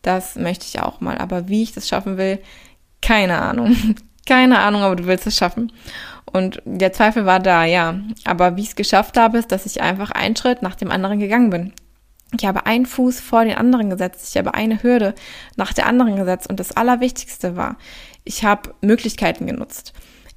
das 0.00 0.36
möchte 0.36 0.64
ich 0.64 0.80
auch 0.80 1.02
mal. 1.02 1.18
Aber 1.18 1.48
wie 1.48 1.62
ich 1.62 1.72
das 1.72 1.86
schaffen 1.86 2.16
will, 2.16 2.38
keine 3.02 3.42
Ahnung. 3.42 3.76
keine 4.26 4.60
Ahnung, 4.60 4.80
aber 4.80 4.96
du 4.96 5.04
willst 5.04 5.26
es 5.26 5.36
schaffen. 5.36 5.70
Und 6.32 6.62
der 6.64 6.92
Zweifel 6.92 7.26
war 7.26 7.40
da, 7.40 7.64
ja. 7.64 7.98
Aber 8.24 8.56
wie 8.56 8.62
ich 8.62 8.68
es 8.68 8.76
geschafft 8.76 9.16
habe, 9.16 9.38
ist, 9.38 9.52
dass 9.52 9.66
ich 9.66 9.82
einfach 9.82 10.10
einen 10.10 10.36
Schritt 10.36 10.62
nach 10.62 10.74
dem 10.74 10.90
anderen 10.90 11.18
gegangen 11.18 11.50
bin. 11.50 11.72
Ich 12.38 12.46
habe 12.46 12.66
einen 12.66 12.86
Fuß 12.86 13.20
vor 13.20 13.44
den 13.44 13.56
anderen 13.56 13.90
gesetzt. 13.90 14.28
Ich 14.30 14.36
habe 14.36 14.54
eine 14.54 14.82
Hürde 14.82 15.14
nach 15.56 15.72
der 15.72 15.86
anderen 15.86 16.16
gesetzt. 16.16 16.48
Und 16.48 16.60
das 16.60 16.76
Allerwichtigste 16.76 17.56
war, 17.56 17.76
ich 18.24 18.44
habe 18.44 18.74
Möglichkeiten 18.80 19.46
genutzt. 19.46 19.92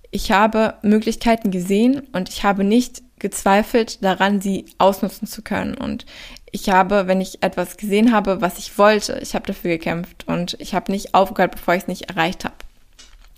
Ich 0.10 0.32
habe 0.32 0.76
Möglichkeiten 0.82 1.52
gesehen 1.52 2.02
und 2.12 2.30
ich 2.30 2.44
habe 2.44 2.64
nicht 2.64 3.02
gezweifelt 3.20 4.04
daran, 4.04 4.42
sie 4.42 4.66
ausnutzen 4.78 5.28
zu 5.28 5.42
können. 5.42 5.76
Und 5.76 6.06
ich 6.52 6.70
habe, 6.70 7.08
wenn 7.08 7.22
ich 7.22 7.42
etwas 7.42 7.78
gesehen 7.78 8.12
habe, 8.12 8.42
was 8.42 8.60
ich 8.60 8.78
wollte, 8.78 9.20
ich 9.22 9.34
habe 9.34 9.48
dafür 9.48 9.72
gekämpft 9.72 10.28
und 10.28 10.56
ich 10.60 10.76
habe 10.76 10.92
nicht 10.92 11.16
aufgehört, 11.16 11.54
bevor 11.54 11.74
ich 11.74 11.84
es 11.84 11.88
nicht 11.88 12.10
erreicht 12.10 12.46
habe. 12.46 12.54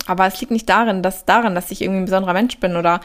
Aber 0.06 0.26
es 0.28 0.40
liegt 0.40 0.52
nicht 0.52 0.70
darin, 0.70 1.02
dass 1.02 1.26
daran, 1.26 1.56
dass 1.56 1.72
ich 1.72 1.82
irgendwie 1.82 2.02
ein 2.02 2.06
besonderer 2.06 2.34
Mensch 2.34 2.60
bin 2.60 2.76
oder 2.76 3.02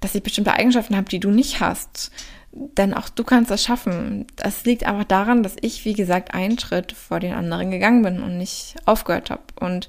dass 0.00 0.14
ich 0.14 0.22
bestimmte 0.22 0.52
Eigenschaften 0.52 0.96
habe, 0.96 1.08
die 1.08 1.20
du 1.20 1.30
nicht 1.30 1.60
hast. 1.60 2.10
Denn 2.52 2.94
auch 2.94 3.08
du 3.08 3.24
kannst 3.24 3.50
das 3.50 3.62
schaffen. 3.62 4.26
Es 4.36 4.64
liegt 4.64 4.84
einfach 4.84 5.04
daran, 5.04 5.42
dass 5.42 5.56
ich, 5.60 5.84
wie 5.84 5.92
gesagt, 5.92 6.34
einen 6.34 6.58
Schritt 6.58 6.92
vor 6.92 7.20
den 7.20 7.34
anderen 7.34 7.70
gegangen 7.70 8.02
bin 8.02 8.22
und 8.22 8.38
nicht 8.38 8.76
aufgehört 8.86 9.30
habe. 9.30 9.42
Und 9.60 9.88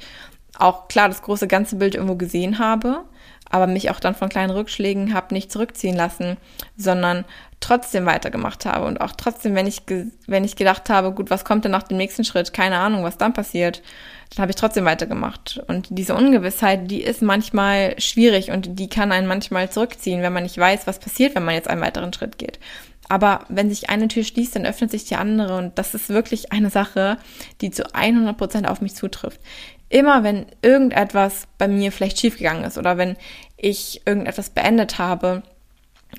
auch 0.57 0.87
klar 0.87 1.07
das 1.07 1.21
große 1.21 1.47
ganze 1.47 1.77
Bild 1.77 1.95
irgendwo 1.95 2.15
gesehen 2.15 2.59
habe, 2.59 3.05
aber 3.49 3.65
mich 3.65 3.89
auch 3.89 3.99
dann 3.99 4.13
von 4.13 4.29
kleinen 4.29 4.51
Rückschlägen 4.51 5.13
habe 5.13 5.33
nicht 5.33 5.51
zurückziehen 5.51 5.95
lassen, 5.95 6.37
sondern 6.77 7.25
trotzdem 7.59 8.05
weitergemacht 8.05 8.65
habe 8.65 8.85
und 8.85 9.01
auch 9.01 9.13
trotzdem, 9.13 9.55
wenn 9.55 9.67
ich, 9.67 9.83
wenn 10.27 10.43
ich 10.43 10.55
gedacht 10.55 10.89
habe, 10.89 11.11
gut, 11.11 11.29
was 11.29 11.45
kommt 11.45 11.65
denn 11.65 11.71
nach 11.71 11.83
dem 11.83 11.97
nächsten 11.97 12.23
Schritt? 12.23 12.53
Keine 12.53 12.77
Ahnung, 12.77 13.03
was 13.03 13.17
dann 13.17 13.33
passiert. 13.33 13.81
Dann 14.35 14.43
habe 14.43 14.51
ich 14.51 14.55
trotzdem 14.55 14.85
weitergemacht. 14.85 15.61
Und 15.67 15.87
diese 15.89 16.15
Ungewissheit, 16.15 16.89
die 16.91 17.01
ist 17.01 17.21
manchmal 17.21 17.99
schwierig 17.99 18.51
und 18.51 18.79
die 18.79 18.89
kann 18.89 19.11
einen 19.11 19.27
manchmal 19.27 19.69
zurückziehen, 19.69 20.21
wenn 20.21 20.33
man 20.33 20.43
nicht 20.43 20.57
weiß, 20.57 20.85
was 20.85 20.99
passiert, 20.99 21.35
wenn 21.35 21.45
man 21.45 21.55
jetzt 21.55 21.69
einen 21.69 21.81
weiteren 21.81 22.13
Schritt 22.13 22.37
geht. 22.37 22.59
Aber 23.07 23.45
wenn 23.49 23.69
sich 23.69 23.89
eine 23.89 24.07
Tür 24.07 24.23
schließt, 24.23 24.55
dann 24.55 24.67
öffnet 24.67 24.91
sich 24.91 25.05
die 25.05 25.15
andere 25.15 25.57
und 25.57 25.79
das 25.79 25.95
ist 25.95 26.09
wirklich 26.09 26.51
eine 26.51 26.69
Sache, 26.69 27.17
die 27.61 27.71
zu 27.71 27.95
100 27.95 28.37
Prozent 28.37 28.67
auf 28.67 28.81
mich 28.81 28.93
zutrifft 28.93 29.39
immer 29.89 30.23
wenn 30.23 30.45
irgendetwas 30.61 31.47
bei 31.57 31.67
mir 31.67 31.91
vielleicht 31.91 32.19
schiefgegangen 32.19 32.63
ist 32.63 32.77
oder 32.77 32.97
wenn 32.97 33.17
ich 33.57 34.01
irgendetwas 34.05 34.51
beendet 34.51 34.99
habe 34.99 35.43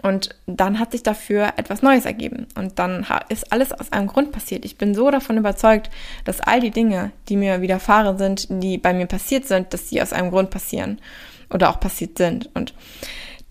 und 0.02 0.30
dann 0.46 0.78
hat 0.78 0.92
sich 0.92 1.02
dafür 1.02 1.54
etwas 1.56 1.82
Neues 1.82 2.04
ergeben 2.04 2.46
und 2.54 2.78
dann 2.78 3.06
ist 3.28 3.52
alles 3.52 3.72
aus 3.72 3.92
einem 3.92 4.06
Grund 4.06 4.32
passiert. 4.32 4.64
Ich 4.64 4.78
bin 4.78 4.94
so 4.94 5.10
davon 5.10 5.36
überzeugt, 5.36 5.90
dass 6.24 6.40
all 6.40 6.60
die 6.60 6.70
Dinge, 6.70 7.12
die 7.28 7.36
mir 7.36 7.60
widerfahren 7.60 8.16
sind, 8.16 8.46
die 8.50 8.78
bei 8.78 8.94
mir 8.94 9.06
passiert 9.06 9.46
sind, 9.46 9.74
dass 9.74 9.88
sie 9.88 10.00
aus 10.00 10.12
einem 10.12 10.30
Grund 10.30 10.50
passieren 10.50 11.00
oder 11.52 11.70
auch 11.70 11.80
passiert 11.80 12.18
sind 12.18 12.48
und 12.54 12.74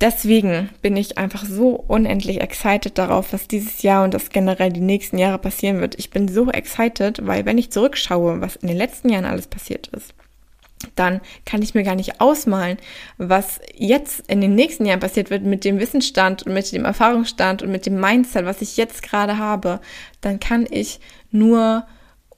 Deswegen 0.02 0.70
bin 0.82 0.96
ich 0.96 1.18
einfach 1.18 1.44
so 1.44 1.72
unendlich 1.72 2.40
excited 2.40 2.98
darauf, 2.98 3.34
was 3.34 3.50
dieses 3.50 3.82
Jahr 3.82 4.06
und 4.06 4.14
das 4.14 4.30
generell 4.30 4.72
die 4.72 4.80
nächsten 4.80 5.18
Jahre 5.18 5.40
passieren 5.40 5.82
wird. 5.82 6.00
Ich 6.00 6.10
bin 6.10 6.30
so 6.30 6.50
excited, 6.50 7.28
weil 7.28 7.46
wenn 7.46 7.58
ich 7.58 7.70
zurückschaue, 7.70 8.40
was 8.40 8.56
in 8.56 8.70
den 8.70 8.78
letzten 8.78 9.10
Jahren 9.10 9.26
alles 9.26 9.48
passiert 9.48 9.88
ist, 9.88 10.14
dann 10.96 11.22
kann 11.46 11.62
ich 11.62 11.74
mir 11.74 11.84
gar 11.84 11.96
nicht 11.96 12.22
ausmalen, 12.22 12.78
was 13.18 13.60
jetzt 13.76 14.24
in 14.30 14.42
den 14.42 14.56
nächsten 14.56 14.86
Jahren 14.86 15.00
passiert 15.00 15.30
wird 15.30 15.44
mit 15.44 15.66
dem 15.66 15.80
Wissensstand 15.80 16.44
und 16.44 16.54
mit 16.54 16.72
dem 16.72 16.86
Erfahrungsstand 16.86 17.62
und 17.62 17.72
mit 17.72 17.86
dem 17.86 18.00
Mindset, 18.00 18.46
was 18.46 18.62
ich 18.62 18.78
jetzt 18.78 19.04
gerade 19.04 19.38
habe. 19.38 19.82
Dann 20.22 20.40
kann 20.40 20.66
ich 20.70 21.00
nur 21.32 21.86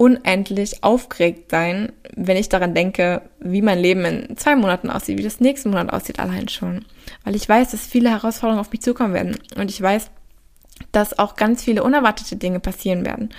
unendlich 0.01 0.83
aufgeregt 0.83 1.51
sein, 1.51 1.91
wenn 2.15 2.35
ich 2.35 2.49
daran 2.49 2.73
denke, 2.73 3.21
wie 3.39 3.61
mein 3.61 3.77
Leben 3.77 4.03
in 4.05 4.37
zwei 4.37 4.55
Monaten 4.55 4.89
aussieht, 4.89 5.19
wie 5.19 5.23
das 5.23 5.39
nächste 5.39 5.69
Monat 5.69 5.93
aussieht, 5.93 6.19
allein 6.19 6.47
schon. 6.47 6.85
Weil 7.23 7.35
ich 7.35 7.47
weiß, 7.47 7.69
dass 7.69 7.85
viele 7.85 8.09
Herausforderungen 8.09 8.59
auf 8.59 8.71
mich 8.71 8.81
zukommen 8.81 9.13
werden. 9.13 9.37
Und 9.57 9.69
ich 9.69 9.79
weiß, 9.79 10.09
dass 10.91 11.17
auch 11.19 11.35
ganz 11.35 11.63
viele 11.63 11.83
unerwartete 11.83 12.35
Dinge 12.35 12.59
passieren 12.59 13.05
werden. 13.05 13.29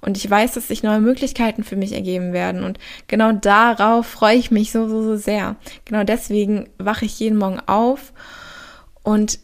Und 0.00 0.16
ich 0.16 0.28
weiß, 0.28 0.52
dass 0.52 0.68
sich 0.68 0.82
neue 0.82 1.00
Möglichkeiten 1.00 1.64
für 1.64 1.76
mich 1.76 1.92
ergeben 1.92 2.32
werden. 2.32 2.64
Und 2.64 2.78
genau 3.08 3.32
darauf 3.32 4.06
freue 4.06 4.36
ich 4.36 4.50
mich 4.50 4.72
so, 4.72 4.88
so, 4.88 5.02
so 5.02 5.16
sehr. 5.16 5.56
Genau 5.84 6.04
deswegen 6.04 6.68
wache 6.78 7.04
ich 7.04 7.18
jeden 7.18 7.38
Morgen 7.38 7.60
auf 7.66 8.12
und 9.02 9.38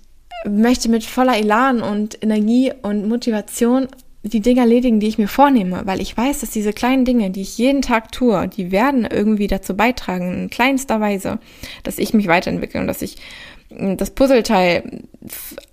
möchte 0.45 0.89
mit 0.89 1.05
voller 1.05 1.37
Elan 1.37 1.83
und 1.83 2.23
Energie 2.23 2.73
und 2.83 3.09
Motivation 3.09 3.89
die 4.23 4.41
Dinge 4.41 4.61
erledigen, 4.61 5.01
die 5.01 5.09
ich 5.09 5.19
mir 5.19 5.29
vornehme, 5.29 5.83
weil 5.85 6.01
ich 6.01 6.17
weiß, 6.17 6.41
dass 6.41 6.51
diese 6.51 6.73
kleinen 6.73 7.05
Dinge, 7.05 7.31
die 7.31 7.43
ich 7.43 7.59
jeden 7.59 7.83
Tag 7.83 8.13
tue, 8.13 8.49
die 8.49 8.73
werden 8.73 9.05
irgendwie 9.05 9.47
dazu 9.47 9.77
beitragen, 9.77 10.33
in 10.33 10.51
kleinster 10.51 11.01
Weise, 11.01 11.39
dass 11.85 11.99
ich 11.99 12.13
mich 12.13 12.27
weiterentwickle 12.27 12.81
und 12.81 12.87
dass 12.87 13.03
ich 13.03 13.17
das 13.71 14.11
Puzzleteil, 14.11 15.03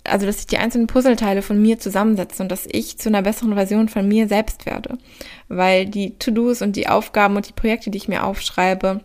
also 0.02 0.26
dass 0.26 0.40
ich 0.40 0.46
die 0.46 0.58
einzelnen 0.58 0.86
Puzzleteile 0.86 1.42
von 1.42 1.60
mir 1.60 1.78
zusammensetze 1.78 2.42
und 2.42 2.50
dass 2.50 2.66
ich 2.70 2.98
zu 2.98 3.08
einer 3.08 3.22
besseren 3.22 3.54
Version 3.54 3.88
von 3.88 4.06
mir 4.08 4.28
selbst 4.28 4.66
werde. 4.66 4.98
Weil 5.48 5.86
die 5.86 6.18
To-Dos 6.18 6.62
und 6.62 6.76
die 6.76 6.88
Aufgaben 6.88 7.36
und 7.36 7.48
die 7.48 7.52
Projekte, 7.52 7.90
die 7.90 7.98
ich 7.98 8.08
mir 8.08 8.24
aufschreibe, 8.24 9.00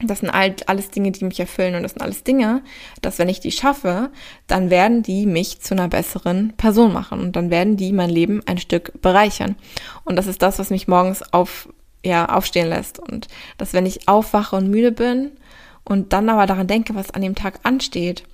das 0.00 0.20
sind 0.20 0.32
halt 0.32 0.68
alles 0.68 0.90
Dinge, 0.90 1.10
die 1.10 1.24
mich 1.24 1.40
erfüllen 1.40 1.74
und 1.74 1.82
das 1.82 1.92
sind 1.92 2.02
alles 2.02 2.22
Dinge, 2.22 2.62
dass 3.00 3.18
wenn 3.18 3.30
ich 3.30 3.40
die 3.40 3.52
schaffe, 3.52 4.10
dann 4.46 4.68
werden 4.68 5.02
die 5.02 5.24
mich 5.24 5.60
zu 5.60 5.72
einer 5.72 5.88
besseren 5.88 6.52
Person 6.58 6.92
machen 6.92 7.20
und 7.20 7.34
dann 7.34 7.50
werden 7.50 7.78
die 7.78 7.92
mein 7.92 8.10
Leben 8.10 8.42
ein 8.44 8.58
Stück 8.58 9.00
bereichern. 9.00 9.56
Und 10.04 10.16
das 10.16 10.26
ist 10.26 10.42
das, 10.42 10.58
was 10.58 10.68
mich 10.68 10.86
morgens 10.86 11.22
auf, 11.32 11.70
ja, 12.04 12.26
aufstehen 12.26 12.68
lässt. 12.68 12.98
Und 12.98 13.28
dass 13.56 13.72
wenn 13.72 13.86
ich 13.86 14.06
aufwache 14.06 14.56
und 14.56 14.68
müde 14.68 14.92
bin, 14.92 15.30
und 15.88 16.12
dann 16.12 16.28
aber 16.28 16.46
daran 16.46 16.66
denke, 16.66 16.94
was 16.94 17.12
an 17.12 17.22
dem 17.22 17.36
Tag 17.36 17.60
ansteht, 17.62 18.24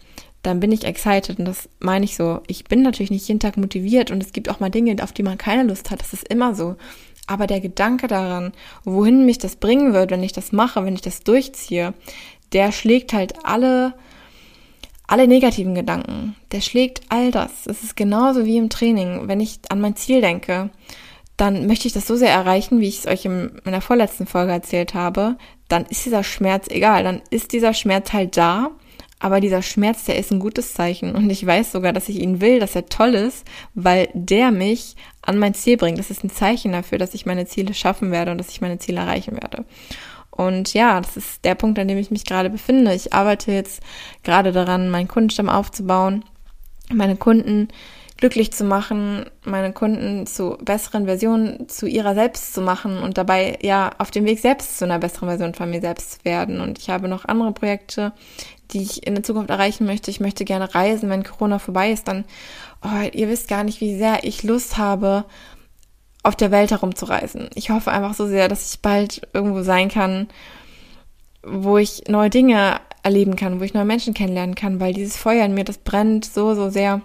dann 0.43 0.59
bin 0.59 0.73
ich 0.73 0.85
excited 0.85 1.39
und 1.39 1.45
das 1.45 1.69
meine 1.79 2.05
ich 2.05 2.17
so. 2.17 2.41
Ich 2.49 2.65
bin 2.65 2.83
natürlich 2.83 3.11
nicht 3.11 3.29
jeden 3.29 3.41
Tag 3.41 3.57
motiviert 3.57 4.11
und 4.11 4.23
es 4.23 4.33
gibt 4.33 4.49
auch 4.49 4.59
mal 4.59 4.71
Dinge, 4.71 4.97
auf 5.03 5.13
die 5.13 5.23
man 5.23 5.39
keine 5.39 5.63
Lust 5.63 5.91
hat. 5.91 6.01
Das 6.01 6.13
ist 6.13 6.27
immer 6.29 6.55
so. 6.55 6.77
Aber 7.27 7.47
der 7.47 7.61
Gedanke 7.61 8.09
daran, 8.09 8.53
wohin 8.85 9.25
mich 9.25 9.39
das 9.39 9.57
bringen 9.57 9.93
wird, 9.93 10.11
wenn 10.11 10.25
ich 10.25 10.33
das 10.33 10.51
mache, 10.51 10.85
wenn 10.85 10.95
ich 10.95 11.03
das 11.03 11.21
durchziehe, 11.21 11.95
der 12.53 12.73
schlägt 12.73 13.13
halt 13.13 13.45
alle, 13.45 13.95
alle 15.07 15.29
negativen 15.29 15.75
Gedanken. 15.75 16.35
Der 16.51 16.61
schlägt 16.61 17.03
all 17.11 17.31
das. 17.31 17.67
Es 17.67 17.85
ist 17.85 17.97
genauso 17.97 18.45
wie 18.45 18.57
im 18.57 18.71
Training. 18.71 19.29
Wenn 19.29 19.41
ich 19.41 19.61
an 19.69 19.81
mein 19.81 19.95
Ziel 19.95 20.21
denke, 20.21 20.71
dann 21.43 21.67
möchte 21.67 21.89
ich 21.89 21.93
das 21.93 22.07
so 22.07 22.15
sehr 22.15 22.31
erreichen, 22.31 22.79
wie 22.79 22.87
ich 22.87 23.01
es 23.01 23.07
euch 23.09 23.25
in 23.25 23.51
meiner 23.65 23.81
vorletzten 23.81 24.27
Folge 24.27 24.53
erzählt 24.53 24.95
habe, 24.95 25.37
dann 25.67 25.85
ist 25.87 26.07
dieser 26.07 26.23
Schmerz 26.23 26.69
egal. 26.71 27.03
Dann 27.03 27.21
ist 27.31 27.53
dieser 27.53 27.75
Schmerz 27.75 28.13
halt 28.13 28.37
da, 28.37 28.71
aber 29.19 29.41
dieser 29.41 29.61
Schmerz, 29.61 30.05
der 30.05 30.19
ist 30.19 30.31
ein 30.31 30.39
gutes 30.39 30.73
Zeichen. 30.73 31.17
Und 31.17 31.29
ich 31.31 31.45
weiß 31.45 31.73
sogar, 31.73 31.93
dass 31.93 32.09
ich 32.09 32.21
ihn 32.21 32.41
will, 32.41 32.61
dass 32.61 32.77
er 32.77 32.87
toll 32.87 33.15
ist, 33.15 33.45
weil 33.75 34.09
der 34.15 34.53
mich 34.53 34.95
an 35.21 35.37
mein 35.37 35.53
Ziel 35.53 35.77
bringt. 35.77 35.99
Das 35.99 36.11
ist 36.13 36.23
ein 36.23 36.31
Zeichen 36.31 36.71
dafür, 36.71 36.99
dass 36.99 37.13
ich 37.13 37.27
meine 37.27 37.45
Ziele 37.45 37.75
schaffen 37.75 38.13
werde 38.13 38.31
und 38.31 38.39
dass 38.39 38.51
ich 38.51 38.61
meine 38.61 38.79
Ziele 38.79 39.01
erreichen 39.01 39.33
werde. 39.33 39.65
Und 40.31 40.75
ja, 40.75 41.01
das 41.01 41.17
ist 41.17 41.45
der 41.45 41.57
Punkt, 41.57 41.77
an 41.81 41.89
dem 41.89 41.99
ich 41.99 42.13
mich 42.13 42.25
gerade 42.25 42.51
befinde. 42.51 42.95
Ich 42.95 43.13
arbeite 43.13 43.51
jetzt 43.51 43.83
gerade 44.23 44.53
daran, 44.53 44.91
meinen 44.91 45.09
Kundenstamm 45.09 45.49
aufzubauen. 45.49 46.25
Meine 46.89 47.17
Kunden 47.17 47.67
glücklich 48.23 48.53
zu 48.53 48.63
machen, 48.63 49.27
meine 49.45 49.73
Kunden 49.73 50.29
zu 50.29 50.57
besseren 50.63 51.07
Versionen 51.07 51.69
zu 51.69 51.89
ihrer 51.89 52.15
selbst 52.15 52.55
zu 52.55 52.61
machen 52.61 52.99
und 52.99 53.19
dabei 53.19 53.59
ja 53.63 53.91
auf 53.99 54.13
dem 54.13 54.25
Weg 54.27 54.39
selbst 54.39 54.79
zu 54.79 54.85
einer 54.85 55.01
besseren 55.01 55.27
Version 55.27 55.55
von 55.55 55.69
mir 55.69 55.81
selbst 55.81 56.25
werden. 56.25 56.61
Und 56.61 56.79
ich 56.79 56.89
habe 56.89 57.09
noch 57.09 57.25
andere 57.25 57.51
Projekte, 57.51 58.13
die 58.71 58.81
ich 58.81 59.05
in 59.09 59.17
der 59.17 59.25
Zukunft 59.25 59.51
erreichen 59.51 59.87
möchte. 59.87 60.13
Ich 60.13 60.21
möchte 60.21 60.45
gerne 60.45 60.73
reisen, 60.73 61.11
wenn 61.11 61.25
Corona 61.25 61.59
vorbei 61.59 61.91
ist, 61.91 62.07
dann, 62.07 62.25
oh, 62.85 63.09
ihr 63.13 63.29
wisst 63.29 63.49
gar 63.49 63.65
nicht, 63.65 63.81
wie 63.81 63.99
sehr 63.99 64.23
ich 64.23 64.45
Lust 64.45 64.79
habe, 64.79 65.25
auf 66.23 66.37
der 66.37 66.53
Welt 66.53 66.71
herumzureisen. 66.71 67.51
Ich 67.57 67.71
hoffe 67.71 67.91
einfach 67.91 68.15
so 68.15 68.29
sehr, 68.29 68.47
dass 68.47 68.73
ich 68.73 68.83
bald 68.83 69.27
irgendwo 69.33 69.63
sein 69.63 69.89
kann, 69.89 70.29
wo 71.43 71.77
ich 71.77 72.05
neue 72.07 72.31
Dinge 72.31 72.77
erleben 73.03 73.35
kann, 73.35 73.59
wo 73.59 73.65
ich 73.65 73.75
neue 73.75 73.85
Menschen 73.85 74.15
kennenlernen 74.15 74.55
kann, 74.55 74.79
weil 74.79 74.95
dieses 74.95 75.17
Feuer 75.17 75.45
in 75.45 75.55
mir, 75.55 75.65
das 75.65 75.79
brennt 75.79 76.25
so, 76.25 76.55
so 76.55 76.71
sehr. 76.71 77.01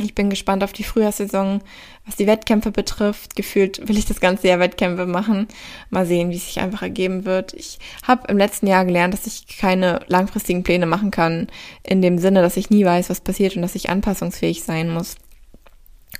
Ich 0.00 0.14
bin 0.14 0.30
gespannt 0.30 0.62
auf 0.62 0.72
die 0.72 0.84
Frühjahrssaison, 0.84 1.60
was 2.06 2.14
die 2.14 2.28
Wettkämpfe 2.28 2.70
betrifft. 2.70 3.34
Gefühlt 3.34 3.88
will 3.88 3.98
ich 3.98 4.06
das 4.06 4.20
ganze 4.20 4.46
Jahr 4.46 4.60
Wettkämpfe 4.60 5.06
machen. 5.06 5.48
Mal 5.90 6.06
sehen, 6.06 6.30
wie 6.30 6.36
es 6.36 6.46
sich 6.46 6.60
einfach 6.60 6.82
ergeben 6.82 7.24
wird. 7.24 7.52
Ich 7.54 7.80
habe 8.06 8.28
im 8.28 8.38
letzten 8.38 8.68
Jahr 8.68 8.84
gelernt, 8.84 9.12
dass 9.12 9.26
ich 9.26 9.58
keine 9.58 10.00
langfristigen 10.06 10.62
Pläne 10.62 10.86
machen 10.86 11.10
kann, 11.10 11.48
in 11.82 12.00
dem 12.00 12.18
Sinne, 12.18 12.42
dass 12.42 12.56
ich 12.56 12.70
nie 12.70 12.84
weiß, 12.84 13.10
was 13.10 13.20
passiert 13.20 13.56
und 13.56 13.62
dass 13.62 13.74
ich 13.74 13.90
anpassungsfähig 13.90 14.62
sein 14.62 14.88
muss. 14.88 15.16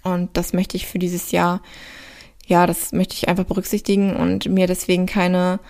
Und 0.03 0.37
das 0.37 0.53
möchte 0.53 0.76
ich 0.76 0.89
für 0.89 0.99
dieses 0.99 1.31
Jahr, 1.31 1.62
ja, 2.47 2.66
das 2.66 2.91
möchte 2.91 3.14
ich 3.14 3.29
einfach 3.29 3.45
berücksichtigen 3.45 4.16
und 4.16 4.47
mir 4.49 4.66
deswegen 4.66 5.07
keine 5.07 5.61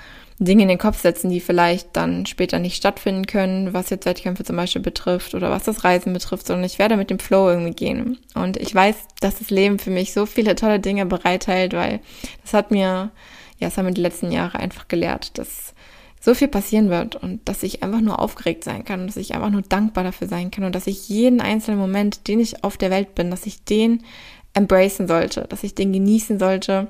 Dinge 0.41 0.63
in 0.63 0.69
den 0.69 0.79
Kopf 0.79 1.01
setzen, 1.01 1.31
die 1.31 1.41
vielleicht 1.41 1.97
dann 1.97 2.25
später 2.25 2.61
nicht 2.61 2.77
stattfinden 2.77 3.27
können, 3.27 3.73
was 3.75 3.91
jetzt 3.91 4.07
Wettkämpfe 4.07 4.45
zum 4.45 4.57
Beispiel 4.57 4.83
betrifft 4.83 5.35
oder 5.35 5.51
was 5.51 5.65
das 5.65 5.83
Reisen 5.83 6.13
betrifft, 6.13 6.47
sondern 6.47 6.65
ich 6.65 6.79
werde 6.79 6.97
mit 6.97 7.11
dem 7.11 7.19
Flow 7.19 7.49
irgendwie 7.49 7.75
gehen. 7.75 8.19
Und 8.35 8.57
ich 8.57 8.73
weiß, 8.73 8.97
dass 9.21 9.39
das 9.39 9.51
Leben 9.51 9.81
für 9.81 9.91
mich 9.91 10.13
so 10.13 10.27
viele 10.27 10.55
tolle 10.55 10.79
Dinge 10.79 11.07
bereithält, 11.07 11.73
weil 11.73 12.01
das 12.43 12.55
hat 12.55 12.71
mir, 12.71 13.11
ja, 13.59 13.69
es 13.69 13.77
haben 13.77 13.87
mir 13.87 13.95
die 13.95 14.01
letzten 14.01 14.31
Jahre 14.31 14.61
einfach 14.61 14.87
gelehrt, 14.87 15.39
dass 15.39 15.75
so 16.21 16.35
viel 16.35 16.49
passieren 16.49 16.91
wird 16.91 17.17
und 17.17 17.49
dass 17.49 17.63
ich 17.63 17.83
einfach 17.83 18.01
nur 18.01 18.21
aufgeregt 18.21 18.63
sein 18.63 18.85
kann 18.85 19.01
und 19.01 19.07
dass 19.09 19.17
ich 19.17 19.35
einfach 19.35 19.51
nur 19.51 19.63
dankbar 19.63 20.05
dafür 20.05 20.29
sein 20.29 20.51
kann 20.51 20.65
und 20.65 20.75
dass 20.75 20.87
ich 20.87 21.09
jeden 21.09 21.41
einzelnen 21.41 21.79
Moment, 21.79 22.29
den 22.29 22.41
ich 22.41 22.65
auf 22.65 22.77
der 22.77 22.91
Welt 22.91 23.15
bin, 23.15 23.31
dass 23.31 23.47
ich 23.47 23.65
den 23.65 24.05
embracen 24.55 25.09
sollte, 25.09 25.47
dass 25.49 25.65
ich 25.65 25.75
den 25.75 25.93
genießen 25.93 26.39
sollte 26.39 26.89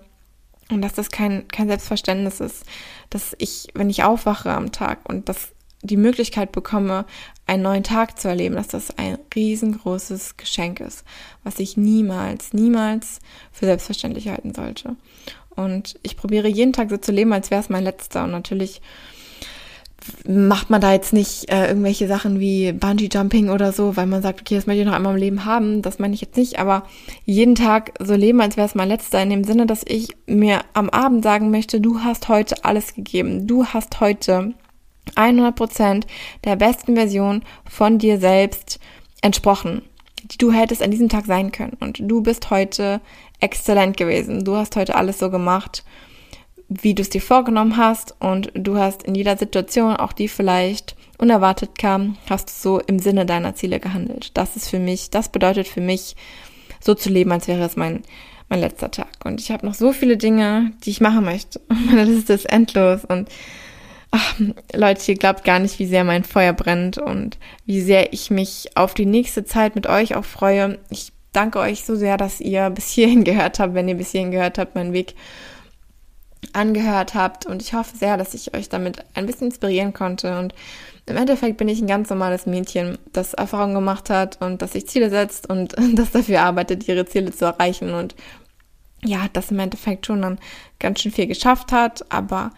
und 0.70 0.82
dass 0.82 0.94
das 0.94 1.10
kein, 1.10 1.48
kein 1.48 1.68
Selbstverständnis 1.68 2.40
ist, 2.40 2.64
dass 3.10 3.34
ich, 3.38 3.68
wenn 3.74 3.90
ich 3.90 4.04
aufwache 4.04 4.50
am 4.50 4.72
Tag 4.72 5.08
und 5.08 5.28
das 5.28 5.52
die 5.82 5.96
Möglichkeit 5.96 6.52
bekomme, 6.52 7.04
einen 7.46 7.62
neuen 7.62 7.84
Tag 7.84 8.18
zu 8.18 8.28
erleben, 8.28 8.56
dass 8.56 8.68
das 8.68 8.98
ein 8.98 9.16
riesengroßes 9.34 10.36
Geschenk 10.36 10.80
ist, 10.80 11.04
was 11.44 11.60
ich 11.60 11.76
niemals, 11.76 12.52
niemals 12.52 13.20
für 13.52 13.66
selbstverständlich 13.66 14.28
halten 14.28 14.54
sollte. 14.54 14.96
Und 15.50 15.98
ich 16.02 16.16
probiere 16.16 16.48
jeden 16.48 16.72
Tag 16.72 16.90
so 16.90 16.96
zu 16.96 17.12
leben, 17.12 17.32
als 17.32 17.50
wäre 17.50 17.60
es 17.60 17.68
mein 17.68 17.84
letzter. 17.84 18.24
Und 18.24 18.32
natürlich 18.32 18.80
macht 20.26 20.70
man 20.70 20.80
da 20.80 20.92
jetzt 20.92 21.12
nicht 21.12 21.50
äh, 21.50 21.68
irgendwelche 21.68 22.08
Sachen 22.08 22.40
wie 22.40 22.72
Bungee 22.72 23.08
Jumping 23.12 23.50
oder 23.50 23.72
so, 23.72 23.96
weil 23.96 24.06
man 24.06 24.22
sagt, 24.22 24.40
okay, 24.40 24.54
das 24.54 24.66
möchte 24.66 24.80
ich 24.80 24.86
noch 24.86 24.94
einmal 24.94 25.14
im 25.14 25.20
Leben 25.20 25.44
haben. 25.44 25.82
Das 25.82 25.98
meine 25.98 26.14
ich 26.14 26.20
jetzt 26.20 26.36
nicht, 26.36 26.58
aber 26.58 26.84
jeden 27.24 27.54
Tag 27.54 27.92
so 28.00 28.14
leben, 28.14 28.40
als 28.40 28.56
wäre 28.56 28.66
es 28.66 28.74
mein 28.74 28.88
letzter, 28.88 29.22
in 29.22 29.30
dem 29.30 29.44
Sinne, 29.44 29.66
dass 29.66 29.82
ich 29.86 30.16
mir 30.26 30.60
am 30.72 30.88
Abend 30.90 31.24
sagen 31.24 31.50
möchte, 31.50 31.80
du 31.80 32.00
hast 32.00 32.28
heute 32.28 32.64
alles 32.64 32.94
gegeben. 32.94 33.46
Du 33.46 33.66
hast 33.66 34.00
heute 34.00 34.54
100 35.14 35.54
Prozent 35.54 36.06
der 36.44 36.56
besten 36.56 36.94
Version 36.94 37.42
von 37.68 37.98
dir 37.98 38.18
selbst 38.18 38.78
entsprochen, 39.22 39.82
die 40.24 40.38
du 40.38 40.52
hättest 40.52 40.82
an 40.82 40.90
diesem 40.90 41.08
Tag 41.08 41.26
sein 41.26 41.52
können. 41.52 41.76
Und 41.80 41.98
du 42.00 42.22
bist 42.22 42.50
heute 42.50 43.00
exzellent 43.40 43.96
gewesen. 43.96 44.44
Du 44.44 44.56
hast 44.56 44.76
heute 44.76 44.94
alles 44.94 45.18
so 45.18 45.30
gemacht, 45.30 45.84
wie 46.68 46.94
du 46.94 47.02
es 47.02 47.08
dir 47.08 47.22
vorgenommen 47.22 47.76
hast 47.76 48.14
und 48.20 48.52
du 48.54 48.76
hast 48.76 49.02
in 49.02 49.14
jeder 49.14 49.36
Situation, 49.36 49.96
auch 49.96 50.12
die 50.12 50.28
vielleicht 50.28 50.96
unerwartet 51.16 51.78
kam, 51.78 52.16
hast 52.28 52.48
du 52.48 52.52
so 52.54 52.80
im 52.80 52.98
Sinne 52.98 53.26
deiner 53.26 53.54
Ziele 53.54 53.80
gehandelt. 53.80 54.30
Das 54.34 54.54
ist 54.56 54.68
für 54.68 54.78
mich, 54.78 55.10
das 55.10 55.30
bedeutet 55.30 55.66
für 55.66 55.80
mich, 55.80 56.14
so 56.80 56.94
zu 56.94 57.08
leben, 57.08 57.32
als 57.32 57.48
wäre 57.48 57.64
es 57.64 57.76
mein, 57.76 58.02
mein 58.48 58.60
letzter 58.60 58.90
Tag. 58.90 59.08
Und 59.24 59.40
ich 59.40 59.50
habe 59.50 59.66
noch 59.66 59.74
so 59.74 59.92
viele 59.92 60.16
Dinge, 60.16 60.72
die 60.84 60.90
ich 60.90 61.00
machen 61.00 61.24
möchte. 61.24 61.60
Meine 61.68 62.04
Liste 62.04 62.34
ist 62.34 62.50
endlos 62.50 63.04
und 63.04 63.28
ach, 64.10 64.40
Leute, 64.72 65.12
ihr 65.12 65.18
glaubt 65.18 65.44
gar 65.44 65.58
nicht, 65.58 65.78
wie 65.78 65.86
sehr 65.86 66.04
mein 66.04 66.24
Feuer 66.24 66.52
brennt 66.52 66.98
und 66.98 67.38
wie 67.66 67.80
sehr 67.80 68.12
ich 68.12 68.30
mich 68.30 68.70
auf 68.74 68.94
die 68.94 69.06
nächste 69.06 69.44
Zeit 69.44 69.74
mit 69.74 69.86
euch 69.86 70.14
auch 70.14 70.24
freue. 70.24 70.78
Ich 70.88 71.12
danke 71.32 71.58
euch 71.58 71.84
so 71.84 71.96
sehr, 71.96 72.16
dass 72.16 72.40
ihr 72.40 72.70
bis 72.70 72.90
hierhin 72.90 73.24
gehört 73.24 73.58
habt, 73.58 73.74
wenn 73.74 73.88
ihr 73.88 73.96
bis 73.96 74.12
hierhin 74.12 74.30
gehört 74.30 74.58
habt, 74.58 74.74
meinen 74.74 74.92
Weg 74.92 75.14
angehört 76.52 77.14
habt. 77.14 77.46
Und 77.46 77.62
ich 77.62 77.74
hoffe 77.74 77.96
sehr, 77.96 78.16
dass 78.16 78.34
ich 78.34 78.54
euch 78.54 78.68
damit 78.68 79.04
ein 79.14 79.26
bisschen 79.26 79.48
inspirieren 79.48 79.92
konnte. 79.92 80.38
Und 80.38 80.54
im 81.06 81.16
Endeffekt 81.16 81.56
bin 81.56 81.68
ich 81.68 81.80
ein 81.80 81.86
ganz 81.86 82.10
normales 82.10 82.46
Mädchen, 82.46 82.98
das 83.12 83.34
Erfahrung 83.34 83.74
gemacht 83.74 84.10
hat 84.10 84.40
und 84.40 84.62
das 84.62 84.72
sich 84.72 84.86
Ziele 84.88 85.10
setzt 85.10 85.48
und 85.48 85.74
das 85.94 86.10
dafür 86.10 86.42
arbeitet, 86.42 86.86
ihre 86.88 87.06
Ziele 87.06 87.32
zu 87.32 87.46
erreichen. 87.46 87.94
Und 87.94 88.14
ja, 89.04 89.26
das 89.32 89.50
im 89.50 89.58
Endeffekt 89.58 90.06
schon 90.06 90.22
dann 90.22 90.38
ganz 90.78 91.00
schön 91.00 91.12
viel 91.12 91.26
geschafft 91.26 91.72
hat. 91.72 92.04
Aber 92.12 92.52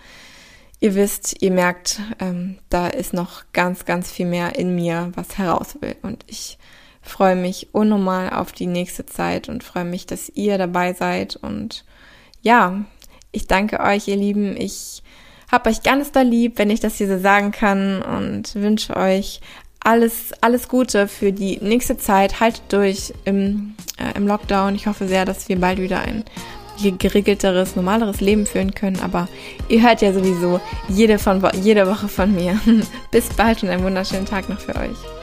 ihr 0.80 0.94
wisst, 0.94 1.42
ihr 1.42 1.50
merkt, 1.50 2.00
ähm, 2.18 2.58
da 2.70 2.88
ist 2.88 3.12
noch 3.12 3.44
ganz, 3.52 3.84
ganz 3.84 4.10
viel 4.10 4.26
mehr 4.26 4.58
in 4.58 4.74
mir, 4.74 5.12
was 5.14 5.38
heraus 5.38 5.76
will. 5.80 5.96
Und 6.02 6.24
ich 6.26 6.58
freue 7.02 7.36
mich 7.36 7.68
unnormal 7.72 8.30
auf 8.30 8.52
die 8.52 8.66
nächste 8.66 9.06
Zeit 9.06 9.48
und 9.48 9.64
freue 9.64 9.84
mich, 9.84 10.06
dass 10.06 10.28
ihr 10.30 10.58
dabei 10.58 10.92
seid. 10.92 11.36
Und 11.36 11.84
ja, 12.42 12.84
ich 13.32 13.46
danke 13.46 13.80
euch, 13.80 14.08
ihr 14.08 14.16
Lieben. 14.16 14.56
Ich 14.56 15.02
habe 15.50 15.70
euch 15.70 15.82
ganz 15.82 16.12
da 16.12 16.22
lieb, 16.22 16.58
wenn 16.58 16.70
ich 16.70 16.80
das 16.80 16.96
hier 16.96 17.08
so 17.08 17.18
sagen 17.18 17.52
kann 17.52 18.02
und 18.02 18.54
wünsche 18.54 18.96
euch 18.96 19.40
alles, 19.82 20.32
alles 20.40 20.68
Gute 20.68 21.08
für 21.08 21.32
die 21.32 21.58
nächste 21.60 21.96
Zeit. 21.96 22.40
Haltet 22.40 22.62
durch 22.68 23.12
im, 23.24 23.74
äh, 23.98 24.16
im 24.16 24.26
Lockdown. 24.26 24.74
Ich 24.74 24.86
hoffe 24.86 25.08
sehr, 25.08 25.24
dass 25.24 25.48
wir 25.48 25.58
bald 25.58 25.78
wieder 25.80 26.00
ein 26.00 26.24
geregelteres, 26.98 27.76
normaleres 27.76 28.20
Leben 28.20 28.46
führen 28.46 28.74
können. 28.74 29.00
Aber 29.00 29.28
ihr 29.68 29.82
hört 29.82 30.02
ja 30.02 30.12
sowieso 30.12 30.60
jede, 30.88 31.18
von, 31.18 31.42
jede 31.62 31.86
Woche 31.86 32.08
von 32.08 32.34
mir. 32.34 32.58
Bis 33.10 33.28
bald 33.30 33.62
und 33.62 33.70
einen 33.70 33.84
wunderschönen 33.84 34.26
Tag 34.26 34.48
noch 34.48 34.60
für 34.60 34.76
euch. 34.76 35.19